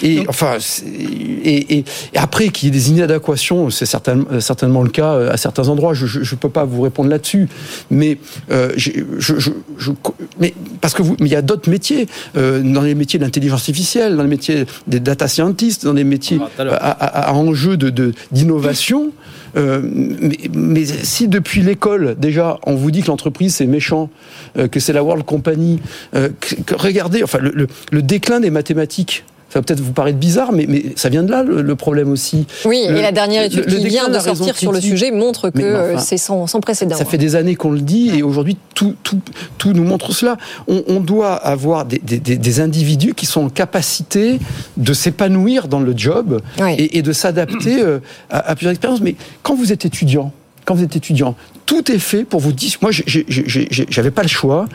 Et 0.03 0.25
enfin, 0.27 0.57
et, 0.85 1.79
et, 1.79 1.85
après 2.15 2.49
qu'il 2.49 2.67
y 2.67 2.69
ait 2.69 2.79
des 2.79 2.89
inadéquations, 2.91 3.69
c'est 3.69 3.85
certainement, 3.85 4.39
certainement 4.39 4.83
le 4.83 4.89
cas 4.89 5.13
à 5.29 5.37
certains 5.37 5.67
endroits. 5.67 5.93
Je 5.93 6.19
ne 6.19 6.39
peux 6.39 6.49
pas 6.49 6.65
vous 6.65 6.81
répondre 6.81 7.09
là-dessus, 7.09 7.47
mais 7.89 8.17
euh, 8.51 8.71
je, 8.75 8.91
je, 9.17 9.33
je, 9.77 9.91
mais 10.39 10.53
parce 10.81 10.93
que 10.93 11.01
vous, 11.01 11.15
mais 11.19 11.27
il 11.27 11.31
y 11.31 11.35
a 11.35 11.41
d'autres 11.41 11.69
métiers 11.69 12.07
euh, 12.37 12.61
dans 12.61 12.81
les 12.81 12.95
métiers 12.95 13.19
de 13.19 13.23
l'intelligence 13.23 13.61
artificielle, 13.61 14.15
dans 14.15 14.23
les 14.23 14.29
métiers 14.29 14.65
des 14.87 14.99
data 14.99 15.27
scientists, 15.27 15.85
dans 15.85 15.93
les 15.93 16.03
métiers 16.03 16.39
à, 16.57 16.63
à, 16.63 17.29
à, 17.29 17.33
enjeu 17.33 17.77
de 17.77 18.13
d'innovation. 18.31 19.11
Euh, 19.55 19.81
mais, 19.83 20.37
mais, 20.53 20.85
si 20.85 21.27
depuis 21.27 21.61
l'école 21.61 22.15
déjà 22.17 22.59
on 22.65 22.75
vous 22.75 22.91
dit 22.91 23.01
que 23.01 23.07
l'entreprise 23.07 23.55
c'est 23.55 23.65
méchant, 23.65 24.09
euh, 24.57 24.67
que 24.67 24.79
c'est 24.79 24.93
la 24.93 25.03
World 25.03 25.25
Company, 25.25 25.79
euh, 26.15 26.29
que, 26.39 26.55
que, 26.55 26.75
regardez, 26.75 27.23
enfin 27.23 27.39
le, 27.39 27.51
le, 27.53 27.67
le 27.91 28.01
déclin 28.01 28.39
des 28.39 28.51
mathématiques 28.51 29.23
ça 29.49 29.59
va 29.59 29.63
peut-être 29.63 29.79
vous 29.79 29.93
paraître 29.93 30.19
bizarre, 30.19 30.51
mais, 30.51 30.65
mais 30.67 30.85
ça 30.95 31.09
vient 31.09 31.23
de 31.23 31.31
là 31.31 31.43
le, 31.43 31.61
le 31.61 31.75
problème 31.75 32.11
aussi. 32.11 32.45
Oui, 32.65 32.85
le, 32.87 32.97
et 32.97 33.01
la 33.01 33.11
dernière 33.11 33.43
étude 33.43 33.65
qui 33.65 33.87
vient 33.87 34.07
de 34.07 34.19
sortir 34.19 34.55
sur 34.55 34.71
le 34.71 34.79
sujet 34.79 35.11
montre 35.11 35.49
que 35.49 35.93
enfin, 35.93 36.01
c'est 36.01 36.17
sans, 36.17 36.45
sans, 36.45 36.59
précédent. 36.59 36.95
Ça 36.95 37.05
fait 37.05 37.17
des 37.17 37.35
années 37.35 37.55
qu'on 37.55 37.71
le 37.71 37.81
dit, 37.81 38.11
et 38.15 38.21
aujourd'hui 38.23 38.57
tout, 38.75 38.95
tout, 39.03 39.19
tout, 39.57 39.73
nous 39.73 39.83
montre 39.83 40.13
cela. 40.13 40.37
On, 40.67 40.83
on 40.87 40.99
doit 40.99 41.33
avoir 41.33 41.85
des, 41.85 41.99
des, 41.99 42.19
des, 42.19 42.59
individus 42.59 43.13
qui 43.15 43.25
sont 43.25 43.45
en 43.45 43.49
capacité 43.49 44.39
de 44.77 44.93
s'épanouir 44.93 45.67
dans 45.67 45.79
le 45.79 45.93
job 45.95 46.41
oui. 46.59 46.75
et, 46.77 46.99
et, 46.99 47.01
de 47.01 47.11
s'adapter 47.11 47.81
euh, 47.81 47.99
à, 48.29 48.51
à 48.51 48.55
plusieurs 48.55 48.71
expériences. 48.71 49.01
Mais 49.01 49.15
quand 49.41 49.55
vous 49.55 49.71
êtes 49.71 49.85
étudiant, 49.85 50.31
quand 50.65 50.75
vous 50.75 50.83
êtes 50.83 50.95
étudiant, 50.95 51.35
tout 51.65 51.91
est 51.91 51.99
fait 51.99 52.23
pour 52.23 52.39
vous 52.39 52.51
dire. 52.51 52.71
Moi, 52.81 52.91
j'avais 52.91 54.11
pas 54.11 54.23
le 54.23 54.27
choix. 54.27 54.65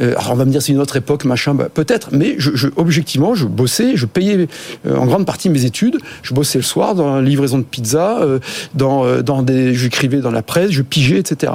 Euh, 0.00 0.10
alors 0.10 0.32
on 0.32 0.36
va 0.36 0.44
me 0.44 0.50
dire 0.50 0.62
c'est 0.62 0.72
une 0.72 0.80
autre 0.80 0.96
époque, 0.96 1.24
machin, 1.24 1.54
bah, 1.54 1.68
peut-être, 1.72 2.10
mais 2.12 2.36
je, 2.38 2.52
je, 2.54 2.68
objectivement, 2.76 3.34
je 3.34 3.46
bossais, 3.46 3.96
je 3.96 4.06
payais 4.06 4.46
euh, 4.86 4.96
en 4.96 5.06
grande 5.06 5.26
partie 5.26 5.50
mes 5.50 5.64
études. 5.64 5.98
Je 6.22 6.32
bossais 6.32 6.58
le 6.58 6.64
soir 6.64 6.94
dans 6.94 7.16
la 7.16 7.22
livraison 7.22 7.58
de 7.58 7.64
pizza, 7.64 8.20
euh, 8.20 8.38
dans, 8.74 9.22
dans 9.22 9.42
des, 9.42 9.74
j'écrivais 9.74 10.18
dans 10.18 10.30
la 10.30 10.42
presse, 10.42 10.70
je 10.70 10.82
pigeais, 10.82 11.18
etc. 11.18 11.52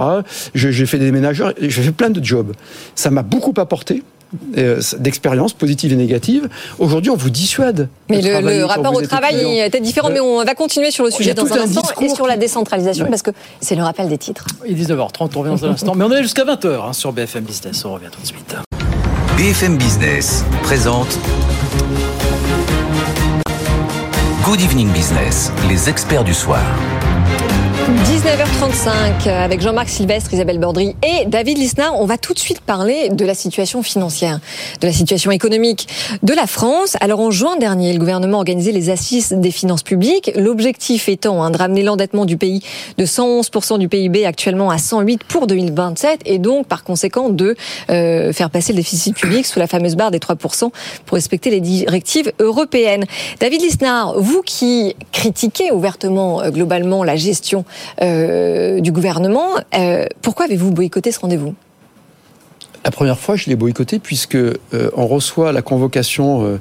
J'ai 0.54 0.86
fait 0.86 1.00
des 1.00 1.06
déménageurs, 1.06 1.54
j'ai 1.62 1.82
fait 1.82 1.92
plein 1.92 2.10
de 2.10 2.24
jobs. 2.24 2.54
Ça 2.96 3.10
m'a 3.10 3.24
beaucoup 3.24 3.54
apporté 3.58 4.04
d'expériences 4.34 5.54
positives 5.54 5.94
et 5.94 5.96
négatives. 5.96 6.50
Aujourd'hui, 6.78 7.10
on 7.12 7.16
vous 7.16 7.30
dissuade. 7.30 7.88
Mais 8.10 8.22
le, 8.22 8.42
le 8.42 8.66
rapport 8.66 8.96
au 8.96 9.02
travail 9.02 9.36
est 9.60 9.82
différent, 9.82 10.10
mais 10.12 10.20
on 10.20 10.44
va 10.44 10.56
continuer 10.56 10.92
sur 10.92 11.04
le 11.06 11.12
sujet 11.12 11.34
dans 11.34 11.52
un, 11.54 11.62
un 11.62 11.64
instant 11.64 11.82
et 12.02 12.10
sur 12.10 12.28
la 12.28 12.38
décentralisation, 12.38 13.06
ouais. 13.06 13.10
parce 13.10 13.22
que 13.22 13.32
c'est 13.62 13.76
le 13.76 13.84
rappel 13.84 14.08
des 14.10 14.18
titres. 14.18 14.46
Il 14.68 14.80
est 14.80 14.86
19h30, 14.86 15.32
on 15.36 15.40
revient 15.40 15.52
dans 15.62 15.66
un 15.66 15.72
instant, 15.72 15.96
mais 15.96 16.06
on 16.06 16.12
est 16.12 16.22
jusqu'à 16.24 16.46
20h 16.46 16.90
hein, 16.90 16.94
sur 16.94 17.12
BFM 17.12 17.44
Business, 17.44 17.84
on 17.86 17.94
revient 17.94 18.10
tout 18.12 18.22
de 18.22 18.28
suite. 18.28 18.56
BFM 19.38 19.78
Business 19.78 20.44
présente 20.64 21.18
Good 24.44 24.62
Evening 24.62 24.92
Business, 24.92 25.52
les 25.70 25.90
experts 25.90 26.24
du 26.24 26.34
soir. 26.34 26.62
19h35 27.90 29.28
avec 29.30 29.62
Jean-Marc 29.62 29.90
Sylvestre, 29.90 30.32
Isabelle 30.32 30.60
Bordry 30.60 30.96
et 31.02 31.26
David 31.26 31.58
Lisnard. 31.58 32.00
On 32.00 32.06
va 32.06 32.20
tout 32.20 32.36
de 32.36 32.40
suite 32.40 32.62
parler 32.62 33.10
de 33.10 33.26
la 33.26 33.34
situation 33.34 33.82
financière, 33.82 34.40
de 34.80 34.86
la 34.86 34.94
situation 34.94 35.32
économique 35.32 35.88
de 36.22 36.34
la 36.34 36.46
France. 36.46 36.98
Alors 37.02 37.20
en 37.20 37.32
juin 37.32 37.58
dernier, 37.58 37.92
le 37.94 37.98
gouvernement 37.98 38.38
a 38.38 38.40
organisé 38.42 38.72
les 38.72 38.92
assises 38.92 39.32
des 39.32 39.50
finances 39.50 39.82
publiques. 39.82 40.32
L'objectif 40.36 41.10
étant 41.10 41.42
hein, 41.42 41.50
de 41.50 41.58
ramener 41.58 41.82
l'endettement 41.82 42.26
du 42.26 42.38
pays 42.38 42.62
de 43.00 43.06
111% 43.06 43.80
du 43.80 43.90
PIB 43.90 44.24
actuellement 44.24 44.70
à 44.70 44.78
108 44.78 45.24
pour 45.24 45.48
2027 45.48 46.22
et 46.26 46.38
donc 46.38 46.68
par 46.68 46.84
conséquent 46.84 47.30
de 47.30 47.56
euh, 47.90 48.32
faire 48.34 48.52
passer 48.52 48.72
le 48.72 48.78
déficit 48.78 49.16
public 49.16 49.48
sous 49.48 49.58
la 49.58 49.66
fameuse 49.66 49.96
barre 49.96 50.12
des 50.12 50.20
3% 50.20 50.70
pour 51.08 51.16
respecter 51.16 51.50
les 51.50 51.62
directives 51.62 52.32
européennes. 52.40 53.06
David 53.40 53.62
Lisnard, 53.62 54.20
vous 54.20 54.44
qui 54.44 54.96
critiquez 55.12 55.72
ouvertement 55.72 56.44
euh, 56.44 56.52
globalement 56.52 57.04
la 57.04 57.16
gestion 57.16 57.66
euh, 58.02 58.80
du 58.80 58.92
gouvernement. 58.92 59.50
Euh, 59.76 60.06
pourquoi 60.22 60.46
avez-vous 60.46 60.72
boycotté 60.72 61.12
ce 61.12 61.20
rendez-vous? 61.20 61.56
La 62.86 62.92
première 62.92 63.20
fois, 63.20 63.36
je 63.36 63.48
l'ai 63.48 63.56
boycotté 63.56 64.00
puisque 64.00 64.36
euh, 64.36 64.58
on 64.96 65.08
reçoit 65.08 65.52
la 65.52 65.62
convocation 65.62 66.60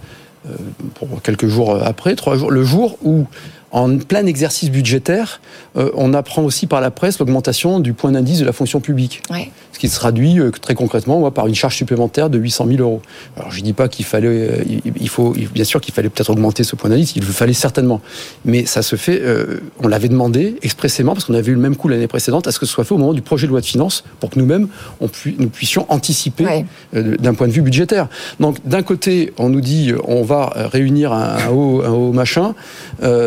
pour 0.94 1.22
quelques 1.22 1.46
jours 1.46 1.82
après, 1.82 2.16
trois 2.16 2.36
jours, 2.36 2.50
le 2.50 2.64
jour 2.64 2.98
où 3.02 3.26
en 3.70 3.98
plein 3.98 4.24
exercice 4.26 4.70
budgétaire, 4.70 5.40
euh, 5.76 5.90
on 5.94 6.14
apprend 6.14 6.42
aussi 6.42 6.66
par 6.66 6.80
la 6.80 6.90
presse 6.90 7.18
l'augmentation 7.18 7.80
du 7.80 7.92
point 7.92 8.12
d'indice 8.12 8.38
de 8.38 8.44
la 8.44 8.52
fonction 8.52 8.80
publique. 8.80 9.22
Ouais. 9.30 9.50
Ce 9.72 9.78
qui 9.78 9.88
se 9.88 9.96
traduit 9.96 10.40
euh, 10.40 10.50
très 10.50 10.74
concrètement 10.74 11.20
moi, 11.20 11.32
par 11.32 11.46
une 11.46 11.54
charge 11.54 11.76
supplémentaire 11.76 12.30
de 12.30 12.38
800 12.38 12.66
000 12.66 12.80
euros. 12.80 13.02
Alors 13.36 13.50
je 13.50 13.60
dis 13.60 13.74
pas 13.74 13.88
qu'il 13.88 14.06
fallait, 14.06 14.28
euh, 14.28 14.64
il 14.98 15.08
faut, 15.08 15.34
bien 15.52 15.64
sûr 15.64 15.80
qu'il 15.80 15.92
fallait 15.92 16.08
peut-être 16.08 16.30
augmenter 16.30 16.64
ce 16.64 16.76
point 16.76 16.88
d'indice, 16.88 17.14
il 17.14 17.22
le 17.22 17.32
fallait 17.32 17.52
certainement. 17.52 18.00
Mais 18.44 18.64
ça 18.64 18.82
se 18.82 18.96
fait, 18.96 19.22
on 19.82 19.88
l'avait 19.88 20.08
demandé 20.08 20.56
expressément, 20.62 21.12
parce 21.12 21.24
qu'on 21.24 21.34
avait 21.34 21.52
eu 21.52 21.54
le 21.54 21.60
même 21.60 21.76
coup 21.76 21.88
l'année 21.88 22.08
précédente, 22.08 22.46
à 22.46 22.52
ce 22.52 22.58
que 22.58 22.66
ce 22.66 22.72
soit 22.72 22.84
fait 22.84 22.94
au 22.94 22.98
moment 22.98 23.12
du 23.12 23.22
projet 23.22 23.46
de 23.46 23.50
loi 23.52 23.60
de 23.60 23.66
finances, 23.66 24.04
pour 24.20 24.30
que 24.30 24.38
nous-mêmes, 24.38 24.68
pu, 25.12 25.36
nous 25.38 25.48
puissions 25.48 25.86
anticiper 25.88 26.44
ouais. 26.44 26.64
d'un 26.92 27.34
point 27.34 27.46
de 27.46 27.52
vue 27.52 27.62
budgétaire. 27.62 28.08
Donc 28.40 28.56
d'un 28.64 28.82
côté, 28.82 29.32
on 29.38 29.48
nous 29.48 29.60
dit, 29.60 29.92
on 30.04 30.22
va 30.22 30.52
réunir 30.54 31.12
un, 31.12 31.36
un, 31.36 31.48
haut, 31.50 31.82
un 31.82 31.90
haut 31.90 32.12
machin 32.12 32.54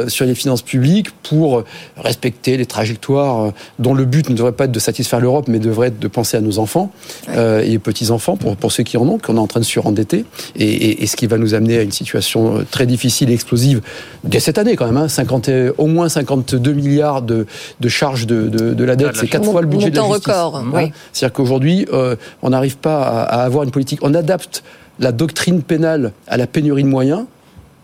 sur 0.08 0.26
les 0.32 0.36
finances 0.36 0.62
publiques 0.62 1.12
pour 1.24 1.64
respecter 1.98 2.58
les 2.58 2.66
trajectoires 2.66 3.52
dont 3.80 3.94
le 3.94 4.06
but 4.06 4.30
ne 4.30 4.36
devrait 4.36 4.54
pas 4.54 4.66
être 4.66 4.72
de 4.72 4.80
satisfaire 4.80 5.20
l'Europe, 5.20 5.48
mais 5.48 5.60
devrait 5.60 5.90
être 5.90 6.00
de 6.00 6.08
penser 6.08 6.38
à 6.38 6.42
nos 6.42 6.58
enfants 6.60 6.92
ouais. 7.28 7.34
euh, 7.38 7.64
et 7.66 7.78
petits-enfants, 7.80 8.38
pour, 8.38 8.56
pour 8.56 8.72
ceux 8.72 8.84
qui 8.84 8.98
en 8.98 9.08
ont, 9.08 9.18
qu'on 9.18 9.36
est 9.36 9.40
en 9.40 9.48
train 9.48 9.60
de 9.60 9.66
surendetter, 9.66 10.26
et, 10.56 10.64
et, 10.66 11.04
et, 11.04 11.08
ce 11.08 11.16
qui 11.16 11.28
va 11.28 11.38
nous 11.38 11.54
amener 11.54 11.78
à 11.78 11.82
une 11.82 11.92
situation 11.92 12.66
très 12.72 12.86
difficile 12.86 13.30
et 13.30 13.34
explosive 13.34 13.82
dès 14.24 14.40
cette 14.40 14.58
année 14.58 14.76
quand 14.76 14.86
même, 14.86 14.98
hein, 14.98 15.08
50, 15.08 15.50
au 15.78 15.88
moins 15.88 16.08
52 16.10 16.74
milliards 16.74 17.22
de, 17.22 17.46
de 17.80 17.90
charges 17.90 18.26
de, 18.26 18.48
de, 18.48 18.74
de 18.74 18.84
la 18.84 18.96
dette, 18.96 19.16
c'est 19.16 19.28
quatre 19.28 19.46
fois 19.46 19.62
le 19.62 19.68
budget 19.68 19.90
de 19.90 19.98
la 19.98 20.04
justice. 20.04 20.26
record, 20.26 20.56
hein. 20.58 20.72
oui. 20.74 20.92
C'est-à-dire 21.12 21.34
qu'aujourd'hui, 21.34 21.88
euh, 21.92 22.16
on 22.42 22.52
n'arrive 22.52 22.78
pas 22.78 23.04
à, 23.04 23.24
à 23.24 23.44
avoir 23.44 23.64
une 23.64 23.72
politique, 23.72 24.00
on 24.02 24.14
adapte 24.14 24.64
la 25.00 25.12
doctrine 25.12 25.62
pénale 25.62 26.14
à 26.28 26.38
la 26.38 26.48
pénurie 26.48 26.84
de 26.84 26.88
moyens, 26.88 27.26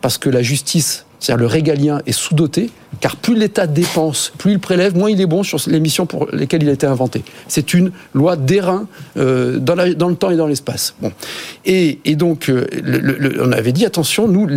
parce 0.01 0.17
que 0.17 0.29
la 0.29 0.41
justice 0.41 1.07
c'est-à-dire 1.19 1.41
le 1.41 1.47
régalien 1.47 2.01
est 2.06 2.12
sous-doté, 2.12 2.69
car 2.99 3.15
plus 3.15 3.36
l'État 3.36 3.67
dépense, 3.67 4.32
plus 4.38 4.53
il 4.53 4.60
prélève, 4.60 4.95
moins 4.95 5.10
il 5.10 5.19
est 5.19 5.25
bon 5.25 5.43
sur 5.43 5.60
les 5.67 5.80
missions 5.80 6.06
pour 6.06 6.27
lesquelles 6.32 6.63
il 6.63 6.69
a 6.69 6.73
été 6.73 6.86
inventé. 6.86 7.23
C'est 7.47 7.73
une 7.73 7.91
loi 8.13 8.36
d'airain 8.36 8.88
euh, 9.17 9.58
dans, 9.58 9.75
le 9.75 10.15
temps 10.15 10.30
et 10.30 10.36
dans 10.36 10.47
l'espace. 10.47 10.95
Bon. 11.01 11.12
Et, 11.65 11.99
donc, 12.15 12.49
euh, 12.49 12.65
on 13.41 13.51
avait 13.51 13.71
dit, 13.71 13.86
attention, 13.86 14.27
nous, 14.27 14.47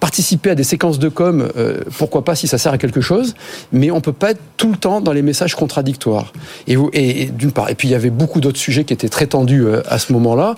participer 0.00 0.50
à 0.50 0.54
des 0.54 0.64
séquences 0.64 0.98
de 0.98 1.08
com, 1.08 1.48
euh, 1.56 1.80
pourquoi 1.98 2.24
pas 2.24 2.34
si 2.34 2.46
ça 2.46 2.58
sert 2.58 2.72
à 2.72 2.78
quelque 2.78 3.00
chose, 3.00 3.34
mais 3.72 3.90
on 3.90 3.96
ne 3.96 4.00
peut 4.00 4.12
pas 4.12 4.32
être 4.32 4.40
tout 4.56 4.70
le 4.70 4.76
temps 4.76 5.00
dans 5.00 5.12
les 5.12 5.22
messages 5.22 5.54
contradictoires. 5.54 6.32
Et, 6.66 7.26
d'une 7.26 7.52
part, 7.52 7.70
et 7.70 7.74
puis 7.74 7.88
il 7.88 7.92
y 7.92 7.94
avait 7.94 8.10
beaucoup 8.10 8.40
d'autres 8.40 8.58
sujets 8.58 8.84
qui 8.84 8.92
étaient 8.92 9.08
très 9.08 9.26
tendus 9.26 9.66
à 9.86 9.98
ce 9.98 10.12
moment-là. 10.12 10.56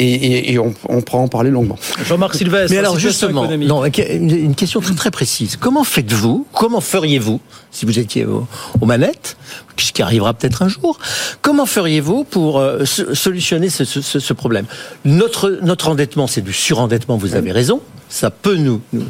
Et, 0.00 0.14
et, 0.14 0.52
et 0.52 0.58
on, 0.58 0.74
on 0.88 1.00
pourra 1.02 1.22
en 1.22 1.28
parler 1.28 1.50
longuement. 1.50 1.78
Jean-Marc 2.06 2.34
Sylvestre. 2.34 2.70
Mais 2.72 2.78
alors 2.78 2.98
justement, 2.98 3.46
non, 3.56 3.84
une, 3.84 4.54
question 4.54 4.80
très 4.80 4.94
très 4.94 5.10
précise. 5.10 5.56
Comment 5.56 5.84
faites-vous 5.84 6.46
Comment 6.54 6.80
feriez-vous 6.80 7.40
si 7.70 7.86
vous 7.86 7.98
étiez 7.98 8.24
aux, 8.24 8.46
aux 8.80 8.86
manettes, 8.86 9.36
ce 9.76 9.92
qui 9.92 10.02
arrivera 10.02 10.34
peut-être 10.34 10.62
un 10.62 10.68
jour 10.68 10.98
Comment 11.42 11.66
feriez-vous 11.66 12.24
pour 12.24 12.58
euh, 12.58 12.84
so- 12.84 13.14
solutionner 13.14 13.68
ce, 13.70 13.84
ce- 13.84 14.00
ce 14.18 14.32
problème? 14.32 14.66
Notre 15.04 15.58
notre 15.62 15.88
endettement, 15.88 16.26
c'est 16.26 16.40
du 16.42 16.52
surendettement. 16.52 17.16
Vous 17.16 17.34
avez 17.34 17.52
raison. 17.52 17.80
Ça 18.08 18.30
peut 18.30 18.56
nous, 18.56 18.80
nous 18.92 19.04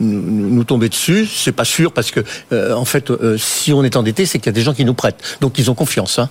nous, 0.00 0.48
nous 0.50 0.64
tomber 0.64 0.88
dessus, 0.88 1.26
c'est 1.26 1.52
pas 1.52 1.64
sûr 1.64 1.92
parce 1.92 2.10
que 2.10 2.20
euh, 2.52 2.74
en 2.74 2.84
fait, 2.84 3.10
euh, 3.10 3.36
si 3.38 3.72
on 3.72 3.82
est 3.84 3.96
endetté, 3.96 4.26
c'est 4.26 4.38
qu'il 4.38 4.46
y 4.46 4.50
a 4.50 4.52
des 4.52 4.62
gens 4.62 4.74
qui 4.74 4.84
nous 4.84 4.94
prêtent, 4.94 5.18
donc 5.40 5.58
ils 5.58 5.70
ont 5.70 5.74
confiance. 5.74 6.18
Hein. 6.18 6.28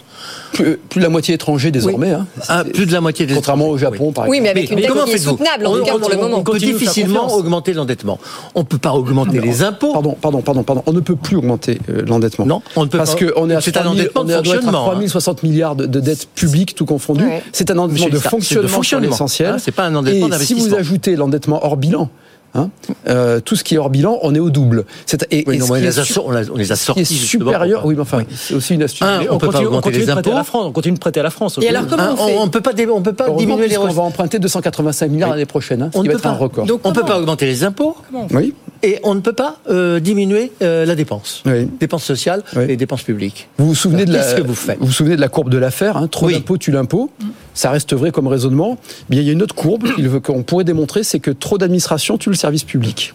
Plus, 0.53 0.77
plus 0.89 0.99
de 0.99 1.03
la 1.03 1.09
moitié 1.09 1.35
étranger 1.35 1.71
désormais. 1.71 2.11
Hein. 2.11 2.25
Ah, 2.47 2.63
plus 2.63 2.85
de 2.85 2.91
la 2.93 3.01
moitié 3.01 3.25
des 3.25 3.33
Contrairement 3.35 3.67
au 3.69 3.77
Japon, 3.77 4.11
par 4.11 4.27
Oui, 4.27 4.37
exemple. 4.37 4.43
mais 4.43 4.49
avec 4.49 4.71
une 4.71 4.77
dette 4.77 4.85
est 4.89 5.11
faites-vous 5.11 5.31
soutenable, 5.31 5.65
en 5.67 5.73
tout 5.75 5.81
On- 5.81 5.85
cas 5.85 5.91
pour 5.97 6.09
le 6.09 6.17
on- 6.17 6.21
moment. 6.21 6.37
On 6.39 6.43
peut 6.43 6.57
difficilement 6.57 7.33
augmenter 7.33 7.73
l'endettement. 7.73 8.19
On 8.55 8.63
peut 8.63 8.77
pas 8.77 8.93
augmenter 8.93 9.39
les 9.39 9.63
impôts. 9.63 9.93
Pardon, 9.93 10.17
pardon, 10.19 10.41
pardon, 10.41 10.63
pardon. 10.63 10.83
On 10.85 10.93
ne 10.93 10.99
peut 10.99 11.15
plus 11.15 11.35
augmenter 11.35 11.79
euh, 11.89 12.03
l'endettement. 12.07 12.45
Non, 12.45 12.61
on 12.75 12.83
ne 12.85 12.89
peut 12.89 12.97
Parce 12.97 13.15
pas. 13.15 13.25
qu'on 13.31 13.49
est 13.49 13.55
à 13.55 13.61
C'est 13.61 13.77
un 13.77 13.81
3000 13.81 14.01
endettement 14.01 14.21
on 14.21 14.23
de 14.25 14.31
est 14.31 14.35
à- 14.35 14.41
doit 14.41 14.53
être 14.55 14.59
à 14.59 14.61
fonctionnement, 14.71 14.85
hein. 14.87 14.91
3060 14.95 15.43
milliards 15.43 15.75
de, 15.75 15.85
de 15.85 15.99
dettes 15.99 16.27
publiques, 16.33 16.75
tout 16.75 16.85
confondu. 16.85 17.23
Ouais. 17.25 17.43
C'est 17.51 17.69
un 17.71 17.77
endettement 17.77 18.09
de 18.09 18.17
fonctionnement. 18.19 19.15
Hein, 19.19 19.57
c'est 19.59 19.71
pas 19.71 19.85
un 19.85 19.95
endettement 19.95 20.27
Et 20.27 20.29
si 20.29 20.29
d'investissement. 20.31 20.63
vous 20.69 20.75
ajoutez 20.75 21.15
l'endettement 21.15 21.59
hors 21.65 21.77
bilan, 21.77 22.09
hein, 22.55 22.69
euh, 23.07 23.39
tout 23.39 23.55
ce 23.55 23.63
qui 23.63 23.75
est 23.75 23.77
hors 23.77 23.89
bilan, 23.89 24.17
on 24.23 24.33
est 24.33 24.39
au 24.39 24.49
double. 24.49 24.85
C'est, 25.05 25.27
et, 25.31 25.43
Oui, 25.47 25.55
et 25.55 25.57
non, 25.59 25.65
on 25.69 25.73
les 25.75 25.83
est 25.85 25.99
a 25.99 26.03
su- 26.03 26.13
sor- 26.13 26.25
on 26.27 26.31
l'a- 26.31 26.41
on 26.51 26.57
les 26.57 26.71
a 26.71 26.75
ce 26.75 26.81
qui 26.81 26.85
sortis. 26.85 27.01
est 27.01 27.05
supérieur, 27.05 27.85
oui, 27.85 27.93
mais 27.95 28.01
enfin, 28.01 28.23
c'est 28.35 28.53
aussi 28.55 28.73
une 28.73 28.83
astuce. 28.83 29.01
Un, 29.01 29.19
Mais 29.19 29.29
on 29.29 29.37
peut 29.37 29.47
pas 29.47 29.53
continue, 29.53 29.67
augmenter 29.67 29.83
continue 29.83 29.99
les 30.01 30.05
de 30.07 30.11
prêter 30.13 30.29
à 30.29 30.31
impôts. 30.31 30.37
la 30.39 30.43
France. 30.43 30.65
On 30.67 30.71
continue 30.71 30.93
de 30.95 30.99
prêter 30.99 31.19
à 31.19 31.23
la 31.23 31.29
France. 31.29 31.59
Et 31.61 31.67
alors, 31.69 31.87
comment 31.87 32.03
Hein, 32.03 32.15
on 32.17 32.27
fait 32.27 32.35
on, 32.37 32.41
on 32.43 32.47
peut 32.49 32.61
pas, 32.61 32.71
on 32.91 33.01
peut 33.01 33.13
pas 33.13 33.29
diminuer 33.31 33.67
les 33.67 33.77
revenus. 33.77 33.95
va 33.97 34.03
emprunter 34.03 34.39
285 34.39 35.11
milliards 35.11 35.29
l'année 35.29 35.45
prochaine, 35.45 35.81
hein, 35.81 35.89
ce 35.93 35.97
On 35.99 36.01
qui 36.01 36.07
ne 36.07 36.13
va 36.13 36.19
peut 36.19 36.27
être 36.27 36.33
un 36.33 36.37
record. 36.37 36.65
Donc, 36.65 36.81
On 36.83 36.91
peut 36.91 37.01
comment 37.01 37.13
pas 37.13 37.19
augmenter 37.19 37.45
les 37.45 37.63
impôts 37.63 37.97
Oui, 38.31 38.53
et 38.83 38.99
on 39.03 39.15
ne 39.15 39.19
peut 39.21 39.33
pas 39.33 39.57
euh, 39.69 39.99
diminuer 39.99 40.51
euh, 40.61 40.85
la 40.85 40.95
dépense. 40.95 41.41
oui. 41.45 41.67
Dépenses 41.79 42.03
sociales 42.03 42.43
Oui. 42.55 42.63
et 42.69 42.77
dépenses 42.77 43.03
publiques. 43.03 43.47
Vous 43.57 43.67
vous 43.67 43.75
souvenez 43.75 44.05
de 44.05 44.13
la, 44.13 44.19
Qu'est-ce 44.19 44.35
que 44.35 44.41
vous 44.41 44.55
faites 44.55 44.77
vous 44.79 44.91
souvenez 44.91 45.15
de 45.15 45.21
la 45.21 45.27
courbe 45.29 45.49
de 45.49 45.57
l'affaire, 45.57 45.97
hein, 45.97 46.07
trop 46.07 46.27
Oui. 46.27 46.33
d'impôts 46.33 46.57
tue 46.57 46.71
l'impôt. 46.71 47.11
Ça 47.53 47.71
reste 47.71 47.93
vrai 47.93 48.11
comme 48.11 48.27
raisonnement. 48.27 48.77
Bien, 49.09 49.21
il 49.21 49.25
y 49.27 49.29
a 49.29 49.33
une 49.33 49.41
autre 49.41 49.55
courbe 49.55 49.93
qu'il 49.95 50.07
veut- 50.09 50.19
qu'on 50.19 50.43
pourrait 50.43 50.63
démontrer, 50.65 51.03
c'est 51.03 51.19
que 51.19 51.31
trop 51.31 51.57
d'administration 51.57 52.17
tue 52.17 52.29
le 52.29 52.35
service 52.35 52.63
public. 52.63 53.13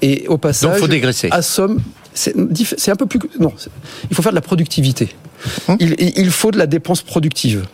Et 0.00 0.26
au 0.28 0.38
passage, 0.38 0.70
Donc, 0.72 0.80
faut 0.80 0.88
dégraisser. 0.88 1.28
assomme. 1.30 1.80
C'est 2.14 2.90
un 2.90 2.96
peu 2.96 3.06
plus. 3.06 3.20
Non, 3.40 3.52
il 4.10 4.14
faut 4.16 4.22
faire 4.22 4.32
de 4.32 4.36
la 4.36 4.40
productivité. 4.42 5.08
Hum. 5.68 5.76
Il, 5.80 6.30
faut 6.30 6.50
de 6.50 6.58
la 6.58 6.66
dépense 6.66 7.02
productive. 7.02 7.64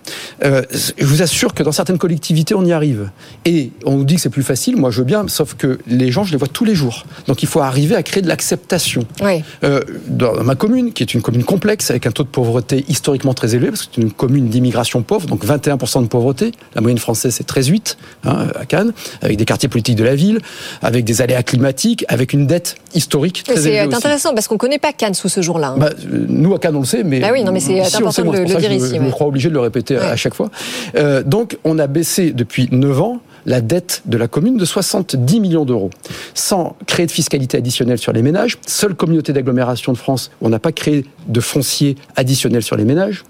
Euh, 0.44 0.62
je 0.98 1.04
vous 1.04 1.22
assure 1.22 1.54
que 1.54 1.62
dans 1.62 1.72
certaines 1.72 1.98
collectivités, 1.98 2.54
on 2.54 2.64
y 2.64 2.72
arrive. 2.72 3.10
Et 3.44 3.70
on 3.84 3.96
nous 3.96 4.04
dit 4.04 4.16
que 4.16 4.20
c'est 4.20 4.28
plus 4.30 4.42
facile. 4.42 4.76
Moi, 4.76 4.90
je 4.90 4.98
veux 4.98 5.04
bien, 5.04 5.26
sauf 5.28 5.54
que 5.54 5.78
les 5.86 6.10
gens, 6.10 6.24
je 6.24 6.32
les 6.32 6.38
vois 6.38 6.48
tous 6.48 6.64
les 6.64 6.74
jours. 6.74 7.04
Donc, 7.26 7.42
il 7.42 7.48
faut 7.48 7.60
arriver 7.60 7.94
à 7.94 8.02
créer 8.02 8.22
de 8.22 8.28
l'acceptation. 8.28 9.04
Oui. 9.22 9.42
Euh, 9.64 9.80
dans 10.08 10.42
ma 10.44 10.54
commune, 10.54 10.92
qui 10.92 11.02
est 11.02 11.14
une 11.14 11.22
commune 11.22 11.44
complexe, 11.44 11.90
avec 11.90 12.06
un 12.06 12.10
taux 12.10 12.24
de 12.24 12.28
pauvreté 12.28 12.84
historiquement 12.88 13.34
très 13.34 13.54
élevé, 13.54 13.68
parce 13.68 13.82
que 13.82 13.88
c'est 13.94 14.00
une 14.00 14.12
commune 14.12 14.48
d'immigration 14.48 15.02
pauvre, 15.02 15.26
donc 15.26 15.44
21% 15.44 16.02
de 16.02 16.08
pauvreté. 16.08 16.52
La 16.74 16.80
moyenne 16.80 16.98
française, 16.98 17.34
c'est 17.34 17.48
13,8 17.48 17.96
hein, 18.24 18.48
à 18.58 18.66
Cannes, 18.66 18.92
avec 19.22 19.36
des 19.36 19.44
quartiers 19.44 19.68
politiques 19.68 19.96
de 19.96 20.04
la 20.04 20.14
ville, 20.14 20.40
avec 20.82 21.04
des 21.04 21.22
aléas 21.22 21.42
climatiques, 21.42 22.04
avec 22.08 22.32
une 22.32 22.46
dette 22.46 22.76
historique 22.94 23.42
très 23.44 23.54
C'est 23.56 23.70
élevée 23.72 23.86
aussi. 23.86 23.96
intéressant 23.96 24.34
parce 24.34 24.48
qu'on 24.48 24.54
ne 24.54 24.58
connaît 24.58 24.78
pas 24.78 24.92
Cannes 24.92 25.14
sous 25.14 25.28
ce 25.28 25.42
jour-là. 25.42 25.68
hein. 25.68 25.76
Bah, 25.78 25.90
euh, 26.12 26.26
nous, 26.28 26.54
à 26.54 26.58
Cannes, 26.58 26.76
on 26.76 26.80
le 26.80 26.86
sait, 26.86 27.04
mais. 27.04 27.20
Bah 27.20 27.28
oui, 27.32 27.42
non, 27.44 27.52
mais 27.52 27.57
c'est 27.60 27.80
on 27.80 28.06
important 28.08 28.24
de 28.32 28.38
le- 28.38 28.44
dire 28.44 28.60
je, 28.60 28.72
ici, 28.72 28.96
je 28.96 29.00
me 29.00 29.10
crois 29.10 29.26
obligé 29.26 29.48
de 29.48 29.54
le 29.54 29.60
répéter 29.60 29.96
Ouais. 29.96 30.02
à 30.02 30.16
chaque 30.16 30.34
fois. 30.34 30.50
Euh, 30.96 31.22
donc, 31.22 31.58
on 31.64 31.78
a 31.78 31.86
baissé 31.86 32.32
depuis 32.32 32.68
9 32.70 33.00
ans 33.00 33.20
la 33.46 33.60
dette 33.60 34.02
de 34.06 34.16
la 34.16 34.28
commune 34.28 34.56
de 34.56 34.64
70 34.64 35.40
millions 35.40 35.64
d'euros. 35.64 35.90
Sans 36.34 36.76
créer 36.86 37.06
de 37.06 37.10
fiscalité 37.10 37.56
additionnelle 37.56 37.98
sur 37.98 38.12
les 38.12 38.22
ménages, 38.22 38.58
seule 38.66 38.94
communauté 38.94 39.32
d'agglomération 39.32 39.92
de 39.92 39.98
France 39.98 40.30
où 40.40 40.46
on 40.46 40.48
n'a 40.48 40.58
pas 40.58 40.72
créé 40.72 41.04
de 41.26 41.40
foncier 41.40 41.96
additionnel 42.16 42.62
sur 42.62 42.76
les 42.76 42.84
ménages. 42.84 43.24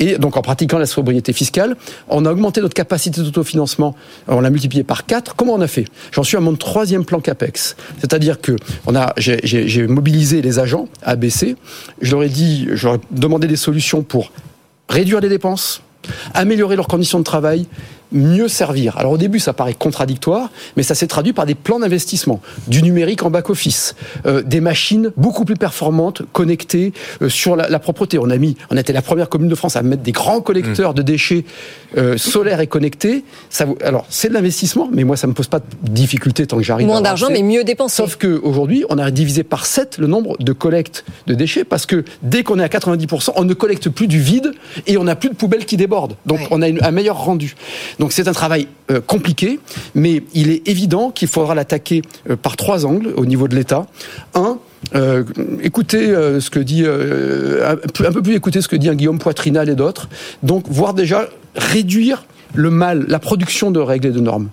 Et 0.00 0.18
donc, 0.18 0.36
en 0.36 0.42
pratiquant 0.42 0.78
la 0.78 0.86
sobriété 0.86 1.32
fiscale, 1.32 1.76
on 2.08 2.24
a 2.24 2.32
augmenté 2.32 2.60
notre 2.60 2.74
capacité 2.74 3.20
d'autofinancement, 3.20 3.94
on 4.28 4.40
l'a 4.40 4.50
multiplié 4.50 4.84
par 4.84 5.06
4. 5.06 5.34
Comment 5.36 5.54
on 5.54 5.60
a 5.60 5.66
fait? 5.66 5.86
J'en 6.12 6.22
suis 6.22 6.36
à 6.36 6.40
mon 6.40 6.54
troisième 6.54 7.04
plan 7.04 7.20
CAPEX. 7.20 7.76
C'est-à-dire 8.00 8.40
que 8.40 8.56
j'ai 9.16 9.86
mobilisé 9.86 10.42
les 10.42 10.58
agents 10.58 10.88
ABC. 11.02 11.56
Je 12.00 12.10
leur 12.12 12.22
ai 12.22 12.28
dit, 12.28 12.68
je 12.72 12.86
leur 12.86 12.96
ai 12.96 13.00
demandé 13.10 13.46
des 13.46 13.56
solutions 13.56 14.02
pour 14.02 14.32
réduire 14.88 15.20
les 15.20 15.28
dépenses, 15.28 15.82
améliorer 16.34 16.76
leurs 16.76 16.88
conditions 16.88 17.18
de 17.18 17.24
travail, 17.24 17.66
mieux 18.12 18.48
servir. 18.48 18.96
Alors 18.98 19.12
au 19.12 19.18
début, 19.18 19.38
ça 19.40 19.52
paraît 19.52 19.74
contradictoire, 19.74 20.50
mais 20.76 20.82
ça 20.82 20.94
s'est 20.94 21.06
traduit 21.06 21.32
par 21.32 21.46
des 21.46 21.54
plans 21.54 21.78
d'investissement, 21.80 22.40
du 22.68 22.82
numérique 22.82 23.22
en 23.22 23.30
back-office, 23.30 23.94
euh, 24.26 24.42
des 24.42 24.60
machines 24.60 25.12
beaucoup 25.16 25.44
plus 25.44 25.56
performantes, 25.56 26.22
connectées 26.32 26.92
euh, 27.22 27.28
sur 27.28 27.56
la, 27.56 27.68
la 27.68 27.78
propreté. 27.78 28.18
On 28.18 28.30
a 28.30 28.36
mis, 28.36 28.56
on 28.70 28.76
était 28.76 28.92
la 28.92 29.02
première 29.02 29.28
commune 29.28 29.48
de 29.48 29.54
France 29.54 29.76
à 29.76 29.82
mettre 29.82 30.02
des 30.02 30.12
grands 30.12 30.40
collecteurs 30.40 30.94
de 30.94 31.02
déchets 31.02 31.44
euh, 31.96 32.16
solaires 32.16 32.60
et 32.60 32.66
connectés. 32.66 33.24
Ça, 33.50 33.66
alors 33.84 34.06
c'est 34.08 34.28
de 34.28 34.34
l'investissement, 34.34 34.88
mais 34.92 35.04
moi 35.04 35.16
ça 35.16 35.26
me 35.26 35.32
pose 35.32 35.48
pas 35.48 35.58
de 35.60 35.64
difficulté 35.90 36.46
tant 36.46 36.56
que 36.56 36.62
j'arrive. 36.62 36.86
Moins 36.86 37.00
d'argent, 37.00 37.28
mais 37.30 37.42
mieux 37.42 37.64
dépensé. 37.64 37.96
Sauf 37.96 38.16
qu'aujourd'hui, 38.16 38.84
on 38.90 38.98
a 38.98 39.10
divisé 39.10 39.42
par 39.42 39.66
7 39.66 39.98
le 39.98 40.06
nombre 40.06 40.36
de 40.40 40.52
collectes 40.52 41.04
de 41.26 41.34
déchets 41.34 41.64
parce 41.64 41.86
que 41.86 42.04
dès 42.22 42.42
qu'on 42.42 42.58
est 42.58 42.64
à 42.64 42.68
90%, 42.68 43.30
on 43.36 43.44
ne 43.44 43.54
collecte 43.54 43.88
plus 43.88 44.06
du 44.08 44.20
vide 44.20 44.52
et 44.86 44.96
on 44.96 45.04
n'a 45.04 45.16
plus 45.16 45.28
de 45.28 45.34
poubelles 45.34 45.64
qui 45.66 45.76
débordent. 45.76 46.16
Donc 46.26 46.40
Ouais. 46.40 46.48
on 46.50 46.62
a 46.62 46.68
une- 46.68 46.82
un 46.82 46.90
meilleur 46.90 47.22
rendu. 47.24 47.54
Donc 48.02 48.12
c'est 48.12 48.26
un 48.26 48.32
travail 48.32 48.66
euh, 48.90 49.00
compliqué, 49.00 49.60
mais 49.94 50.24
il 50.34 50.50
est 50.50 50.66
évident 50.66 51.12
qu'il 51.12 51.28
faudra 51.28 51.54
l'attaquer 51.54 52.02
euh, 52.28 52.34
par 52.34 52.56
trois 52.56 52.84
angles 52.84 53.12
au 53.16 53.24
niveau 53.26 53.46
de 53.46 53.54
l'État. 53.54 53.86
Un, 54.34 54.58
euh, 54.96 55.22
écoutez 55.62 56.10
euh, 56.10 56.40
ce 56.40 56.50
que 56.50 56.58
dit 56.58 56.82
euh, 56.84 57.64
un, 57.64 57.76
peu- 58.10 58.20
plus 58.20 58.34
écouter 58.34 58.60
ce 58.60 58.66
que 58.66 58.74
dit 58.74 58.88
un 58.88 58.96
Guillaume 58.96 59.20
Poitrinal 59.20 59.68
et 59.68 59.76
d'autres. 59.76 60.08
Donc 60.42 60.64
voir 60.68 60.94
déjà 60.94 61.28
réduire 61.54 62.24
le 62.54 62.70
mal, 62.70 63.04
la 63.06 63.20
production 63.20 63.70
de 63.70 63.78
règles 63.78 64.08
et 64.08 64.10
de 64.10 64.18
normes. 64.18 64.48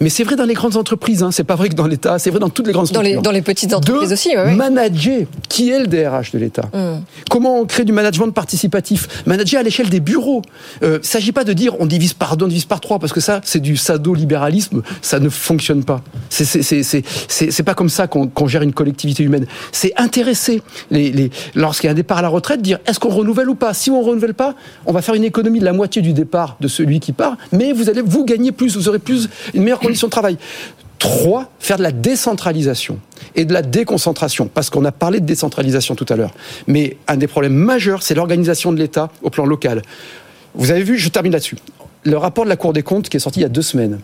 Mais 0.00 0.08
c'est 0.08 0.24
vrai 0.24 0.36
dans 0.36 0.44
les 0.44 0.54
grandes 0.54 0.76
entreprises, 0.76 1.22
hein. 1.22 1.30
c'est 1.30 1.44
pas 1.44 1.54
vrai 1.56 1.68
que 1.68 1.74
dans 1.74 1.86
l'État, 1.86 2.18
c'est 2.18 2.30
vrai 2.30 2.40
dans 2.40 2.48
toutes 2.50 2.66
les 2.66 2.72
grandes 2.72 2.88
Dans 2.90 3.00
les, 3.00 3.10
structures. 3.10 3.22
dans 3.22 3.30
les 3.30 3.42
petites 3.42 3.74
entreprises 3.74 4.12
aussi, 4.12 4.36
ouais. 4.36 4.54
manager. 4.54 5.22
Qui 5.48 5.70
est 5.70 5.78
le 5.80 5.86
DRH 5.86 6.32
de 6.32 6.38
l'État 6.38 6.64
Hmm. 6.72 7.00
Comment 7.30 7.60
on 7.60 7.66
crée 7.66 7.84
du 7.84 7.92
management 7.92 8.30
participatif? 8.32 9.22
Manager 9.26 9.60
à 9.60 9.62
l'échelle 9.62 9.88
des 9.90 10.00
bureaux. 10.00 10.42
Euh, 10.82 10.98
Il 11.02 11.06
s'agit 11.06 11.32
pas 11.32 11.44
de 11.44 11.52
dire 11.52 11.74
on 11.80 11.86
divise 11.86 12.12
par 12.14 12.36
deux, 12.36 12.44
on 12.46 12.48
divise 12.48 12.64
par 12.64 12.80
trois, 12.80 12.98
parce 12.98 13.12
que 13.12 13.20
ça, 13.20 13.40
c'est 13.44 13.60
du 13.60 13.76
sado-libéralisme, 13.76 14.82
ça 15.02 15.20
ne 15.20 15.28
fonctionne 15.28 15.84
pas. 15.84 16.02
C'est- 16.30 17.62
pas 17.64 17.74
comme 17.74 17.88
ça 17.88 18.06
qu'on 18.06 18.26
qu'on 18.28 18.46
gère 18.48 18.62
une 18.62 18.72
collectivité 18.72 19.22
humaine. 19.22 19.46
C'est 19.72 19.92
intéresser, 19.96 20.62
les, 20.90 21.10
les, 21.12 21.30
lorsqu'il 21.54 21.86
y 21.86 21.88
a 21.88 21.92
un 21.92 21.94
départ 21.94 22.18
à 22.18 22.22
la 22.22 22.28
retraite, 22.28 22.60
dire 22.62 22.78
est-ce 22.86 22.98
qu'on 23.00 23.08
renouvelle 23.10 23.48
ou 23.48 23.54
pas? 23.54 23.72
Si 23.74 23.90
on 23.90 24.02
renouvelle 24.02 24.34
pas, 24.34 24.54
on 24.86 24.92
va 24.92 25.00
faire 25.02 25.14
une 25.14 25.24
économie 25.24 25.60
de 25.60 25.64
la 25.64 25.72
moitié 25.72 26.02
du 26.02 26.12
départ 26.12 26.56
de 26.60 26.68
celui 26.68 27.00
qui 27.00 27.12
part, 27.12 27.36
mais 27.52 27.72
vous 27.72 27.88
allez 27.88 28.02
vous 28.02 28.24
gagner 28.24 28.52
plus, 28.52 28.76
vous 28.76 28.88
aurez 28.88 28.98
plus 28.98 29.28
une 29.54 29.62
meilleure 29.62 29.73
condition 29.80 30.08
de 30.08 30.12
travail. 30.12 30.38
Trois, 30.98 31.50
faire 31.58 31.76
de 31.76 31.82
la 31.82 31.92
décentralisation 31.92 32.98
et 33.34 33.44
de 33.44 33.52
la 33.52 33.62
déconcentration, 33.62 34.48
parce 34.52 34.70
qu'on 34.70 34.84
a 34.84 34.92
parlé 34.92 35.20
de 35.20 35.26
décentralisation 35.26 35.94
tout 35.94 36.06
à 36.08 36.16
l'heure. 36.16 36.32
Mais 36.66 36.96
un 37.08 37.16
des 37.16 37.26
problèmes 37.26 37.54
majeurs, 37.54 38.02
c'est 38.02 38.14
l'organisation 38.14 38.72
de 38.72 38.78
l'État 38.78 39.10
au 39.22 39.30
plan 39.30 39.44
local. 39.44 39.82
Vous 40.54 40.70
avez 40.70 40.82
vu, 40.82 40.98
je 40.98 41.08
termine 41.08 41.32
là-dessus. 41.32 41.56
Le 42.04 42.16
rapport 42.16 42.44
de 42.44 42.50
la 42.50 42.56
Cour 42.56 42.72
des 42.72 42.82
comptes 42.82 43.08
qui 43.08 43.16
est 43.16 43.20
sorti 43.20 43.40
il 43.40 43.42
y 43.42 43.46
a 43.46 43.50
deux 43.50 43.62
semaines. 43.62 43.98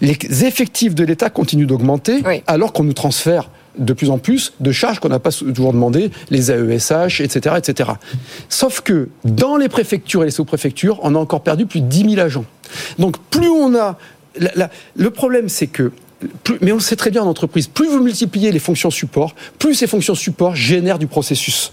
Les 0.00 0.16
effectifs 0.44 0.94
de 0.94 1.04
l'État 1.04 1.30
continuent 1.30 1.66
d'augmenter 1.66 2.22
alors 2.46 2.72
qu'on 2.72 2.84
nous 2.84 2.92
transfère 2.92 3.50
de 3.78 3.92
plus 3.92 4.10
en 4.10 4.18
plus 4.18 4.52
de 4.60 4.72
charges 4.72 5.00
qu'on 5.00 5.08
n'a 5.08 5.18
pas 5.18 5.30
toujours 5.30 5.72
demandé, 5.72 6.10
les 6.30 6.50
AESH, 6.50 7.20
etc., 7.20 7.56
etc. 7.58 7.90
Sauf 8.48 8.80
que 8.80 9.08
dans 9.24 9.56
les 9.56 9.68
préfectures 9.68 10.22
et 10.22 10.26
les 10.26 10.30
sous-préfectures, 10.30 10.98
on 11.02 11.14
a 11.14 11.18
encore 11.18 11.42
perdu 11.42 11.66
plus 11.66 11.80
de 11.80 11.86
10 11.86 12.10
000 12.14 12.20
agents. 12.20 12.44
Donc 12.98 13.18
plus 13.30 13.48
on 13.48 13.74
a... 13.74 13.98
le 14.94 15.10
problème, 15.10 15.48
c'est 15.48 15.66
que 15.66 15.92
mais 16.62 16.72
on 16.72 16.76
le 16.76 16.80
sait 16.80 16.96
très 16.96 17.10
bien 17.10 17.22
en 17.22 17.26
entreprise, 17.26 17.66
plus 17.66 17.88
vous 17.88 18.02
multipliez 18.02 18.50
les 18.50 18.58
fonctions 18.58 18.90
support, 18.90 19.34
plus 19.58 19.74
ces 19.74 19.86
fonctions 19.86 20.14
support 20.14 20.56
génèrent 20.56 20.98
du 20.98 21.06
processus. 21.06 21.72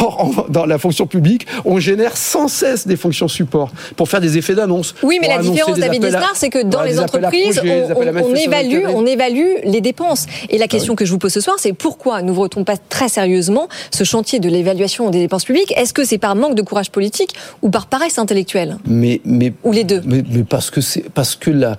Or, 0.00 0.46
dans 0.48 0.66
la 0.66 0.78
fonction 0.78 1.06
publique, 1.06 1.46
on 1.64 1.78
génère 1.78 2.16
sans 2.16 2.48
cesse 2.48 2.86
des 2.86 2.96
fonctions 2.96 3.28
support 3.28 3.70
pour 3.96 4.08
faire 4.08 4.20
des 4.20 4.38
effets 4.38 4.54
d'annonce. 4.54 4.94
Oui, 5.02 5.18
mais 5.20 5.28
la 5.28 5.38
différence, 5.38 5.78
David 5.78 6.04
Lisnard, 6.04 6.34
c'est 6.34 6.50
que 6.50 6.62
dans 6.62 6.82
les 6.82 6.98
entreprises, 6.98 7.56
projets, 7.58 7.86
on, 7.94 8.34
évalue, 8.34 8.84
on 8.88 9.06
évalue 9.06 9.56
les 9.64 9.80
dépenses. 9.80 10.26
Et 10.50 10.58
la 10.58 10.68
question 10.68 10.94
que 10.94 11.04
je 11.04 11.10
vous 11.10 11.18
pose 11.18 11.32
ce 11.32 11.40
soir, 11.40 11.56
c'est 11.58 11.72
pourquoi 11.72 12.22
n'ouvre-t-on 12.22 12.64
pas 12.64 12.76
très 12.76 13.08
sérieusement 13.08 13.68
ce 13.90 14.04
chantier 14.04 14.38
de 14.40 14.48
l'évaluation 14.48 15.10
des 15.10 15.18
dépenses 15.18 15.44
publiques? 15.44 15.72
Est-ce 15.76 15.92
que 15.92 16.04
c'est 16.04 16.18
par 16.18 16.34
manque 16.34 16.54
de 16.54 16.62
courage 16.62 16.90
politique 16.90 17.34
ou 17.62 17.70
par 17.70 17.86
paresse 17.86 18.18
intellectuelle? 18.18 18.78
Mais, 18.86 19.20
mais, 19.24 19.52
Ou 19.64 19.72
les 19.72 19.84
deux 19.84 20.02
mais, 20.04 20.22
mais 20.28 20.44
parce 20.44 20.70
que 20.70 20.80
parce 21.14 21.36
que 21.36 21.50
la 21.50 21.76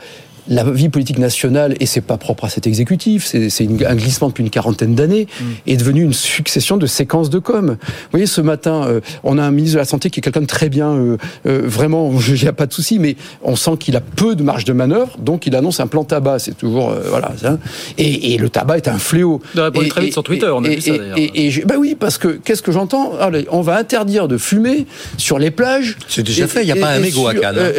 la 0.48 0.64
vie 0.64 0.90
politique 0.90 1.18
nationale, 1.18 1.76
et 1.80 1.86
c'est 1.86 2.02
pas 2.02 2.18
propre 2.18 2.46
à 2.46 2.50
cet 2.50 2.68
exécutif, 2.68 3.26
c'est 3.26 3.68
un 3.88 3.96
glissement 3.96 4.28
depuis 4.30 4.44
une 4.44 4.50
quarantaine 4.50 4.96
d'années, 4.96 5.28
est 5.68 5.78
devenu 5.78 6.04
une 6.04 6.14
succession 6.14 6.78
de 6.78 6.86
séquences 6.88 7.30
de 7.30 7.40
com. 7.40 7.78
Vous 7.80 7.96
voyez, 8.12 8.26
ce 8.28 8.42
matin, 8.42 8.86
euh, 8.88 9.00
on 9.24 9.38
a 9.38 9.44
un 9.44 9.52
ministre 9.52 9.76
de 9.76 9.80
la 9.80 9.86
Santé 9.86 10.10
qui 10.10 10.20
est 10.20 10.24
quelqu'un 10.24 10.42
de 10.42 10.46
très 10.46 10.70
bien, 10.70 10.90
euh, 10.92 11.18
euh, 11.48 11.62
vraiment, 11.66 12.12
il 12.28 12.34
n'y 12.42 12.48
a 12.48 12.54
pas 12.54 12.66
de 12.68 12.74
souci, 12.74 13.00
mais 13.00 13.16
on 13.44 13.56
sent 13.56 13.72
qu'il 13.80 13.96
a 13.96 14.02
peu 14.02 14.36
de 14.36 14.44
marge 14.44 14.66
de 14.66 14.74
manœuvre, 14.74 15.18
donc 15.20 15.48
il 15.48 15.56
annonce 15.56 15.80
un 15.80 15.88
plan 15.88 16.04
tabac, 16.04 16.40
c'est 16.40 16.58
toujours, 16.58 16.92
euh, 16.92 17.02
voilà, 17.10 17.32
ça. 17.42 17.58
Et, 17.98 18.34
et 18.34 18.38
le 18.38 18.50
tabac 18.50 18.78
est 18.78 18.88
un 18.88 19.00
fléau. 19.00 19.42
Il 19.56 19.60
a 19.62 19.66
répondu 19.66 19.86
Et- 19.88 19.90
très 19.90 20.02
vite 20.02 20.10
et- 20.10 20.14
sur 20.14 20.24
Twitter, 20.24 20.50
on 20.54 20.64
a 20.64 20.70
et- 20.70 20.76
vu 20.76 20.82
ça, 20.82 20.98
d'ailleurs. 20.98 21.18
et- 21.18 21.46
et 21.46 21.52
j'ai- 21.52 21.66
bah 21.66 21.76
oui, 21.80 21.96
parce 22.00 22.18
que 22.18 22.28
qu'est-ce 22.28 22.62
que 22.62 22.72
j'entends? 22.72 23.14
Allez, 23.20 23.46
On 23.52 23.62
va 23.62 23.78
interdire 23.78 24.28
de 24.28 24.38
fumer 24.38 24.86
sur 25.18 25.40
les 25.40 25.50
plages. 25.52 25.98
C'est 26.08 26.24
déjà 26.24 26.44
Et- 26.46 26.48
fait, 26.48 26.62
il 26.64 26.68
y 26.68 26.72
a 26.72 26.76
et- 26.76 26.80
pas 26.80 26.90
un 26.90 27.00
mégot 27.00 27.28
à 27.28 27.34
Cannes, 27.34 27.56
hein. 27.58 27.62
euh, 27.62 27.74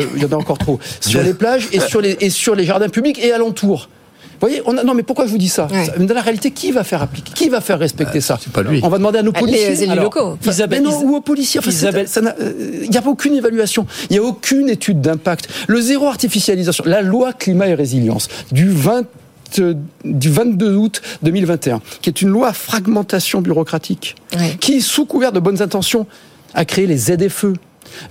euh, 0.00 0.04
Il 0.16 0.22
y 0.22 0.24
en 0.24 0.28
a 0.32 0.36
encore 0.36 0.58
trop. 0.58 0.78
Sur 1.00 1.22
les 1.22 1.34
plages 1.34 1.66
et 1.72 1.80
sur 1.80 2.00
les, 2.00 2.05
et 2.20 2.30
sur 2.30 2.54
les 2.54 2.64
jardins 2.64 2.88
publics 2.88 3.18
et 3.22 3.32
alentours. 3.32 3.88
Vous 4.38 4.48
voyez, 4.48 4.60
on 4.66 4.76
a, 4.76 4.84
non 4.84 4.92
mais 4.92 5.02
pourquoi 5.02 5.24
je 5.24 5.30
vous 5.30 5.38
dis 5.38 5.48
ça 5.48 5.66
Ouais. 5.72 6.04
Dans 6.04 6.12
la 6.14 6.20
réalité, 6.20 6.50
qui 6.50 6.70
va 6.70 6.84
faire 6.84 7.00
appliquer 7.00 7.32
Qui 7.32 7.48
va 7.48 7.62
faire 7.62 7.78
respecter 7.78 8.20
ça 8.20 8.38
c'est 8.38 8.52
pas 8.52 8.62
lui. 8.62 8.80
On 8.82 8.88
va 8.90 8.98
demander 8.98 9.18
à 9.20 9.22
nos 9.22 9.32
Les 9.32 9.40
policiers. 9.40 9.82
élus 9.82 9.90
Alors, 9.92 10.04
locaux. 10.04 10.36
Isabelle- 10.46 10.82
mais 10.82 10.90
non, 10.90 11.00
Is- 11.00 11.04
ou 11.04 11.16
aux 11.16 11.20
policiers. 11.22 11.60
Enfin, 11.60 11.70
Isabelle- 11.70 12.06
euh, 12.40 12.80
Il 12.84 12.90
n'y 12.90 12.96
a 12.98 13.02
pas 13.02 13.08
aucune 13.08 13.34
évaluation. 13.34 13.86
Il 14.10 14.12
n'y 14.12 14.18
a 14.18 14.22
aucune 14.22 14.68
étude 14.68 15.00
d'impact. 15.00 15.48
Le 15.68 15.80
zéro 15.80 16.06
artificialisation, 16.06 16.84
la 16.86 17.00
loi 17.00 17.32
climat 17.32 17.68
et 17.68 17.74
résilience 17.74 18.28
du 18.52 18.68
20 18.68 19.06
euh, 19.60 19.74
du 20.04 20.28
22 20.28 20.74
août 20.74 21.00
2021, 21.22 21.80
qui 22.02 22.10
est 22.10 22.20
une 22.20 22.28
loi 22.28 22.48
à 22.48 22.52
fragmentation 22.52 23.40
bureaucratique, 23.40 24.16
Ouais. 24.36 24.56
qui, 24.60 24.82
sous 24.82 25.06
couvert 25.06 25.32
de 25.32 25.38
bonnes 25.40 25.62
intentions, 25.62 26.06
a 26.52 26.64
créé 26.66 26.86
les 26.86 26.96
ZFE, 26.98 27.54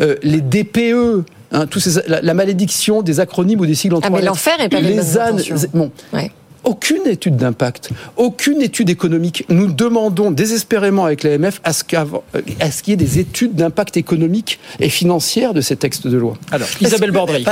euh, 0.02 0.16
les 0.24 0.40
DPE, 0.42 1.24
hein, 1.56 1.66
tous 1.68 1.80
ces- 1.80 2.02
la, 2.08 2.22
la 2.22 2.34
malédiction 2.34 3.02
des 3.02 3.20
acronymes 3.20 3.60
ou 3.60 3.66
des 3.66 3.76
sigles 3.76 3.96
en 3.96 4.00
Ah, 4.00 4.08
trois 4.08 4.20
mais 4.20 4.26
l'enfer 4.26 4.54
est 4.60 4.70
pas 4.70 4.80
les 4.80 4.90
les 4.90 4.96
bonnes 4.98 5.18
ânes, 5.18 5.42
bon, 5.74 5.92
Ouais. 6.14 6.32
Aucune 6.66 7.08
étude 7.08 7.38
d'impact, 7.38 7.90
aucune 8.18 8.62
étude 8.62 8.90
économique. 8.90 9.46
Nous 9.50 9.72
demandons 9.72 10.32
désespérément 10.32 11.06
avec 11.06 11.24
l'AMF 11.24 11.62
à 11.64 11.74
ce 11.74 11.84
qu'avant- 11.84 12.24
euh, 12.36 12.42
à 12.60 12.72
ce 12.72 12.84
qu'il 12.84 12.92
y 12.92 12.94
ait 12.94 12.98
des 12.98 13.20
études 13.20 13.56
d'impact 13.56 13.98
économique 13.98 14.60
et 14.80 14.90
financière 14.90 15.54
de 15.54 15.62
ces 15.62 15.76
textes 15.76 16.08
de 16.08 16.18
loi. 16.18 16.34
Alors, 16.52 16.68
Isabelle 16.82 17.12
Bordry. 17.12 17.46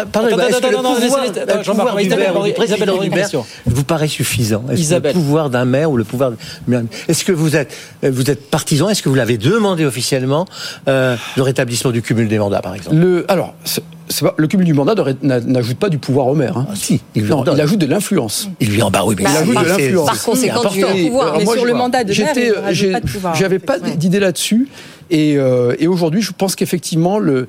Isabelle 2.60 2.88
Bordry, 2.90 3.10
vous 3.66 3.84
paraît 3.84 4.08
suffisant 4.08 4.64
Est-ce 4.68 4.76
que 4.76 4.80
Isabelle. 4.82 5.14
le 5.16 5.20
pouvoir 5.22 5.50
d'un 5.50 5.66
maire 5.66 5.92
ou 5.92 5.98
le 5.98 6.04
pouvoir 6.04 6.32
Est-ce 7.08 7.24
que 7.24 7.32
vous 7.32 7.56
êtes 7.56 7.74
vous 8.04 8.30
êtes 8.30 8.50
partisan? 8.50 8.90
Est-ce 8.90 9.02
que 9.04 9.10
vous 9.10 9.16
l'avez 9.16 9.38
demandé 9.38 9.86
officiellement 9.86 10.46
euh, 10.88 11.16
le 11.38 11.42
rétablissement 11.44 11.92
du 11.92 12.02
cumul 12.02 12.28
des 12.28 12.40
mandats, 12.40 12.62
par 12.62 12.76
exemple? 12.76 12.96
Le, 12.96 13.26
alors, 13.30 13.54
pas- 14.26 14.34
le 14.38 14.48
cumul 14.48 14.66
du 14.66 14.74
mandat 14.74 14.96
n'ajoute 15.22 15.78
pas 15.78 15.90
du 15.90 15.98
pouvoir 15.98 16.28
au 16.28 16.36
maire. 16.36 16.58
hein. 16.58 16.68
Ah, 16.70 16.74
si, 16.76 17.02
il 17.16 17.26
non, 17.26 17.44
il 17.54 17.62
ajoute 17.62 17.80
de 17.80 17.86
l'influence. 17.86 18.50
Il 18.60 18.70
lui 18.72 18.82
en 18.82 18.92
bah 18.92 19.02
oui, 19.06 19.16
mais 19.18 19.24
Bah, 19.24 19.30
il 19.34 19.38
ajoute 19.38 19.58
de 19.64 19.70
l'influence. 19.70 20.06
Par 20.06 20.24
conséquent, 20.24 20.62
du 20.94 21.04
pouvoir. 21.06 21.36
Mais 21.38 21.44
moi, 21.46 21.54
sur 21.56 21.64
je- 21.64 21.68
le 21.68 21.74
mandat 21.74 22.04
de 22.04 22.12
maire. 22.14 22.34
J'avais 23.36 23.60
pas 23.60 23.80
d'idée 23.80 24.20
là-dessus. 24.20 24.68
Et, 25.12 25.38
euh, 25.38 25.76
et 25.80 25.88
aujourd'hui, 25.88 26.22
je 26.22 26.32
pense 26.32 26.56
qu'effectivement, 26.56 27.20
le, 27.20 27.48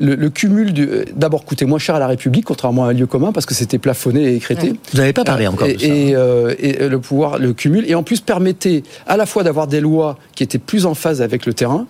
le, 0.00 0.14
le 0.14 0.30
cumul 0.30 0.72
du- 0.72 0.88
euh, 0.88 1.04
d'abord 1.14 1.44
coûtait 1.44 1.64
moins 1.66 1.78
cher 1.78 1.94
à 1.94 1.98
la 1.98 2.06
République, 2.06 2.44
contrairement 2.44 2.84
à 2.84 2.88
un 2.88 2.92
lieu 2.92 3.06
commun, 3.06 3.32
parce 3.32 3.46
que 3.46 3.54
c'était 3.54 3.78
plafonné 3.78 4.22
et 4.32 4.34
écrété. 4.36 4.72
Vous 4.92 4.98
n'avez 4.98 5.12
pas 5.12 5.24
parlé 5.24 5.46
encore 5.46 5.68
et, 5.68 5.74
de 5.74 5.80
ça. 5.80 5.86
et, 5.86 6.14
euh, 6.14 6.54
et 6.58 6.88
le 6.88 6.98
pouvoir, 6.98 7.38
le 7.38 7.52
cumul, 7.52 7.84
et 7.88 7.94
en 7.94 8.02
plus 8.02 8.20
permettait 8.20 8.82
à 9.06 9.16
la 9.16 9.26
fois 9.26 9.42
d'avoir 9.42 9.66
des 9.66 9.80
lois 9.80 10.18
qui 10.34 10.42
étaient 10.42 10.58
plus 10.58 10.86
en 10.86 10.94
phase 10.94 11.22
avec 11.22 11.46
le 11.46 11.54
terrain, 11.54 11.86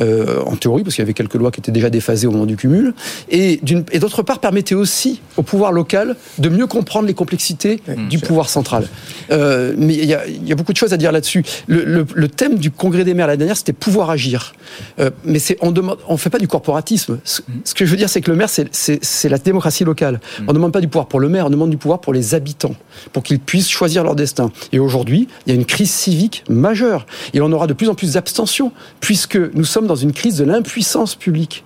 euh, 0.00 0.40
en 0.44 0.56
théorie, 0.56 0.82
parce 0.82 0.94
qu'il 0.94 1.02
y 1.02 1.06
avait 1.06 1.14
quelques 1.14 1.34
lois 1.34 1.50
qui 1.50 1.60
étaient 1.60 1.72
déjà 1.72 1.90
déphasées 1.90 2.26
au 2.26 2.30
moment 2.32 2.46
du 2.46 2.56
cumul, 2.56 2.94
et, 3.30 3.60
d'autre 3.98 4.22
part 4.22 4.40
permettait 4.40 4.74
aussi 4.74 5.20
au 5.36 5.42
pouvoir 5.42 5.72
local 5.72 6.16
de 6.38 6.48
mieux 6.48 6.66
comprendre 6.66 7.06
les 7.06 7.14
complexités 7.14 7.80
du 8.10 8.18
pouvoir 8.18 8.48
central. 8.48 8.86
Euh, 9.30 9.74
mais 9.78 9.94
il 9.94 10.04
y, 10.04 10.14
a, 10.14 10.26
il 10.26 10.46
y 10.46 10.52
a 10.52 10.54
beaucoup 10.54 10.72
de 10.72 10.76
choses 10.78 10.92
à 10.92 10.96
dire 10.96 11.12
là-dessus. 11.12 11.42
Le, 11.66 11.84
le- 11.84 12.06
le 12.14 12.28
thème 12.28 12.56
du 12.56 12.70
congrès 12.70 13.04
des 13.04 13.14
maires 13.14 13.26
l'année 13.26 13.38
dernière, 13.38 13.56
c'était 13.56 13.72
pouvoir 13.72 14.10
agir. 14.10 14.54
Euh, 14.98 15.10
mais 15.24 15.38
c'est, 15.38 15.56
on 15.60 15.70
demande, 15.70 15.98
on 16.08 16.16
fait 16.16 16.30
pas 16.30 16.38
du 16.38 16.48
corporatisme. 16.48 17.18
Ce, 17.24 17.42
ce 17.64 17.74
que 17.74 17.84
je 17.84 17.90
veux 17.90 17.96
dire, 17.96 18.08
c'est 18.08 18.20
que 18.20 18.30
le 18.30 18.36
maire, 18.36 18.48
c'est, 18.48 19.28
la 19.28 19.38
démocratie 19.38 19.84
locale. 19.84 20.20
On 20.40 20.48
ne 20.48 20.52
demande 20.52 20.72
pas 20.72 20.80
du 20.80 20.88
pouvoir 20.88 21.06
pour 21.06 21.20
le 21.20 21.28
maire, 21.28 21.46
on 21.46 21.50
demande 21.50 21.70
du 21.70 21.76
pouvoir 21.76 22.00
pour 22.00 22.12
les 22.12 22.34
habitants, 22.34 22.74
pour 23.12 23.22
qu'ils 23.22 23.40
puissent 23.40 23.68
choisir 23.68 24.04
leur 24.04 24.14
destin. 24.14 24.50
Et 24.72 24.78
aujourd'hui, 24.78 25.28
il 25.46 25.50
y 25.50 25.56
a 25.56 25.58
une 25.58 25.66
crise 25.66 25.90
civique 25.90 26.44
majeure. 26.48 27.06
Et 27.34 27.40
on 27.40 27.50
aura 27.52 27.66
de 27.66 27.72
plus 27.72 27.88
en 27.88 27.94
plus 27.94 28.14
d'abstention, 28.14 28.72
puisque 29.00 29.36
nous 29.36 29.64
sommes 29.64 29.86
dans 29.86 29.96
une 29.96 30.12
crise 30.12 30.38
de 30.38 30.44
l'impuissance 30.44 31.14
publique. 31.14 31.64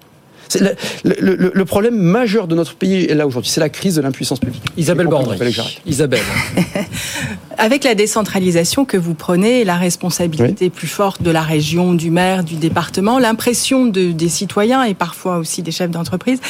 C'est 0.51 0.77
le, 1.05 1.37
le- 1.55 1.65
problème 1.65 1.97
majeur 1.97 2.49
de 2.49 2.57
notre 2.57 2.75
pays 2.75 3.05
est 3.05 3.15
là 3.15 3.25
aujourd'hui, 3.25 3.51
c'est 3.51 3.61
la 3.61 3.69
crise 3.69 3.95
de 3.95 4.01
l'impuissance 4.03 4.41
publique. 4.41 4.63
Isabelle 4.77 5.07
j'arrête. 5.51 5.81
Isabelle. 5.87 6.21
Avec 7.59 7.85
la 7.85 7.95
décentralisation 7.95 8.85
que 8.85 8.97
vous 8.97 9.15
prenez, 9.15 9.63
la 9.65 9.77
responsabilité 9.77 10.69
plus 10.69 10.89
forte 10.89 11.23
de 11.23 11.31
la 11.31 11.43
région, 11.43 11.95
du 11.95 12.11
maire, 12.11 12.43
du 12.43 12.57
département, 12.57 13.21
l'impression 13.21 13.87
de, 13.87 14.11
des 14.11 14.29
citoyens 14.29 14.83
et 14.83 14.95
parfois 14.95 15.39
aussi 15.39 15.63
des 15.63 15.71
chefs 15.71 15.91
d'entreprise, 15.91 16.41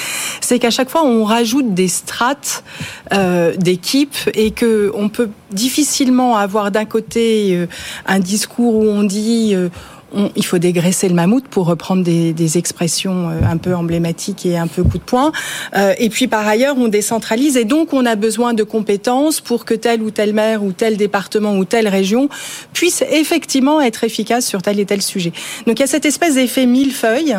c'est 0.40 0.58
qu'à 0.58 0.70
chaque 0.70 0.88
fois 0.88 1.04
on 1.04 1.24
rajoute 1.24 1.74
des 1.74 1.88
strates 1.88 2.64
euh, 3.12 3.54
d'équipes 3.56 4.16
et 4.32 4.50
que 4.50 4.90
on 4.94 5.10
peut 5.10 5.28
difficilement 5.52 6.36
avoir 6.36 6.70
d'un 6.70 6.86
côté 6.86 7.50
euh, 7.54 7.66
un 8.06 8.20
discours 8.20 8.76
où 8.76 8.84
on 8.88 9.02
dit 9.02 9.50
euh, 9.54 9.68
il 10.36 10.44
faut 10.44 10.58
dégraisser 10.58 11.08
le 11.08 11.14
mammouth 11.14 11.46
pour 11.48 11.66
reprendre 11.66 12.02
des, 12.02 12.32
des 12.32 12.58
expressions 12.58 13.30
euh, 13.30 13.40
un 13.48 13.56
peu 13.56 13.74
emblématiques 13.74 14.46
et 14.46 14.56
un 14.56 14.66
peu 14.66 14.82
coup 14.82 14.98
de 14.98 15.02
poing. 15.02 15.32
Euh, 15.76 15.94
et 15.98 16.08
puis 16.08 16.26
par 16.26 16.46
ailleurs, 16.46 16.76
on 16.78 16.88
décentralise 16.88 17.56
et 17.56 17.64
donc 17.64 17.92
on 17.92 18.06
a 18.06 18.16
besoin 18.16 18.54
de 18.54 18.62
compétences 18.62 19.40
pour 19.40 19.64
que 19.64 19.74
tel 19.74 20.02
ou 20.02 20.10
tel 20.10 20.32
maire 20.32 20.62
ou 20.62 20.72
tel 20.72 20.96
département 20.96 21.56
ou 21.56 21.64
telle 21.64 21.88
région 21.88 22.28
puisse 22.72 23.02
effectivement 23.10 23.80
être 23.80 24.04
efficace 24.04 24.46
sur 24.46 24.62
tel 24.62 24.80
et 24.80 24.86
tel 24.86 25.02
sujet. 25.02 25.32
Donc 25.66 25.78
il 25.78 25.80
y 25.80 25.84
a 25.84 25.88
cette 25.88 26.06
espèce 26.06 26.34
d'effet 26.34 26.66
millefeuille 26.66 27.36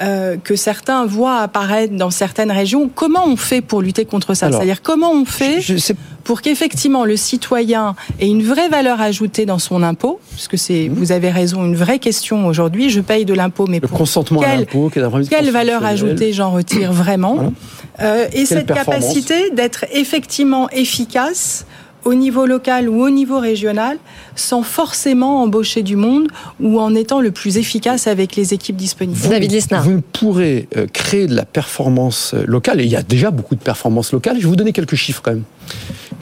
euh, 0.00 0.36
que 0.42 0.56
certains 0.56 1.04
voient 1.04 1.38
apparaître 1.40 1.94
dans 1.94 2.10
certaines 2.10 2.50
régions. 2.50 2.88
Comment 2.94 3.26
on 3.26 3.36
fait 3.36 3.60
pour 3.60 3.82
lutter 3.82 4.04
contre 4.04 4.34
ça? 4.34 4.50
C'est-à-dire 4.50 4.80
comment 4.82 5.12
on 5.12 5.24
fait 5.24 5.60
Je- 5.60 5.74
je 5.74 5.78
sais- 5.78 5.96
pour 6.24 6.40
qu'effectivement 6.40 7.04
le 7.04 7.16
citoyen 7.16 7.94
ait 8.20 8.28
une 8.28 8.44
vraie 8.44 8.68
valeur 8.68 9.00
ajoutée 9.00 9.44
dans 9.44 9.58
son 9.58 9.82
impôt, 9.82 10.20
puisque 10.30 10.56
c'est, 10.56 10.88
Mmh. 10.88 10.94
vous 10.94 11.10
avez 11.12 11.30
raison, 11.30 11.64
une 11.64 11.74
vraie 11.76 11.98
question 11.98 12.46
aujourd'hui. 12.46 12.90
Je 12.90 13.00
paye 13.00 13.24
de 13.24 13.34
l'impôt, 13.34 13.66
mais 13.68 13.80
le 13.80 13.88
pour 13.88 13.98
consentement 13.98 14.40
à 14.40 14.54
l'impôt, 14.56 14.90
quelle 15.28 15.50
valeur 15.50 15.84
ajoutée 15.84 16.32
j'en 16.32 16.50
retire 16.52 16.92
vraiment? 16.92 17.34
Voilà. 17.34 17.50
Euh, 18.00 18.26
Et 18.32 18.46
cette 18.46 18.72
capacité 18.72 19.50
d'être 19.50 19.84
effectivement 19.92 20.70
efficace 20.70 21.66
au 22.04 22.14
niveau 22.14 22.46
local 22.46 22.88
ou 22.88 23.02
au 23.02 23.10
niveau 23.10 23.38
régional, 23.38 23.98
sans 24.36 24.62
forcément 24.62 25.42
embaucher 25.42 25.82
du 25.82 25.96
monde 25.96 26.28
ou 26.60 26.80
en 26.80 26.94
étant 26.94 27.20
le 27.20 27.30
plus 27.30 27.58
efficace 27.58 28.06
avec 28.06 28.36
les 28.36 28.54
équipes 28.54 28.76
disponibles. 28.76 29.18
David 29.28 29.52
Lisnard. 29.52 29.84
Vous 29.84 29.92
ne 29.92 30.00
pourrez 30.00 30.68
euh, 30.76 30.86
créer 30.92 31.26
de 31.26 31.34
la 31.34 31.44
performance 31.44 32.34
euh, 32.34 32.44
locale, 32.46 32.80
et 32.80 32.84
il 32.84 32.90
y 32.90 32.96
a 32.96 33.02
déjà 33.02 33.30
beaucoup 33.30 33.54
de 33.54 33.60
performances 33.60 34.12
locales, 34.12 34.36
je 34.36 34.42
vais 34.42 34.48
vous 34.48 34.56
donner 34.56 34.72
quelques 34.72 34.96
chiffres 34.96 35.22
quand 35.22 35.32
même, 35.32 35.44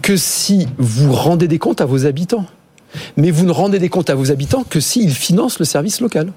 que 0.03 0.16
si 0.16 0.66
vous 0.78 1.12
rendez 1.12 1.49
des 1.49 1.59
comptes 1.59 1.81
à 1.81 1.87
vos 1.87 2.07
habitants. 2.07 2.47
Mais 3.16 3.31
vous 3.31 3.47
ne 3.47 3.53
rendez 3.53 3.78
des 3.78 3.89
comptes 3.89 4.11
à 4.11 4.16
vos 4.16 4.33
habitants 4.33 4.64
que 4.68 4.81
s'ils 4.81 5.14
financent 5.14 5.61
le 5.61 5.64
service 5.64 6.01
local. 6.01 6.33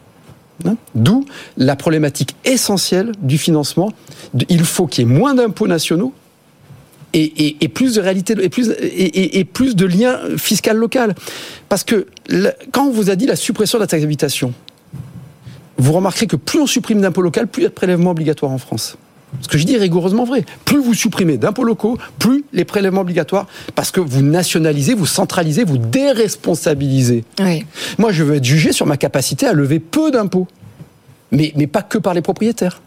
Hein 0.65 0.75
D'où 0.93 1.25
la 1.57 1.75
problématique 1.75 2.35
essentielle 2.45 3.11
du 3.21 3.37
financement. 3.37 3.91
Il 4.49 4.63
faut 4.63 4.85
qu'il 4.85 5.07
y 5.07 5.11
ait 5.11 5.17
moins 5.17 5.33
d'impôts 5.33 5.67
nationaux 5.67 6.13
et, 7.13 7.21
et- 7.47 7.57
et 7.61 7.67
plus 7.67 7.95
de 7.95 8.01
réalité 8.01 8.35
et 8.41 8.49
plus, 8.49 8.71
et, 8.81 9.43
plus 9.45 9.75
de 9.75 9.85
liens 9.85 10.19
fiscal 10.37 10.77
local. 10.77 11.15
Parce 11.69 11.83
que 11.83 12.07
quand 12.71 12.85
on 12.87 12.91
vous 12.91 13.09
a 13.09 13.15
dit 13.15 13.25
la 13.25 13.35
suppression 13.35 13.77
de 13.77 13.83
la 13.83 13.87
taxe 13.87 14.01
d'habitation, 14.01 14.53
vous 15.77 15.91
remarquerez 15.93 16.27
que 16.27 16.35
plus 16.35 16.59
on 16.59 16.67
supprime 16.67 17.01
d'impôts 17.01 17.21
locaux, 17.21 17.41
plus 17.51 17.61
il 17.61 17.63
y 17.63 17.67
a 17.67 17.69
de 17.69 17.73
prélèvements 17.73 18.11
obligatoires 18.11 18.51
en 18.51 18.57
France. 18.57 18.97
Ce 19.41 19.47
que 19.47 19.57
je 19.57 19.65
dis 19.65 19.73
est 19.73 19.79
rigoureusement 19.79 20.25
vrai. 20.25 20.45
Plus 20.63 20.79
vous 20.79 20.93
supprimez 20.93 21.37
d'impôts 21.37 21.63
locaux, 21.63 21.97
plus 22.19 22.45
les 22.53 22.65
prélèvements 22.65 23.01
obligatoires, 23.01 23.47
parce 23.73 23.89
que 23.89 23.99
vous 23.99 24.21
nationalisez, 24.21 24.93
vous 24.93 25.07
centralisez, 25.07 25.63
vous 25.63 25.79
déresponsabilisez. 25.79 27.23
Oui. 27.39 27.65
Moi, 27.97 28.11
je 28.11 28.23
veux 28.23 28.35
être 28.35 28.43
jugé 28.45 28.71
sur 28.71 28.85
ma 28.85 28.95
capacité 28.95 29.47
à 29.47 29.53
lever 29.53 29.79
peu 29.79 30.11
d'impôts, 30.11 30.47
mais, 31.31 31.51
mais 31.55 31.65
pas 31.65 31.81
que 31.81 31.97
par 31.97 32.13
les 32.13 32.21
propriétaires. 32.21 32.81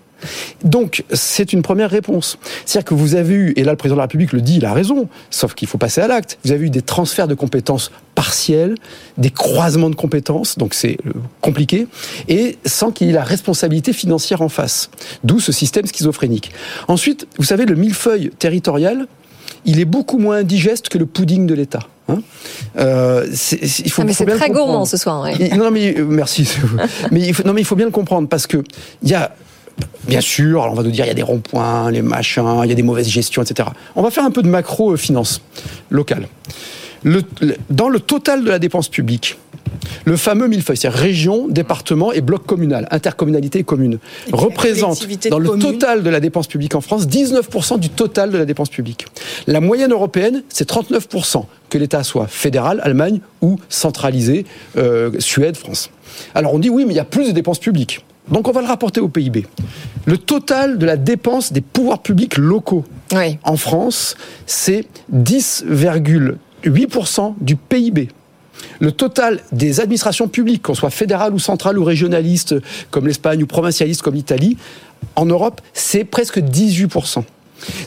Donc, 0.65 1.05
c'est 1.13 1.53
une 1.53 1.63
première 1.63 1.91
réponse. 1.91 2.39
C'est-à-dire 2.65 2.87
que 2.87 2.95
vous 2.95 3.15
avez 3.15 3.35
eu, 3.35 3.53
et 3.57 3.65
là 3.65 3.73
le 3.73 3.77
président 3.77 3.97
de 3.97 4.01
la 4.01 4.05
République 4.05 4.33
le 4.33 4.41
dit, 4.41 4.57
il 4.57 4.65
a 4.65 4.73
raison, 4.73 5.09
sauf 5.31 5.55
qu'il 5.55 5.69
faut 5.69 5.79
passer 5.79 6.01
à 6.01 6.09
l'acte, 6.09 6.39
vous 6.45 6.53
avez 6.53 6.67
eu 6.67 6.71
des 6.71 6.83
transferts 6.83 7.29
de 7.29 7.35
compétences 7.35 7.91
partiels, 8.15 8.75
des 9.19 9.31
croisements 9.31 9.91
de 9.91 9.95
compétences, 9.95 10.57
donc 10.59 10.73
c'est 10.75 10.97
euh, 11.07 11.13
compliqué, 11.43 11.87
et 12.29 12.57
sans 12.65 12.91
qu'il 12.91 13.09
y 13.09 13.11
ait 13.11 13.13
la 13.15 13.25
responsabilité 13.25 13.93
financière 13.93 14.41
en 14.43 14.49
face. 14.49 14.91
D'où 15.25 15.39
ce 15.41 15.53
système 15.53 15.87
schizophrénique. 15.87 16.51
Ensuite, 16.89 17.27
vous 17.39 17.45
savez, 17.45 17.67
le 17.67 17.75
millefeuille 17.75 18.31
territorial, 18.39 19.07
il 19.65 19.81
est 19.81 19.85
beaucoup 19.85 20.19
moins 20.19 20.39
indigeste 20.39 20.89
que 20.89 20.97
le 20.99 21.07
pudding 21.07 21.47
de 21.47 21.55
l'État. 21.55 21.81
hein. 22.09 22.21
Euh, 22.79 23.27
il 23.85 23.91
faut, 23.91 24.03
Ah, 24.03 24.05
mais 24.05 24.13
c'est 24.13 24.27
très 24.27 24.49
gourmand 24.51 24.85
ce 24.85 24.97
soir. 24.97 25.23
ouais. 25.23 25.49
Non, 25.57 25.71
mais 25.71 25.99
euh, 25.99 26.05
merci. 26.05 26.49
mais 27.11 27.21
il 27.21 27.35
faut, 27.35 27.43
non, 27.43 27.53
mais 27.53 27.61
il 27.63 27.65
faut 27.65 27.77
bien 27.77 27.87
le 27.87 27.93
comprendre 27.93 28.29
parce 28.29 28.47
que 28.47 28.63
il 29.03 29.09
y 29.11 29.15
a 29.15 29.35
Bien 30.07 30.21
sûr, 30.21 30.63
alors 30.63 30.73
on 30.73 30.77
va 30.77 30.83
nous 30.83 30.91
dire 30.91 31.05
il 31.05 31.09
y 31.09 31.11
a 31.11 31.15
des 31.15 31.23
ronds-points, 31.23 31.91
les 31.91 32.03
machins, 32.03 32.61
il 32.65 32.69
y 32.69 32.73
a 32.73 32.77
des 32.77 32.83
mauvaises 32.83 33.09
gestions, 33.09 33.43
etc. 33.43 33.69
On 33.97 34.03
va 34.03 34.11
faire 34.11 34.25
un 34.25 34.31
peu 34.31 34.43
de 34.43 34.49
macro-finance 34.49 35.43
locale. 35.91 36.29
Le, 37.03 37.23
dans 37.71 37.89
le 37.89 38.01
total 38.01 38.45
de 38.45 38.51
la 38.51 38.59
dépense 38.59 38.89
publique, 38.89 39.37
le 40.05 40.17
fameux 40.17 40.47
millefeuille, 40.47 40.77
c'est 40.77 40.89
région, 40.89 41.49
département 41.49 42.13
et 42.13 42.21
bloc 42.21 42.47
communal, 42.47 42.87
intercommunalité 42.91 43.61
et 43.61 43.65
commune, 43.65 43.99
représente 44.33 45.07
dans 45.29 45.39
le 45.39 45.59
total 45.59 46.03
de 46.03 46.11
la 46.11 46.21
dépense 46.21 46.47
publique 46.47 46.75
en 46.75 46.81
France 46.81 47.07
19% 47.07 47.79
du 47.79 47.91
total 47.91 48.31
de 48.31 48.39
la 48.39 48.45
dépense 48.45 48.71
publique. 48.71 49.07
La 49.47 49.61
moyenne 49.61 49.93
européenne, 49.93 50.43
c'est 50.49 50.69
39%, 50.69 51.45
que 51.69 51.79
l'État 51.79 52.03
soit 52.05 52.27
fédéral, 52.27 52.81
Allemagne 52.83 53.21
ou 53.43 53.59
centralisé, 53.69 54.47
euh, 54.77 55.11
Suède, 55.19 55.57
France. 55.57 55.91
Alors 56.35 56.55
on 56.55 56.59
dit 56.59 56.71
oui, 56.71 56.85
mais 56.87 56.95
il 56.95 56.97
y 56.97 57.01
a 57.01 57.05
plus 57.05 57.27
de 57.27 57.33
dépenses 57.33 57.59
publiques. 57.59 58.05
Donc 58.31 58.49
on 58.49 58.53
va 58.53 58.61
le 58.61 58.67
rapporter 58.67 59.01
au 59.01 59.09
PIB. 59.09 59.47
Le 60.05 60.19
total 60.19 60.79
de 60.79 60.87
la 60.87 60.97
dépense 60.97 61.53
des 61.53 61.61
pouvoirs 61.61 62.01
publics 62.01 62.37
locaux 62.37 62.85
en 63.45 63.57
France, 63.57 64.17
c'est 64.47 64.85
10,8% 65.15 67.35
du 67.41 67.57
PIB. 67.57 68.09
Le 68.81 68.93
total 68.93 69.41
des 69.53 69.81
administrations 69.81 70.29
publiques, 70.29 70.63
qu'on 70.63 70.75
soit 70.75 70.91
fédérales 70.91 71.35
ou 71.35 71.39
centrales 71.39 71.79
ou 71.79 71.85
régionalistes, 71.85 72.55
comme 72.91 73.07
l'Espagne 73.07 73.43
ou 73.43 73.47
provincialistes 73.47 74.03
comme 74.03 74.15
l'Italie, 74.15 74.57
en 75.15 75.27
Europe, 75.27 75.61
c'est 75.73 76.05
presque 76.05 76.39
18%. 76.39 77.23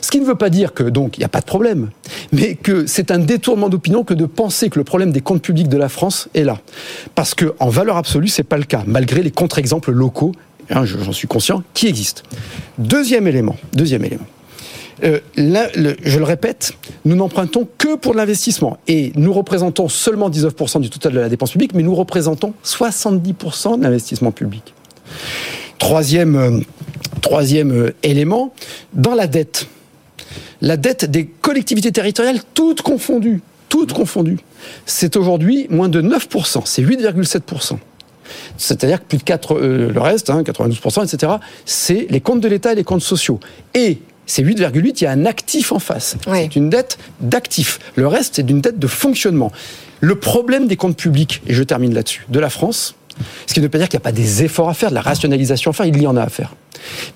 Ce 0.00 0.10
qui 0.10 0.20
ne 0.20 0.26
veut 0.26 0.34
pas 0.34 0.50
dire 0.50 0.74
que 0.74 0.82
donc 0.82 1.16
il 1.16 1.20
n'y 1.20 1.24
a 1.24 1.28
pas 1.28 1.40
de 1.40 1.46
problème, 1.46 1.90
mais 2.32 2.54
que 2.54 2.86
c'est 2.86 3.10
un 3.10 3.18
détournement 3.18 3.68
d'opinion 3.68 4.04
que 4.04 4.14
de 4.14 4.26
penser 4.26 4.70
que 4.70 4.78
le 4.78 4.84
problème 4.84 5.12
des 5.12 5.20
comptes 5.20 5.42
publics 5.42 5.68
de 5.68 5.76
la 5.76 5.88
France 5.88 6.28
est 6.34 6.44
là, 6.44 6.60
parce 7.14 7.34
que 7.34 7.54
en 7.58 7.68
valeur 7.68 7.96
absolue 7.96 8.28
c'est 8.28 8.42
pas 8.42 8.58
le 8.58 8.64
cas, 8.64 8.82
malgré 8.86 9.22
les 9.22 9.30
contre-exemples 9.30 9.92
locaux, 9.92 10.32
hein, 10.70 10.84
j'en 10.84 11.12
suis 11.12 11.28
conscient, 11.28 11.62
qui 11.74 11.86
existent. 11.86 12.22
Deuxième 12.78 13.26
élément, 13.26 13.56
deuxième 13.72 14.04
élément. 14.04 14.26
Euh, 15.02 15.20
je 15.36 16.18
le 16.18 16.24
répète, 16.24 16.74
nous 17.04 17.16
n'empruntons 17.16 17.66
que 17.78 17.96
pour 17.96 18.14
l'investissement. 18.14 18.78
Et 18.86 19.12
nous 19.16 19.32
représentons 19.32 19.88
seulement 19.88 20.30
19% 20.30 20.80
du 20.80 20.90
total 20.90 21.12
de 21.12 21.20
la 21.20 21.28
dépense 21.28 21.52
publique, 21.52 21.74
mais 21.74 21.82
nous 21.82 21.94
représentons 21.94 22.52
70% 22.64 23.78
de 23.78 23.82
l'investissement 23.82 24.30
public. 24.30 24.74
Troisième, 25.78 26.36
euh, 26.36 26.60
troisième 27.20 27.72
euh, 27.72 27.94
élément, 28.02 28.52
dans 28.92 29.14
la 29.14 29.26
dette. 29.26 29.66
La 30.60 30.76
dette 30.76 31.10
des 31.10 31.26
collectivités 31.26 31.92
territoriales, 31.92 32.40
toutes 32.54 32.82
confondues, 32.82 33.40
toutes 33.68 33.92
confondues, 33.92 34.38
c'est 34.84 35.16
aujourd'hui 35.16 35.66
moins 35.70 35.88
de 35.88 36.02
9%, 36.02 36.62
c'est 36.64 36.82
8,7%. 36.82 37.78
C'est-à-dire 38.56 39.00
que 39.00 39.06
plus 39.06 39.18
de 39.18 39.22
4, 39.22 39.54
euh, 39.54 39.92
le 39.92 40.00
reste, 40.00 40.28
92%, 40.28 41.04
etc., 41.04 41.32
c'est 41.64 42.06
les 42.10 42.20
comptes 42.20 42.40
de 42.40 42.48
l'État 42.48 42.72
et 42.72 42.74
les 42.74 42.84
comptes 42.84 43.02
sociaux. 43.02 43.40
Et 43.74 43.98
c'est 44.26 44.42
8,8%, 44.42 44.92
il 45.00 45.04
y 45.04 45.06
a 45.06 45.10
un 45.10 45.26
actif 45.26 45.72
en 45.72 45.78
face. 45.78 46.16
C'est 46.32 46.56
une 46.56 46.70
dette 46.70 46.98
d'actif. 47.20 47.80
Le 47.96 48.06
reste, 48.06 48.36
c'est 48.36 48.42
d'une 48.44 48.60
dette 48.60 48.78
de 48.78 48.86
fonctionnement. 48.86 49.50
Le 50.00 50.14
problème 50.14 50.66
des 50.66 50.76
comptes 50.76 50.96
publics, 50.96 51.42
et 51.46 51.54
je 51.54 51.62
termine 51.62 51.94
là-dessus, 51.94 52.24
de 52.28 52.38
la 52.38 52.50
France, 52.50 52.94
ce 53.46 53.54
qui 53.54 53.60
ne 53.60 53.64
veut 53.64 53.70
pas 53.70 53.78
dire 53.78 53.88
qu'il 53.88 53.98
n'y 53.98 54.02
a 54.02 54.04
pas 54.04 54.12
des 54.12 54.44
efforts 54.44 54.68
à 54.68 54.74
faire, 54.74 54.90
de 54.90 54.94
la 54.94 55.00
rationalisation 55.00 55.72
à 55.72 55.74
faire, 55.74 55.86
il 55.86 56.00
y 56.00 56.06
en 56.06 56.16
a 56.16 56.22
à 56.22 56.28
faire. 56.28 56.54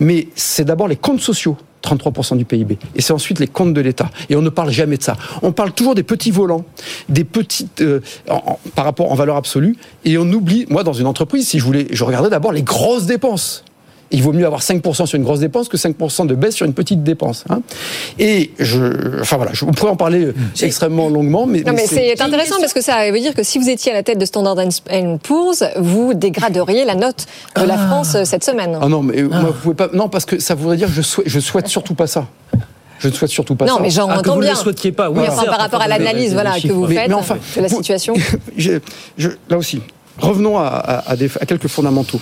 Mais 0.01 0.29
c'est 0.35 0.65
d'abord 0.65 0.89
les 0.89 0.97
comptes 0.97 1.21
sociaux. 1.21 1.57
33% 1.85 2.39
du 2.39 2.47
PIB. 2.47 2.79
Et 2.95 3.03
c'est 3.03 3.13
ensuite 3.13 3.39
les 3.39 3.47
comptes 3.47 3.75
de 3.75 3.81
l'État. 3.83 4.09
Et 4.31 4.37
on 4.37 4.43
ne 4.43 4.49
parle 4.49 4.71
jamais 4.71 4.97
de 4.97 5.03
ça. 5.03 5.17
On 5.43 5.53
parle 5.53 5.73
toujours 5.73 5.95
des 5.95 6.03
petits 6.03 6.31
volants, 6.31 6.65
des 7.11 7.25
petites 7.25 7.83
euh, 7.83 8.01
par 8.75 8.87
rapport 8.87 9.13
en 9.13 9.15
valeur 9.15 9.37
absolue, 9.37 9.77
et 10.07 10.17
on 10.17 10.31
oublie. 10.33 10.65
Moi, 10.71 10.83
dans 10.83 10.95
une 10.95 11.07
entreprise, 11.07 11.49
si 11.49 11.59
je 11.59 11.65
voulais, 11.65 11.87
je 11.91 12.03
regardais 12.05 12.31
d'abord 12.31 12.53
les 12.53 12.63
grosses 12.63 13.05
dépenses 13.05 13.65
il 14.15 14.23
vaut 14.23 14.33
mieux 14.33 14.47
avoir 14.47 14.63
5% 14.63 15.07
sur 15.07 15.17
une 15.17 15.25
grosse 15.25 15.41
dépense 15.41 15.69
que 15.69 15.77
5% 15.77 16.27
de 16.27 16.35
baisse 16.35 16.55
sur 16.55 16.67
une 16.67 16.73
petite 16.73 17.03
dépense. 17.03 17.45
Hein. 17.51 17.63
Et 18.19 18.53
je, 18.59 19.21
enfin 19.21 19.37
voilà, 19.37 19.53
je, 19.53 19.65
pourrais 19.65 19.91
en 19.91 19.97
parler 19.97 20.29
extrêmement 20.61 21.09
longuement, 21.09 21.47
mais, 21.47 21.63
non, 21.63 21.73
mais, 21.73 21.87
c'est 21.87 22.21
intéressant 22.21 22.57
parce 22.61 22.73
que 22.73 22.81
ça 22.81 23.11
veut 23.11 23.19
dire 23.19 23.35
que 23.35 23.43
si 23.43 23.59
vous 23.59 23.69
étiez 23.69 23.93
à 23.93 23.95
la 23.95 24.03
tête 24.03 24.19
de 24.19 24.25
Standard 24.25 24.57
Poor's, 25.23 25.65
vous 25.77 26.15
dégraderiez 26.15 26.85
la 26.85 26.95
note 26.95 27.27
de 27.57 27.65
la 27.65 27.75
ah. 27.75 27.87
France 27.89 28.15
euh, 28.15 28.25
cette 28.25 28.45
semaine. 28.45 28.79
Ah 28.81 28.89
non, 28.89 29.03
mais 29.03 29.21
euh, 29.21 29.29
ah. 29.33 29.41
vous 29.47 29.53
pouvez 29.53 29.75
pas. 29.75 29.89
Non, 29.93 30.09
parce 30.09 30.25
que 30.25 30.39
ça 30.39 30.55
voudrait 30.55 30.77
dire 30.77 30.89
que 30.89 30.95
je 30.95 31.03
souhaite, 31.03 31.29
je 31.29 31.41
souhaite 31.41 31.67
surtout 31.67 31.95
pas 31.95 32.07
ça. 32.07 32.27
Je 33.01 33.09
ne 33.09 33.13
souhaite 33.13 33.31
surtout 33.31 33.57
pas 33.57 33.67
ça. 33.67 33.73
Non, 33.73 33.81
mais 33.81 33.91
j'en 33.91 34.09
ah, 34.09 34.19
entends 34.19 34.23
bien. 34.23 34.35
Vous 34.35 34.41
ne 34.43 34.49
le 34.51 34.55
souhaitiez 34.55 34.93
pas. 34.93 35.11
Oui, 35.11 35.23
enfin, 35.29 35.45
par 35.45 35.59
rapport 35.59 35.83
à 35.83 35.89
l'analyse 35.89 36.33
voilà, 36.33 36.53
que 36.61 36.73
vous 36.73 36.87
faites 36.87 37.11
de 37.11 37.61
la 37.61 37.69
situation. 37.69 38.15
là 39.51 39.59
aussi, 39.59 39.81
Revenons 40.19 40.59
à, 40.59 41.05
quelques 41.47 41.69
fondamentaux. 41.69 42.21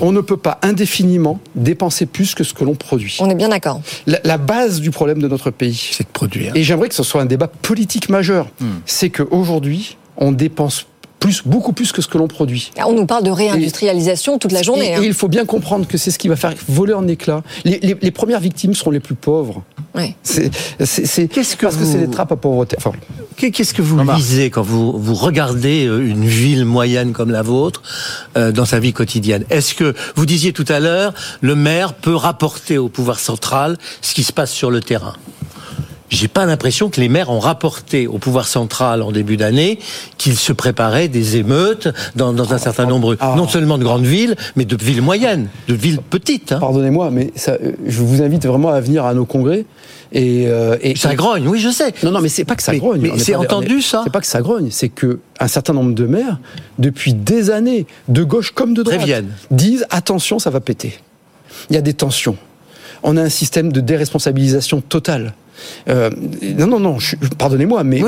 On 0.00 0.12
ne 0.12 0.20
peut 0.20 0.36
pas 0.36 0.58
indéfiniment 0.62 1.40
dépenser 1.54 2.06
plus 2.06 2.34
que 2.34 2.44
ce 2.44 2.54
que 2.54 2.64
l'on 2.64 2.74
produit. 2.74 3.16
On 3.20 3.28
est 3.30 3.34
bien 3.34 3.48
d'accord. 3.48 3.80
La, 4.06 4.38
base 4.38 4.80
du 4.80 4.90
problème 4.90 5.20
de 5.20 5.28
notre 5.28 5.50
pays, 5.50 5.90
c'est 5.92 6.04
de 6.04 6.12
produire. 6.12 6.52
Et 6.54 6.62
j'aimerais 6.62 6.88
que 6.88 6.94
ce 6.94 7.02
soit 7.02 7.22
un 7.22 7.26
débat 7.26 7.48
politique 7.48 8.08
majeur. 8.08 8.46
Hmm. 8.60 8.80
C'est 8.86 9.10
qu'aujourd'hui, 9.10 9.96
on 10.16 10.32
dépense 10.32 10.86
plus, 11.24 11.40
beaucoup 11.46 11.72
plus 11.72 11.90
que 11.90 12.02
ce 12.02 12.08
que 12.08 12.18
l'on 12.18 12.28
produit. 12.28 12.70
On 12.86 12.92
nous 12.92 13.06
parle 13.06 13.24
de 13.24 13.30
réindustrialisation 13.30 14.38
toute 14.38 14.52
la 14.52 14.62
journée. 14.62 14.90
Et, 14.90 14.94
hein. 14.94 15.00
il 15.02 15.14
faut 15.14 15.28
bien 15.28 15.46
comprendre 15.46 15.86
que 15.86 15.96
c'est 15.96 16.10
ce 16.10 16.18
qui 16.18 16.28
va 16.28 16.36
faire 16.36 16.52
voler 16.68 16.92
en 16.92 17.08
éclats. 17.08 17.42
Les, 17.64 18.10
premières 18.10 18.40
victimes 18.40 18.74
seront 18.74 18.90
les 18.90 19.00
plus 19.00 19.14
pauvres. 19.14 19.62
Oui. 19.94 20.14
C'est, 20.22 20.50
Qu'est-ce 21.28 21.56
que 21.56 21.64
parce 21.64 21.76
que 21.76 21.86
c'est 21.86 21.98
des 21.98 22.10
trappes 22.10 22.32
à 22.32 22.36
pauvreté. 22.36 22.76
Enfin, 22.76 22.92
Qu'est-ce 23.36 23.72
que 23.72 23.80
vous 23.80 23.98
lisez 24.12 24.50
quand 24.50 24.60
vous, 24.60 24.98
vous 24.98 25.14
regardez 25.14 25.86
euh, 25.86 26.06
une 26.06 26.26
ville 26.26 26.66
moyenne 26.66 27.12
comme 27.12 27.30
la 27.30 27.42
vôtre 27.42 27.82
euh, 28.36 28.52
dans 28.52 28.66
sa 28.66 28.78
vie 28.78 28.92
quotidienne? 28.92 29.44
Est-ce 29.48 29.74
que 29.74 29.94
vous 30.16 30.26
disiez 30.26 30.52
tout 30.52 30.66
à 30.68 30.78
l'heure, 30.78 31.14
le 31.40 31.54
maire 31.54 31.94
peut 31.94 32.14
rapporter 32.14 32.76
au 32.76 32.90
pouvoir 32.90 33.18
central 33.18 33.78
ce 34.02 34.12
qui 34.12 34.24
se 34.24 34.32
passe 34.32 34.52
sur 34.52 34.70
le 34.70 34.80
terrain? 34.80 35.14
J'ai 36.14 36.28
pas 36.28 36.46
l'impression 36.46 36.90
que 36.90 37.00
les 37.00 37.08
maires 37.08 37.30
ont 37.30 37.40
rapporté 37.40 38.06
au 38.06 38.18
pouvoir 38.18 38.46
central 38.46 39.02
en 39.02 39.12
début 39.12 39.36
d'année 39.36 39.78
qu'ils 40.16 40.36
se 40.36 40.52
préparaient 40.52 41.08
des 41.08 41.36
émeutes 41.36 41.88
dans, 42.16 42.32
dans 42.32 42.54
un 42.54 42.58
certain 42.58 42.86
nombre, 42.86 43.16
ah. 43.20 43.34
non 43.36 43.48
seulement 43.48 43.78
de 43.78 43.84
grandes 43.84 44.04
villes, 44.04 44.36
mais 44.56 44.64
de 44.64 44.76
villes 44.76 45.02
moyennes, 45.02 45.48
de 45.68 45.74
villes 45.74 45.98
petites. 45.98 46.52
Hein. 46.52 46.60
Pardonnez-moi, 46.60 47.10
mais 47.10 47.32
ça, 47.34 47.52
euh, 47.52 47.72
je 47.86 48.00
vous 48.00 48.22
invite 48.22 48.46
vraiment 48.46 48.70
à 48.70 48.80
venir 48.80 49.04
à 49.04 49.14
nos 49.14 49.26
congrès. 49.26 49.64
Et, 50.12 50.46
euh, 50.46 50.76
et 50.80 50.94
ça 50.94 51.16
grogne, 51.16 51.48
oui, 51.48 51.58
je 51.58 51.70
sais. 51.70 51.92
Non, 52.04 52.12
non, 52.12 52.20
mais 52.20 52.28
c'est 52.28 52.44
pas 52.44 52.54
que 52.54 52.62
ça 52.62 52.76
grogne. 52.76 53.00
Mais 53.00 53.18
c'est 53.18 53.34
entendu 53.34 53.82
ça. 53.82 54.02
C'est 54.04 54.12
pas 54.12 54.20
que 54.20 54.26
ça 54.26 54.40
grogne, 54.40 54.68
c'est 54.70 54.88
que 54.88 55.18
un 55.40 55.48
certain 55.48 55.72
nombre 55.72 55.94
de 55.94 56.06
maires, 56.06 56.38
depuis 56.78 57.14
des 57.14 57.50
années, 57.50 57.86
de 58.08 58.22
gauche 58.22 58.52
comme 58.52 58.74
de 58.74 58.82
droite, 58.82 59.24
disent 59.50 59.86
attention, 59.90 60.38
ça 60.38 60.50
va 60.50 60.60
péter. 60.60 60.98
Il 61.70 61.74
y 61.74 61.78
a 61.78 61.82
des 61.82 61.94
tensions. 61.94 62.36
On 63.04 63.16
a 63.16 63.22
un 63.22 63.28
système 63.28 63.70
de 63.70 63.80
déresponsabilisation 63.80 64.80
totale. 64.80 65.34
Euh, 65.88 66.10
non, 66.42 66.66
non, 66.66 66.80
non, 66.80 66.98
pardonnez-moi, 67.38 67.84
mais, 67.84 68.00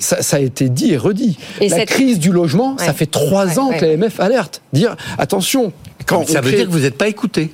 Ça, 0.00 0.36
a 0.36 0.40
été 0.40 0.68
dit 0.68 0.92
et 0.92 0.96
redit. 0.96 1.38
la 1.60 1.86
crise 1.86 2.18
du 2.18 2.32
logement, 2.32 2.76
ça 2.78 2.92
fait 2.92 3.06
trois 3.06 3.58
ans 3.58 3.70
que 3.70 3.84
l'AMF 3.84 4.18
alerte. 4.20 4.62
Dire, 4.72 4.96
attention, 5.18 5.72
quand 6.06 6.26
ça 6.28 6.40
veut 6.40 6.50
dire 6.50 6.66
que 6.66 6.72
vous 6.72 6.80
n'êtes 6.80 6.98
pas 6.98 7.08
écouté. 7.08 7.52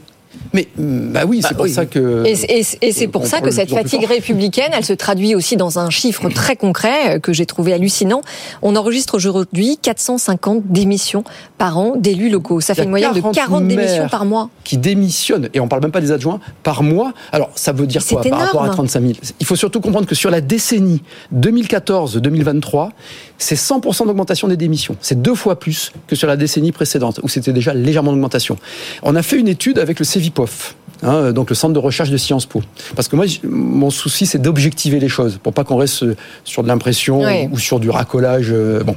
Mais 0.52 0.68
bah 0.76 1.24
oui, 1.26 1.40
c'est 1.42 1.50
bah 1.50 1.56
pour 1.56 1.68
ça 1.68 1.86
que. 1.86 2.24
Et, 2.26 2.62
c'est 2.92 3.08
pour 3.08 3.26
ça 3.26 3.40
que 3.40 3.50
cette 3.50 3.70
fatigue 3.70 4.04
républicaine, 4.04 4.70
elle 4.72 4.84
se 4.84 4.92
traduit 4.92 5.34
aussi 5.34 5.56
dans 5.56 5.78
un 5.78 5.90
chiffre 5.90 6.28
très 6.28 6.56
concret 6.56 7.16
euh, 7.16 7.18
que 7.18 7.32
j'ai 7.32 7.46
trouvé 7.46 7.72
hallucinant. 7.72 8.22
On 8.62 8.76
enregistre 8.76 9.14
aujourd'hui 9.14 9.78
450 9.80 10.62
démissions 10.66 11.24
par 11.58 11.78
an 11.78 11.94
d'élus 11.96 12.30
locaux. 12.30 12.60
Ça 12.60 12.74
fait 12.74 12.84
une 12.84 12.90
moyenne 12.90 13.12
de 13.12 13.20
40 13.20 13.66
démissions 13.66 14.08
par 14.08 14.24
mois. 14.24 14.48
Qui 14.62 14.78
démissionnent, 14.78 15.48
et 15.54 15.60
on 15.60 15.68
parle 15.68 15.82
même 15.82 15.92
pas 15.92 16.00
des 16.00 16.12
adjoints, 16.12 16.40
par 16.62 16.82
mois. 16.82 17.12
Alors 17.32 17.50
ça 17.54 17.72
veut 17.72 17.86
dire 17.86 18.02
quoi 18.06 18.22
par 18.22 18.38
rapport 18.38 18.64
à 18.64 18.68
35 18.68 19.00
000 19.00 19.12
Il 19.40 19.46
faut 19.46 19.56
surtout 19.56 19.80
comprendre 19.80 20.06
que 20.06 20.14
sur 20.14 20.30
la 20.30 20.40
décennie 20.40 21.02
2014-2023, 21.34 22.90
c'est 23.38 23.56
100% 23.56 24.06
d'augmentation 24.06 24.48
des 24.48 24.56
démissions. 24.56 24.96
C'est 25.00 25.20
deux 25.20 25.34
fois 25.34 25.58
plus 25.58 25.92
que 26.06 26.16
sur 26.16 26.28
la 26.28 26.36
décennie 26.36 26.72
précédente, 26.72 27.20
où 27.22 27.28
c'était 27.28 27.52
déjà 27.52 27.74
légèrement 27.74 28.12
d'augmentation. 28.12 28.56
On 29.02 29.16
a 29.16 29.22
fait 29.22 29.38
une 29.38 29.48
étude 29.48 29.78
avec 29.78 29.98
le 29.98 30.04
CEVIPOF, 30.04 30.76
hein, 31.02 31.32
donc 31.32 31.50
le 31.50 31.54
centre 31.54 31.74
de 31.74 31.78
recherche 31.78 32.10
de 32.10 32.16
Sciences 32.16 32.46
Po. 32.46 32.62
Parce 32.94 33.08
que 33.08 33.16
moi, 33.16 33.26
mon 33.44 33.90
souci, 33.90 34.26
c'est 34.26 34.38
d'objectiver 34.38 35.00
les 35.00 35.08
choses, 35.08 35.38
pour 35.42 35.52
pas 35.52 35.64
qu'on 35.64 35.76
reste 35.76 36.04
sur 36.44 36.62
de 36.62 36.68
l'impression 36.68 37.22
ou 37.50 37.58
sur 37.58 37.80
du 37.80 37.90
racolage. 37.90 38.48
Euh, 38.50 38.82
bon. 38.84 38.96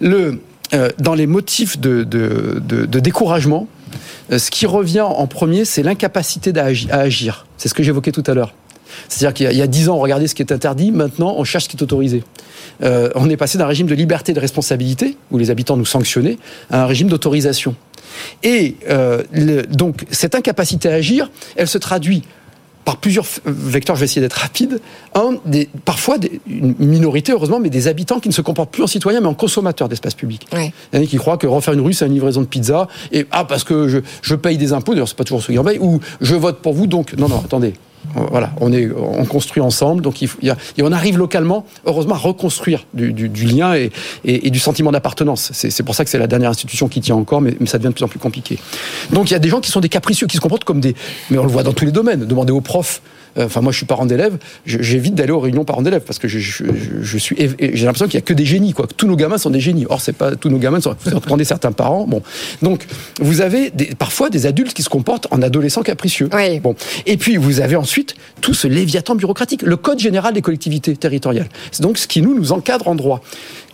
Le, 0.00 0.40
euh, 0.74 0.88
dans 0.98 1.14
les 1.14 1.26
motifs 1.26 1.78
de, 1.78 2.04
découragement, 2.84 3.68
euh, 4.32 4.38
ce 4.38 4.50
qui 4.50 4.66
revient 4.66 5.02
en 5.02 5.26
premier, 5.26 5.64
c'est 5.64 5.82
l'incapacité 5.82 6.52
à 6.58 6.98
agir. 6.98 7.46
C'est 7.58 7.68
ce 7.68 7.74
que 7.74 7.82
j'évoquais 7.82 8.12
tout 8.12 8.24
à 8.26 8.34
l'heure. 8.34 8.52
C'est-à-dire 9.08 9.34
qu'il 9.34 9.56
y 9.56 9.62
a 9.62 9.66
dix 9.66 9.88
ans, 9.88 9.96
on 9.96 10.00
regardait 10.00 10.26
ce 10.26 10.34
qui 10.34 10.42
est 10.42 10.52
interdit, 10.52 10.90
maintenant, 10.90 11.34
on 11.36 11.44
cherche 11.44 11.64
ce 11.64 11.68
qui 11.68 11.76
est 11.76 11.82
autorisé. 11.82 12.22
Euh, 12.82 13.10
on 13.14 13.30
est 13.30 13.36
passé 13.36 13.58
d'un 13.58 13.66
régime 13.66 13.86
de 13.86 13.94
liberté 13.94 14.32
et 14.32 14.34
de 14.34 14.40
responsabilité, 14.40 15.16
où 15.30 15.38
les 15.38 15.50
habitants 15.50 15.76
nous 15.76 15.84
sanctionnaient, 15.84 16.38
à 16.70 16.82
un 16.82 16.86
régime 16.86 17.08
d'autorisation. 17.08 17.74
Et 18.42 18.76
euh, 18.88 19.22
donc, 19.70 20.04
cette 20.10 20.34
incapacité 20.34 20.88
à 20.88 20.94
agir, 20.94 21.30
elle 21.56 21.68
se 21.68 21.78
traduit 21.78 22.22
par 22.84 22.98
plusieurs 22.98 23.24
vecteurs, 23.46 23.96
je 23.96 24.00
vais 24.00 24.04
essayer 24.04 24.20
d'être 24.20 24.34
rapide. 24.34 24.80
Un, 25.14 25.36
des, 25.46 25.68
parfois, 25.84 26.18
des, 26.18 26.40
une 26.46 26.74
minorité, 26.78 27.32
heureusement, 27.32 27.58
mais 27.58 27.70
des 27.70 27.88
habitants 27.88 28.20
qui 28.20 28.28
ne 28.28 28.34
se 28.34 28.42
comportent 28.42 28.70
plus 28.70 28.82
en 28.82 28.86
citoyens, 28.86 29.20
mais 29.20 29.26
en 29.26 29.34
consommateurs 29.34 29.88
d'espace 29.88 30.14
public. 30.14 30.46
Il 30.52 30.98
y 30.98 30.98
en 30.98 31.02
a 31.02 31.06
qui 31.06 31.16
croient 31.16 31.38
que 31.38 31.46
refaire 31.46 31.74
une 31.74 31.80
rue, 31.80 31.94
c'est 31.94 32.06
une 32.06 32.12
livraison 32.12 32.42
de 32.42 32.46
pizza, 32.46 32.88
et 33.10 33.26
ah, 33.30 33.44
parce 33.44 33.64
que 33.64 33.88
je, 33.88 33.98
je 34.20 34.34
paye 34.34 34.58
des 34.58 34.72
impôts, 34.72 34.92
d'ailleurs, 34.92 35.08
c'est 35.08 35.16
pas 35.16 35.24
toujours 35.24 35.42
ce 35.42 35.50
qui 35.50 35.58
en 35.58 35.64
paye, 35.64 35.78
ou 35.78 36.00
je 36.20 36.34
vote 36.34 36.60
pour 36.60 36.74
vous, 36.74 36.86
donc. 36.86 37.14
Non, 37.16 37.28
non, 37.28 37.40
attendez. 37.42 37.72
Voilà, 38.30 38.52
on, 38.60 38.72
est, 38.72 38.88
on 38.90 39.24
construit 39.24 39.62
ensemble, 39.62 40.02
donc 40.02 40.22
il, 40.22 40.28
y 40.42 40.50
a, 40.50 40.56
et 40.76 40.82
on 40.82 40.92
arrive 40.92 41.18
localement, 41.18 41.66
heureusement, 41.84 42.14
à 42.14 42.18
reconstruire 42.18 42.86
du, 42.92 43.12
lien 43.46 43.74
et, 43.74 43.90
et, 44.24 44.50
du 44.50 44.58
sentiment 44.58 44.92
d'appartenance. 44.92 45.50
C'est 45.52 45.82
pour 45.82 45.94
ça 45.94 46.04
que 46.04 46.10
c'est 46.10 46.18
la 46.18 46.26
dernière 46.26 46.50
institution 46.50 46.88
qui 46.88 47.00
tient 47.00 47.16
encore, 47.16 47.40
mais, 47.40 47.56
mais, 47.60 47.66
ça 47.66 47.78
devient 47.78 47.88
de 47.88 47.94
plus 47.94 48.04
en 48.04 48.08
plus 48.08 48.18
compliqué. 48.18 48.58
Donc 49.12 49.30
il 49.30 49.32
y 49.32 49.36
a 49.36 49.40
des 49.40 49.48
gens 49.48 49.60
qui 49.60 49.70
sont 49.70 49.80
des 49.80 49.88
capricieux, 49.88 50.26
qui 50.26 50.36
se 50.36 50.40
comportent 50.40 50.64
comme 50.64 50.80
des... 50.80 50.94
Mais 51.30 51.38
on 51.38 51.44
le 51.44 51.50
voit 51.50 51.62
dans 51.62 51.72
tous 51.72 51.84
les 51.84 51.92
domaines. 51.92 52.24
Demandez 52.24 52.52
aux 52.52 52.60
profs 52.60 53.02
enfin 53.36 53.60
moi 53.60 53.72
je 53.72 53.78
suis 53.78 53.86
parent 53.86 54.06
d'élèves, 54.06 54.38
j'évite 54.66 55.14
d'aller 55.14 55.32
aux 55.32 55.40
réunions 55.40 55.64
parents 55.64 55.82
d'élèves 55.82 56.02
parce 56.06 56.18
que 56.18 56.28
je, 56.28 56.38
je, 56.38 56.64
je 57.02 57.18
suis, 57.18 57.36
j'ai 57.36 57.84
l'impression 57.84 58.06
qu'il 58.06 58.14
y 58.14 58.18
a 58.18 58.22
que 58.22 58.34
des 58.34 58.44
génies 58.44 58.72
quoi, 58.72 58.86
que 58.86 58.94
tous 58.94 59.06
nos 59.06 59.16
gamins 59.16 59.38
sont 59.38 59.50
des 59.50 59.60
génies. 59.60 59.86
Or 59.88 60.00
c'est 60.00 60.12
pas 60.12 60.36
tous 60.36 60.48
nos 60.48 60.58
gamins 60.58 60.80
sont. 60.80 60.94
Vous 61.04 61.14
entendez 61.14 61.44
certains 61.44 61.72
parents, 61.72 62.06
bon, 62.06 62.22
donc 62.62 62.86
vous 63.20 63.40
avez 63.40 63.70
des, 63.70 63.86
parfois 63.86 64.30
des 64.30 64.46
adultes 64.46 64.74
qui 64.74 64.82
se 64.82 64.88
comportent 64.88 65.28
en 65.30 65.42
adolescents 65.42 65.82
capricieux. 65.82 66.28
Oui. 66.32 66.60
Bon, 66.60 66.74
et 67.06 67.16
puis 67.16 67.36
vous 67.36 67.60
avez 67.60 67.76
ensuite 67.76 68.14
tout 68.40 68.54
ce 68.54 68.66
léviathan 68.66 69.14
bureaucratique, 69.14 69.62
le 69.62 69.76
code 69.76 69.98
général 69.98 70.34
des 70.34 70.42
collectivités 70.42 70.96
territoriales. 70.96 71.48
C'est 71.72 71.82
donc 71.82 71.98
ce 71.98 72.06
qui 72.06 72.22
nous 72.22 72.34
nous 72.34 72.52
encadre 72.52 72.88
en 72.88 72.94
droit. 72.94 73.22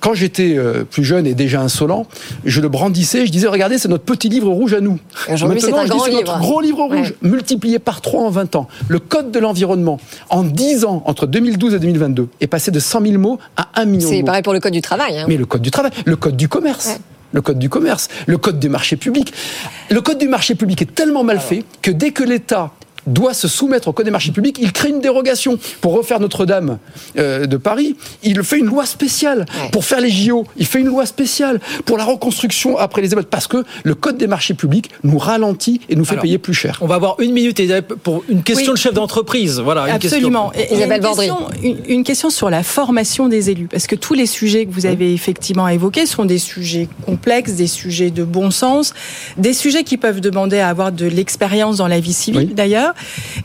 Quand 0.00 0.14
j'étais 0.14 0.56
euh, 0.56 0.84
plus 0.84 1.04
jeune 1.04 1.26
et 1.26 1.34
déjà 1.34 1.60
insolent, 1.60 2.06
je 2.44 2.60
le 2.60 2.68
brandissais, 2.68 3.26
je 3.26 3.32
disais 3.32 3.46
regardez 3.46 3.78
c'est 3.78 3.88
notre 3.88 4.04
petit 4.04 4.28
livre 4.28 4.50
rouge 4.50 4.74
à 4.74 4.80
nous. 4.80 4.98
Maintenant 5.28 5.50
c'est 5.60 5.70
notre 6.12 6.38
gros 6.38 6.60
livre 6.60 6.84
rouge 6.84 7.14
ouais. 7.22 7.28
multiplié 7.28 7.78
par 7.78 8.00
3 8.00 8.22
en 8.22 8.30
20 8.30 8.56
ans. 8.56 8.68
Le 8.88 8.98
code 8.98 9.30
de 9.30 9.38
l'environnement 9.38 9.98
en 10.30 10.42
10 10.42 10.84
ans 10.84 11.02
entre 11.06 11.26
2012 11.26 11.74
et 11.74 11.78
2022 11.78 12.28
est 12.40 12.46
passé 12.46 12.70
de 12.70 12.80
100 12.80 13.02
000 13.02 13.18
mots 13.18 13.38
à 13.56 13.68
1 13.74 13.84
million. 13.84 14.08
C'est 14.08 14.22
pareil 14.22 14.42
pour 14.42 14.52
le 14.52 14.60
code 14.60 14.72
du 14.72 14.82
travail. 14.82 15.18
Hein. 15.18 15.26
Mais 15.28 15.36
le 15.36 15.46
code 15.46 15.62
du 15.62 15.70
travail, 15.70 15.92
le 16.04 16.16
code 16.16 16.36
du 16.36 16.48
commerce. 16.48 16.86
Ouais 16.86 16.98
le 17.32 17.42
code 17.42 17.58
du 17.58 17.68
commerce, 17.68 18.08
le 18.26 18.38
code 18.38 18.58
des 18.58 18.68
marchés 18.68 18.96
publics. 18.96 19.32
Le 19.88 20.00
code 20.00 20.18
du 20.18 20.28
marché 20.28 20.54
public 20.54 20.82
est 20.82 20.94
tellement 20.94 21.24
mal 21.24 21.38
fait 21.38 21.64
que 21.82 21.90
dès 21.90 22.10
que 22.10 22.24
l'État 22.24 22.72
doit 23.06 23.34
se 23.34 23.48
soumettre 23.48 23.88
au 23.88 23.92
code 23.92 24.04
des 24.04 24.10
marchés 24.10 24.32
publics, 24.32 24.58
il 24.60 24.72
crée 24.72 24.90
une 24.90 25.00
dérogation. 25.00 25.58
Pour 25.80 25.94
refaire 25.94 26.20
Notre-Dame 26.20 26.78
euh, 27.18 27.46
de 27.46 27.56
Paris, 27.56 27.96
il 28.22 28.42
fait 28.42 28.58
une 28.58 28.66
loi 28.66 28.86
spéciale. 28.86 29.40
Ouais. 29.40 29.70
Pour 29.70 29.84
faire 29.84 30.00
les 30.00 30.10
JO, 30.10 30.46
il 30.56 30.66
fait 30.66 30.80
une 30.80 30.86
loi 30.86 31.06
spéciale. 31.06 31.60
Pour 31.84 31.98
la 31.98 32.04
reconstruction 32.04 32.78
après 32.78 33.02
les 33.02 33.12
émeutes, 33.12 33.28
parce 33.28 33.46
que 33.46 33.64
le 33.84 33.94
code 33.94 34.16
des 34.16 34.26
marchés 34.26 34.54
publics 34.54 34.90
nous 35.04 35.18
ralentit 35.18 35.80
et 35.88 35.96
nous 35.96 36.04
fait 36.04 36.12
Alors, 36.12 36.22
payer 36.22 36.38
plus 36.38 36.54
cher. 36.54 36.78
On 36.80 36.86
va 36.86 36.96
avoir 36.96 37.20
une 37.20 37.32
minute 37.32 37.60
pour 38.02 38.24
une 38.28 38.42
question 38.42 38.72
oui. 38.72 38.78
de 38.78 38.78
chef 38.78 38.94
d'entreprise. 38.94 39.60
Voilà, 39.60 39.88
une 39.88 39.94
Absolument. 39.94 40.50
Question. 40.50 40.76
Et, 40.76 40.80
et 40.80 40.84
une, 40.84 41.00
question, 41.00 41.36
une, 41.62 41.76
une, 41.88 42.04
question 42.04 42.30
sur 42.30 42.50
la 42.50 42.62
formation 42.62 43.28
des 43.28 43.50
élus, 43.50 43.68
parce 43.68 43.86
que 43.86 43.94
tous 43.94 44.14
les 44.14 44.26
sujets 44.26 44.66
que 44.66 44.72
vous 44.72 44.86
avez 44.86 45.12
effectivement 45.12 45.68
évoqués 45.68 46.06
sont 46.06 46.24
des 46.24 46.38
sujets 46.38 46.88
complexes, 47.06 47.52
des 47.52 47.66
sujets 47.66 48.10
de 48.10 48.24
bon 48.24 48.50
sens, 48.50 48.94
des 49.36 49.52
sujets 49.52 49.84
qui 49.84 49.96
peuvent 49.96 50.20
demander 50.20 50.58
à 50.58 50.68
avoir 50.68 50.92
de 50.92 51.06
l'expérience 51.06 51.76
dans 51.78 51.88
la 51.88 52.00
vie 52.00 52.12
civile 52.12 52.48
oui. 52.48 52.54
d'ailleurs. 52.54 52.89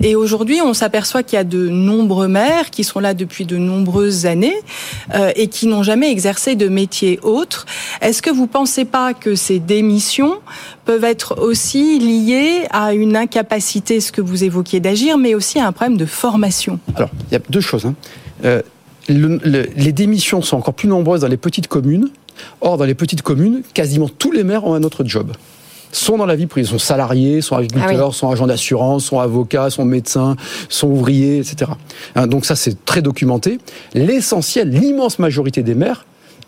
Et 0.01 0.15
aujourd'hui, 0.15 0.61
on 0.61 0.73
s'aperçoit 0.73 1.23
qu'il 1.23 1.37
y 1.37 1.39
a 1.39 1.43
de 1.43 1.69
nombreux 1.69 2.27
maires 2.27 2.69
qui 2.69 2.83
sont 2.83 2.99
là 2.99 3.13
depuis 3.13 3.45
de 3.45 3.57
nombreuses 3.57 4.25
années 4.25 4.55
euh, 5.13 5.31
et 5.35 5.47
qui 5.47 5.67
n'ont 5.67 5.83
jamais 5.83 6.11
exercé 6.11 6.55
de 6.55 6.67
métier 6.67 7.19
autre. 7.23 7.65
Est-ce 8.01 8.21
que 8.21 8.29
vous 8.29 8.43
ne 8.43 8.47
pensez 8.47 8.85
pas 8.85 9.13
que 9.13 9.35
ces 9.35 9.59
démissions 9.59 10.39
peuvent 10.85 11.03
être 11.03 11.41
aussi 11.41 11.99
liées 11.99 12.67
à 12.71 12.93
une 12.93 13.15
incapacité, 13.15 13.99
ce 13.99 14.11
que 14.11 14.21
vous 14.21 14.43
évoquiez, 14.43 14.79
d'agir, 14.79 15.17
mais 15.17 15.35
aussi 15.35 15.59
à 15.59 15.67
un 15.67 15.71
problème 15.71 15.97
de 15.97 16.05
formation? 16.05 16.79
Alors, 16.95 17.09
il 17.29 17.33
y 17.33 17.37
a 17.37 17.41
deux 17.49 17.61
choses. 17.61 17.85
Hein. 17.85 17.95
Euh, 18.43 18.61
le, 19.07 19.39
le, 19.43 19.67
les 19.75 19.91
démissions 19.91 20.41
sont 20.41 20.57
encore 20.57 20.73
plus 20.73 20.87
nombreuses 20.87 21.21
dans 21.21 21.27
les 21.27 21.37
petites 21.37 21.67
communes. 21.67 22.09
Or, 22.61 22.77
dans 22.77 22.85
les 22.85 22.95
petites 22.95 23.21
communes, 23.21 23.61
quasiment 23.73 24.09
tous 24.09 24.31
les 24.31 24.43
maires 24.43 24.65
ont 24.65 24.73
un 24.73 24.83
autre 24.83 25.03
job 25.05 25.31
sont 25.95 26.17
dans 26.17 26.25
la 26.25 26.35
vie 26.35 26.45
privée, 26.45 26.67
sont 26.67 26.79
salariés, 26.79 27.41
sont 27.41 27.55
agriculteurs, 27.55 27.89
ah 27.91 28.07
oui. 28.07 28.13
sont 28.13 28.29
agents 28.29 28.47
d'assurance, 28.47 29.05
sont 29.05 29.19
avocats, 29.19 29.69
sont 29.69 29.85
médecins, 29.85 30.35
sont 30.69 30.87
ouvriers, 30.87 31.37
etc. 31.37 31.71
Hein, 32.15 32.27
donc 32.27 32.45
ça, 32.45 32.55
c'est 32.55 32.85
très 32.85 33.01
documenté. 33.01 33.59
L'essentiel, 33.93 34.69
l'immense 34.69 35.19
majorité 35.19 35.63
des 35.63 35.75
maires 35.75 36.05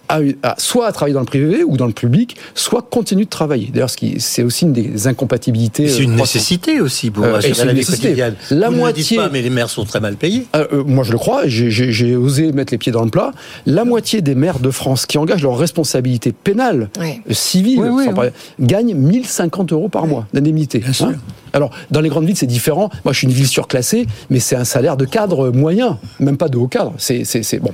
a, 0.10 0.20
a, 0.44 0.56
soit 0.58 0.88
à 0.88 0.92
travailler 0.92 1.14
dans 1.14 1.22
le 1.22 1.26
privé 1.26 1.64
ou 1.64 1.78
dans 1.78 1.88
le 1.88 1.94
public, 1.94 2.38
soit 2.56 2.82
continue 2.82 3.26
de 3.26 3.30
travailler. 3.30 3.70
D'ailleurs, 3.74 3.90
c'est 4.20 4.44
aussi 4.44 4.66
une 4.66 4.74
des 4.74 5.08
incompatibilités. 5.08 5.88
C'est 5.88 6.04
une 6.04 6.16
nécessité 6.16 6.82
aussi 6.82 7.12
pour 7.12 7.26
euh, 7.26 7.38
assurer 7.38 7.66
la 7.66 7.74
vie 7.74 7.86
quotidienne. 7.86 8.36
La 8.52 8.70
Vous 8.70 8.78
moitié. 8.78 9.18
Ne 9.18 9.24
pas, 9.24 9.30
mais 9.30 9.42
les 9.42 9.50
maires 9.50 9.70
sont 9.70 9.86
très 9.86 10.00
mal 10.00 10.16
payés. 10.16 10.48
Euh, 10.56 10.66
euh, 10.74 10.84
moi, 10.84 11.04
je 11.04 11.12
le 11.12 11.18
crois. 11.18 11.44
J'ai 11.48 12.16
osé 12.16 12.52
mettre 12.52 12.74
les 12.74 12.78
pieds 12.78 12.92
dans 12.92 13.04
le 13.04 13.10
plat. 13.10 13.32
La 13.66 13.86
moitié 13.86 14.22
des 14.22 14.36
maires 14.36 14.60
de 14.60 14.72
France 14.72 15.06
qui 15.06 15.18
engagent 15.18 15.44
leur 15.44 15.58
responsabilité 15.58 16.32
pénale, 16.32 16.90
oui. 17.00 17.22
civile, 17.32 17.80
oui, 17.80 18.06
oui, 18.08 18.14
parler, 18.14 18.32
gagnent 18.60 18.96
1050 18.96 19.72
euros 19.74 19.90
par 19.90 20.08
mois 20.08 20.28
d'indemnité. 20.34 20.84
Hein 21.02 21.14
alors, 21.58 21.72
dans 21.90 22.02
les 22.02 22.10
grandes 22.10 22.26
villes, 22.26 22.38
c'est 22.38 22.46
différent. 22.46 22.92
Moi, 23.04 23.14
je 23.14 23.18
suis 23.18 23.28
une 23.28 23.34
ville 23.34 23.48
surclassée, 23.48 24.06
mais 24.30 24.40
c'est 24.40 24.56
un 24.56 24.64
salaire 24.64 24.96
de 24.96 25.06
cadre 25.06 25.50
moyen, 25.50 25.98
même 26.20 26.38
pas 26.38 26.50
de 26.50 26.58
haut 26.58 26.68
cadre. 26.68 26.94
C'est 26.98 27.60
bon. 27.60 27.74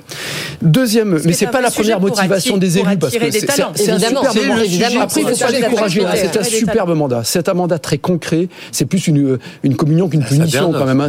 Deuxième, 0.62 1.20
mais 1.26 1.34
c'est 1.34 1.48
pas 1.48 1.60
la 1.60 1.70
première 1.70 2.00
motivation 2.00 2.58
des 2.58 2.78
élus 2.78 2.98
parce 2.98 3.16
que 3.16 3.30
c'est 3.30 3.50
un 3.92 4.00
superbe 4.00 4.60
évidemment. 4.64 5.02
Après, 5.02 5.22
il 5.22 5.28
faut 5.28 5.46
pas 5.46 5.52
décourager. 5.52 6.02
C'est 6.16 6.38
un 6.38 6.44
superbe 6.44 6.96
mandat. 6.96 7.22
C'est 7.26 7.50
un 7.50 7.54
mandat 7.54 7.78
très 7.78 7.98
concret. 7.98 8.48
C'est 8.72 8.86
plus 8.86 9.08
une, 9.08 9.38
une 9.64 9.76
communion 9.76 10.08
qu'une 10.08 10.24
punition 10.24 10.72
quand 10.72 10.86
même. 10.86 11.02
Hein. 11.02 11.08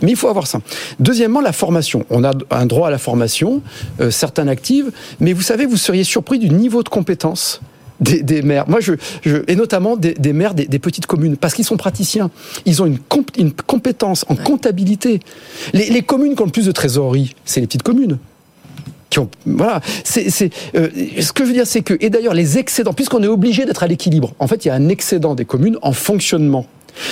Mais 0.00 0.10
il 0.10 0.16
faut 0.16 0.28
avoir 0.28 0.46
ça. 0.46 0.60
Deuxièmement, 1.00 1.42
la 1.42 1.52
formation. 1.52 2.06
On 2.08 2.24
a 2.24 2.32
un 2.50 2.66
droit 2.66 2.88
à 2.88 2.90
la 2.90 2.98
formation, 2.98 3.60
euh, 4.00 4.10
certains 4.10 4.48
actives, 4.48 4.90
mais 5.20 5.34
vous 5.34 5.42
savez, 5.42 5.66
vous 5.66 5.76
seriez 5.76 6.04
surpris 6.04 6.38
du 6.38 6.48
niveau 6.48 6.82
de 6.82 6.88
compétence 6.88 7.60
des, 8.00 8.22
des, 8.22 8.42
maires. 8.42 8.68
Moi, 8.68 8.80
je, 8.80 8.92
je 9.22 9.38
et 9.48 9.56
notamment 9.56 9.96
des, 9.96 10.14
des 10.14 10.32
maires 10.32 10.54
des, 10.54 10.66
des, 10.66 10.78
petites 10.78 11.06
communes, 11.06 11.36
parce 11.36 11.54
qu'ils 11.54 11.64
sont 11.64 11.76
praticiens. 11.76 12.30
Ils 12.66 12.82
ont 12.82 12.86
une, 12.86 12.98
comp, 12.98 13.30
une 13.38 13.52
compétence 13.52 14.24
en 14.28 14.36
comptabilité. 14.36 15.20
Les, 15.72 15.90
les, 15.90 16.02
communes 16.02 16.34
qui 16.34 16.42
ont 16.42 16.46
le 16.46 16.50
plus 16.50 16.66
de 16.66 16.72
trésorerie, 16.72 17.34
c'est 17.44 17.60
les 17.60 17.66
petites 17.66 17.82
communes. 17.82 18.18
Qui 19.10 19.20
ont, 19.20 19.28
voilà. 19.46 19.80
C'est, 20.02 20.50
euh, 20.74 20.88
ce 21.20 21.32
que 21.32 21.44
je 21.44 21.48
veux 21.48 21.54
dire, 21.54 21.66
c'est 21.66 21.82
que, 21.82 21.94
et 22.00 22.10
d'ailleurs, 22.10 22.34
les 22.34 22.58
excédents, 22.58 22.92
puisqu'on 22.92 23.22
est 23.22 23.28
obligé 23.28 23.64
d'être 23.64 23.82
à 23.82 23.86
l'équilibre, 23.86 24.34
en 24.38 24.46
fait, 24.46 24.64
il 24.64 24.68
y 24.68 24.70
a 24.70 24.74
un 24.74 24.88
excédent 24.88 25.34
des 25.34 25.44
communes 25.44 25.78
en 25.82 25.92
fonctionnement. 25.92 26.66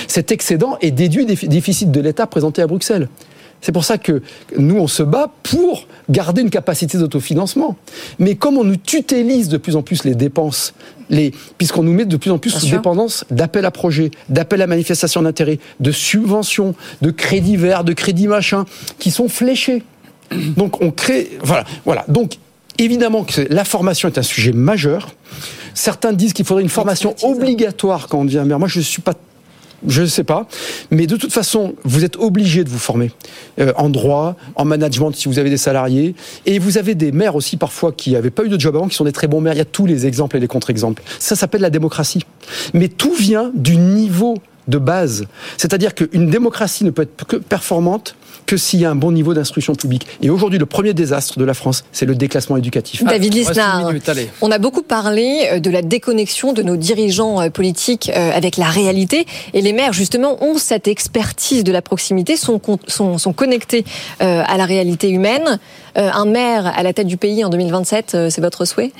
Cet 0.07 0.31
excédent 0.31 0.77
est 0.81 0.91
déduit 0.91 1.25
des 1.25 1.35
déficits 1.47 1.85
de 1.85 1.99
l'État 1.99 2.27
présentés 2.27 2.61
à 2.61 2.67
Bruxelles. 2.67 3.09
C'est 3.63 3.71
pour 3.71 3.85
ça 3.85 3.97
que 3.97 4.21
nous, 4.57 4.75
on 4.75 4.87
se 4.87 5.03
bat 5.03 5.31
pour 5.41 5.87
garder 6.09 6.41
une 6.41 6.49
capacité 6.49 6.97
d'autofinancement. 6.97 7.77
Mais 8.19 8.35
comme 8.35 8.57
on 8.57 8.65
nous 8.65 8.75
tutélise 8.75 9.47
de 9.47 9.55
plus 9.55 9.77
en 9.77 9.81
plus 9.81 10.03
les 10.03 10.15
dépenses, 10.15 10.73
les, 11.09 11.31
puisqu'on 11.57 11.81
nous 11.81 11.93
met 11.93 12.03
de 12.03 12.17
plus 12.17 12.29
en 12.29 12.39
plus 12.39 12.51
Bien 12.51 12.59
sous 12.59 12.65
sûr. 12.65 12.77
dépendance 12.77 13.23
d'appels 13.31 13.63
à 13.63 13.71
projets, 13.71 14.11
d'appels 14.27 14.61
à 14.61 14.67
manifestation 14.67 15.21
d'intérêt, 15.21 15.59
de 15.79 15.91
subventions, 15.93 16.75
de 17.01 17.09
crédits 17.09 17.55
verts, 17.55 17.85
de 17.85 17.93
crédits 17.93 18.27
machins, 18.27 18.65
qui 18.99 19.11
sont 19.11 19.29
fléchés. 19.29 19.81
Donc 20.57 20.81
on 20.81 20.91
crée... 20.91 21.31
Voilà. 21.41 21.63
voilà. 21.85 22.03
Donc 22.09 22.33
évidemment 22.79 23.23
que 23.23 23.47
la 23.49 23.63
formation 23.63 24.09
est 24.09 24.17
un 24.17 24.23
sujet 24.23 24.51
majeur. 24.51 25.15
Certains 25.73 26.11
disent 26.11 26.33
qu'il 26.33 26.43
faudrait 26.43 26.63
une 26.63 26.69
formation 26.69 27.15
obligatoire 27.23 28.09
quand 28.09 28.19
on 28.19 28.25
devient 28.25 28.43
maire. 28.45 28.59
Moi, 28.59 28.67
je 28.67 28.79
ne 28.79 28.83
suis 28.83 29.01
pas 29.01 29.13
je 29.87 30.01
ne 30.01 30.07
sais 30.07 30.23
pas. 30.23 30.47
Mais 30.91 31.07
de 31.07 31.15
toute 31.15 31.33
façon, 31.33 31.75
vous 31.83 32.03
êtes 32.03 32.17
obligé 32.17 32.63
de 32.63 32.69
vous 32.69 32.79
former 32.79 33.11
euh, 33.59 33.73
en 33.75 33.89
droit, 33.89 34.35
en 34.55 34.65
management 34.65 35.11
si 35.11 35.27
vous 35.27 35.39
avez 35.39 35.49
des 35.49 35.57
salariés. 35.57 36.15
Et 36.45 36.59
vous 36.59 36.77
avez 36.77 36.95
des 36.95 37.11
maires 37.11 37.35
aussi 37.35 37.57
parfois 37.57 37.91
qui 37.91 38.11
n'avaient 38.11 38.29
pas 38.29 38.43
eu 38.43 38.49
de 38.49 38.59
job 38.59 38.75
avant, 38.75 38.87
qui 38.87 38.95
sont 38.95 39.05
des 39.05 39.11
très 39.11 39.27
bons 39.27 39.41
maires. 39.41 39.53
Il 39.53 39.59
y 39.59 39.61
a 39.61 39.65
tous 39.65 39.85
les 39.85 40.05
exemples 40.05 40.37
et 40.37 40.39
les 40.39 40.47
contre-exemples. 40.47 41.03
Ça 41.19 41.35
s'appelle 41.35 41.61
la 41.61 41.69
démocratie. 41.69 42.23
Mais 42.73 42.87
tout 42.87 43.13
vient 43.13 43.51
du 43.53 43.77
niveau 43.77 44.37
de 44.67 44.77
base. 44.77 45.25
C'est-à-dire 45.57 45.93
qu'une 45.93 46.29
démocratie 46.29 46.85
ne 46.85 46.89
peut 46.89 47.03
être 47.03 47.25
que 47.25 47.35
performante 47.35 48.15
que 48.45 48.57
s'il 48.57 48.79
y 48.79 48.85
a 48.85 48.91
un 48.91 48.95
bon 48.95 49.11
niveau 49.11 49.33
d'instruction 49.33 49.75
publique. 49.75 50.07
Et 50.21 50.29
aujourd'hui, 50.29 50.59
le 50.59 50.65
premier 50.65 50.93
désastre 50.93 51.39
de 51.39 51.45
la 51.45 51.53
France, 51.53 51.83
c'est 51.91 52.05
le 52.05 52.15
déclassement 52.15 52.57
éducatif. 52.57 53.03
David 53.03 53.33
Lisnard, 53.33 53.91
on 54.41 54.51
a 54.51 54.57
beaucoup 54.57 54.83
parlé 54.83 55.47
euh, 55.51 55.59
de 55.59 55.69
la 55.69 55.81
déconnexion 55.81 56.53
de 56.53 56.61
nos 56.63 56.77
dirigeants 56.77 57.41
euh, 57.41 57.49
politiques 57.49 58.09
avec 58.09 58.57
la 58.57 58.67
réalité. 58.67 59.25
Et 59.53 59.61
les 59.61 59.73
maires, 59.73 59.93
justement, 59.93 60.43
ont 60.43 60.57
cette 60.57 60.87
expertise 60.87 61.63
de 61.63 61.71
la 61.71 61.81
proximité, 61.81 62.35
sont, 62.35 62.61
sont, 62.87 63.17
sont 63.17 63.33
connectés 63.33 63.85
à 64.19 64.57
la 64.57 64.65
réalité 64.65 65.09
humaine. 65.09 65.59
Un 65.95 66.25
maire 66.25 66.65
à 66.65 66.83
la 66.83 66.93
tête 66.93 67.07
du 67.07 67.17
pays 67.17 67.43
en 67.43 67.49
2027, 67.49 68.29
c'est 68.29 68.41
votre 68.41 68.65
souhait? 68.65 68.91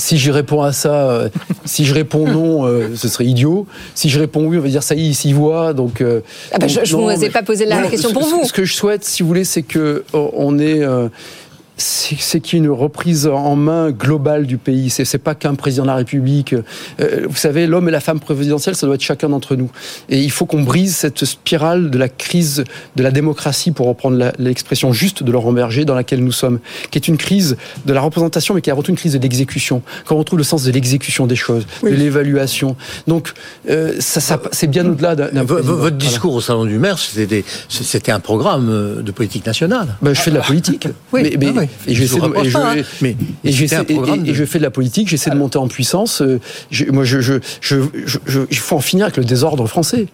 Si 0.00 0.18
je 0.18 0.32
réponds 0.32 0.62
à 0.62 0.72
ça, 0.72 1.10
euh, 1.10 1.28
si 1.64 1.84
je 1.84 1.94
réponds 1.94 2.26
non, 2.26 2.66
euh, 2.66 2.88
ce 2.96 3.08
serait 3.08 3.26
idiot. 3.26 3.66
Si 3.94 4.08
je 4.08 4.18
réponds 4.18 4.46
oui, 4.46 4.58
on 4.58 4.60
va 4.60 4.68
dire 4.68 4.82
ça 4.82 4.94
y 4.94 5.06
est, 5.06 5.08
il 5.10 5.14
s'y 5.14 5.32
voit. 5.32 5.72
Donc, 5.72 6.00
euh, 6.00 6.20
ah 6.52 6.58
bah, 6.58 6.66
donc 6.66 6.84
je 6.84 6.96
ne 6.96 7.02
vous 7.02 7.24
ai 7.24 7.30
pas 7.30 7.42
posé 7.42 7.66
la 7.66 7.82
question 7.86 8.08
ce, 8.08 8.14
pour 8.14 8.24
vous. 8.24 8.44
Ce 8.44 8.52
que 8.52 8.64
je 8.64 8.74
souhaite, 8.74 9.04
si 9.04 9.22
vous 9.22 9.28
voulez, 9.28 9.44
c'est 9.44 9.62
que 9.62 10.04
on 10.12 10.58
ait 10.58 10.82
c'est 11.80 12.40
qu'il 12.40 12.58
y 12.58 12.62
ait 12.62 12.64
une 12.64 12.70
reprise 12.70 13.26
en 13.26 13.56
main 13.56 13.90
globale 13.90 14.46
du 14.46 14.58
pays. 14.58 14.90
C'est 14.90 15.18
pas 15.18 15.34
qu'un 15.34 15.54
président 15.54 15.84
de 15.84 15.88
la 15.88 15.96
République. 15.96 16.54
Euh, 17.00 17.26
vous 17.28 17.36
savez, 17.36 17.66
l'homme 17.66 17.88
et 17.88 17.92
la 17.92 18.00
femme 18.00 18.20
présidentielle, 18.20 18.76
ça 18.76 18.86
doit 18.86 18.96
être 18.96 19.02
chacun 19.02 19.28
d'entre 19.28 19.56
nous. 19.56 19.70
Et 20.08 20.20
il 20.20 20.30
faut 20.30 20.46
qu'on 20.46 20.62
brise 20.62 20.96
cette 20.96 21.24
spirale 21.24 21.90
de 21.90 21.98
la 21.98 22.08
crise 22.08 22.64
de 22.96 23.02
la 23.02 23.10
démocratie, 23.10 23.70
pour 23.70 23.86
reprendre 23.86 24.32
l'expression 24.38 24.92
juste 24.92 25.22
de 25.22 25.32
Laurent 25.32 25.52
Berger, 25.52 25.84
dans 25.84 25.94
laquelle 25.94 26.22
nous 26.22 26.32
sommes, 26.32 26.60
qui 26.90 26.98
est 26.98 27.08
une 27.08 27.16
crise 27.16 27.56
de 27.86 27.92
la 27.92 28.00
représentation, 28.00 28.54
mais 28.54 28.60
qui 28.60 28.70
est 28.70 28.72
avant 28.72 28.82
tout 28.82 28.90
une 28.90 28.96
crise 28.96 29.14
de 29.14 29.18
l'exécution. 29.18 29.82
Quand 30.04 30.16
on 30.16 30.18
retrouve 30.18 30.38
le 30.38 30.44
sens 30.44 30.64
de 30.64 30.70
l'exécution 30.70 31.26
des 31.26 31.36
choses, 31.36 31.66
de 31.82 31.88
l'évaluation. 31.88 32.76
Donc, 33.06 33.32
euh, 33.68 33.94
ça, 34.00 34.20
ça 34.20 34.40
c'est 34.52 34.66
bien 34.66 34.86
au-delà 34.86 35.16
d'un. 35.16 35.42
Votre 35.42 35.96
discours 35.96 36.34
au 36.34 36.40
salon 36.40 36.64
du 36.64 36.78
maire, 36.78 36.98
c'était 36.98 38.12
un 38.12 38.20
programme 38.20 38.68
euh, 38.68 39.02
de 39.02 39.10
politique 39.12 39.46
nationale. 39.46 39.96
Ben, 40.02 40.14
je 40.14 40.20
fais 40.20 40.30
de 40.30 40.36
la 40.36 40.42
politique. 40.42 40.88
Oui, 41.12 41.22
mais, 41.22 41.36
mais, 41.38 41.46
ah 41.48 41.60
mais, 41.60 41.69
et, 41.86 41.94
je 41.94 42.04
fais 44.44 44.58
de 44.58 44.62
la 44.62 44.70
politique, 44.70 45.08
j'essaie 45.08 45.30
de 45.30 45.36
monter 45.36 45.58
en 45.58 45.68
puissance. 45.68 46.22
Euh, 46.22 46.40
moi, 46.88 47.04
je, 47.04 47.20
je, 47.20 47.34
je, 47.60 47.80
il 48.50 48.56
faut 48.56 48.76
en 48.76 48.80
finir 48.80 49.06
avec 49.06 49.16
le 49.16 49.24
désordre 49.24 49.66
français. 49.66 50.06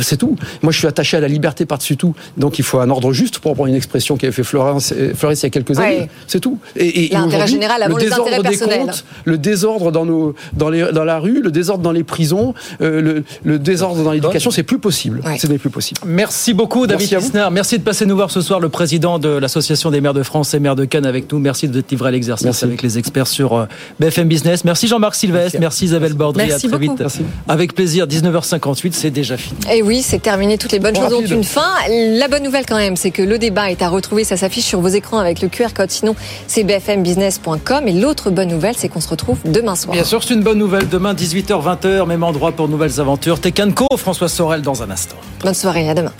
C'est 0.00 0.16
tout. 0.16 0.36
Moi, 0.62 0.72
je 0.72 0.78
suis 0.78 0.86
attaché 0.86 1.16
à 1.16 1.20
la 1.20 1.28
liberté 1.28 1.66
par-dessus 1.66 1.96
tout. 1.96 2.14
Donc, 2.36 2.58
il 2.58 2.64
faut 2.64 2.78
un 2.78 2.90
ordre 2.90 3.12
juste 3.12 3.38
pour 3.38 3.54
prendre 3.54 3.68
une 3.68 3.74
expression 3.74 4.16
qui 4.16 4.26
avait 4.26 4.32
fait 4.32 4.42
Florence, 4.42 4.92
euh, 4.96 5.12
il 5.22 5.42
y 5.42 5.46
a 5.46 5.50
quelques 5.50 5.78
années. 5.78 6.08
C'est 6.26 6.40
tout. 6.40 6.58
Et, 6.76 7.10
L'intérêt 7.12 7.46
général 7.46 7.82
avant 7.82 7.96
le 7.96 8.02
désordre 8.02 8.30
les 8.30 8.48
des 8.48 8.58
comptes, 8.58 9.04
le 9.24 9.38
désordre 9.38 9.92
dans, 9.92 10.06
nos, 10.06 10.34
dans, 10.54 10.70
les, 10.70 10.92
dans 10.92 11.04
la 11.04 11.18
rue, 11.18 11.42
le 11.42 11.50
désordre 11.50 11.82
dans 11.82 11.92
les 11.92 12.04
prisons, 12.04 12.54
euh, 12.80 13.22
le, 13.44 13.58
désordre 13.58 14.02
dans 14.02 14.12
l'éducation, 14.12 14.50
c'est 14.50 14.62
plus 14.62 14.78
possible. 14.78 15.22
Ce 15.38 15.46
n'est 15.46 15.58
plus 15.58 15.70
possible. 15.70 16.00
Merci 16.06 16.54
beaucoup, 16.54 16.86
David 16.86 17.08
Kissner. 17.08 17.48
Merci 17.52 17.78
de 17.78 17.84
passer 17.84 18.06
nous 18.06 18.16
voir 18.16 18.30
ce 18.30 18.40
soir, 18.40 18.60
le 18.60 18.68
président 18.68 19.18
de 19.18 19.28
l'Association 19.28 19.90
des 19.90 20.00
maires 20.00 20.14
de 20.14 20.22
France 20.22 20.54
et 20.54 20.60
maires 20.60 20.76
de 20.76 20.84
Cannes 20.84 21.06
avec 21.06 21.30
nous. 21.32 21.38
Merci 21.38 21.68
de 21.68 21.82
livrer 21.90 22.12
l'exercice 22.12 22.62
avec 22.62 22.82
les 22.82 22.98
experts 22.98 23.26
sur 23.26 23.54
euh, 23.54 23.66
BFM 24.00 24.28
Business. 24.28 24.64
Merci 24.64 24.88
Jean-Marc 24.88 25.14
Sylvestre. 25.14 25.58
Merci. 25.60 25.82
Isabelle 25.82 26.14
Bordry. 26.14 26.46
Merci 26.46 26.66
à 26.66 26.70
très 26.70 26.78
vite. 26.78 27.02
Avec 27.48 27.74
plaisir. 27.74 28.06
19h58, 28.06 28.92
c'est 28.92 29.10
déjà 29.10 29.36
fini. 29.36 29.58
Et 29.72 29.81
oui, 29.82 30.02
c'est 30.02 30.20
terminé. 30.20 30.58
Toutes 30.58 30.72
les 30.72 30.78
bonnes 30.78 30.96
choses 30.96 31.12
ont 31.12 31.20
une 31.24 31.44
fin. 31.44 31.74
La 31.88 32.28
bonne 32.28 32.42
nouvelle 32.42 32.64
quand 32.66 32.76
même, 32.76 32.96
c'est 32.96 33.10
que 33.10 33.22
le 33.22 33.38
débat 33.38 33.70
est 33.70 33.82
à 33.82 33.88
retrouver. 33.88 34.24
Ça 34.24 34.36
s'affiche 34.36 34.64
sur 34.64 34.80
vos 34.80 34.88
écrans 34.88 35.18
avec 35.18 35.40
le 35.42 35.48
QR 35.48 35.68
code. 35.74 35.90
Sinon, 35.90 36.14
c'est 36.46 36.64
bfmbusiness.com. 36.64 37.88
Et 37.88 37.92
l'autre 37.92 38.30
bonne 38.30 38.48
nouvelle, 38.48 38.74
c'est 38.76 38.88
qu'on 38.88 39.00
se 39.00 39.08
retrouve 39.08 39.38
demain 39.44 39.74
soir. 39.74 39.94
Bien 39.94 40.04
sûr, 40.04 40.22
c'est 40.22 40.34
une 40.34 40.42
bonne 40.42 40.58
nouvelle. 40.58 40.88
Demain, 40.88 41.14
18h, 41.14 41.62
20h, 41.62 42.06
même 42.06 42.22
endroit 42.22 42.52
pour 42.52 42.68
nouvelles 42.68 43.00
aventures. 43.00 43.40
Tekanko, 43.40 43.86
François 43.96 44.28
Sorel 44.28 44.62
dans 44.62 44.82
un 44.82 44.90
instant. 44.90 45.16
Bonne 45.42 45.54
soirée, 45.54 45.88
à 45.88 45.94
demain. 45.94 46.12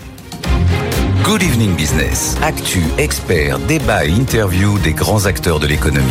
Good 1.24 1.42
Evening 1.42 1.74
Business. 1.76 2.36
Actu, 2.42 2.82
experts, 2.98 3.58
débat 3.60 4.04
et 4.04 4.10
interview 4.10 4.78
des 4.80 4.92
grands 4.92 5.26
acteurs 5.26 5.60
de 5.60 5.68
l'économie. 5.68 6.10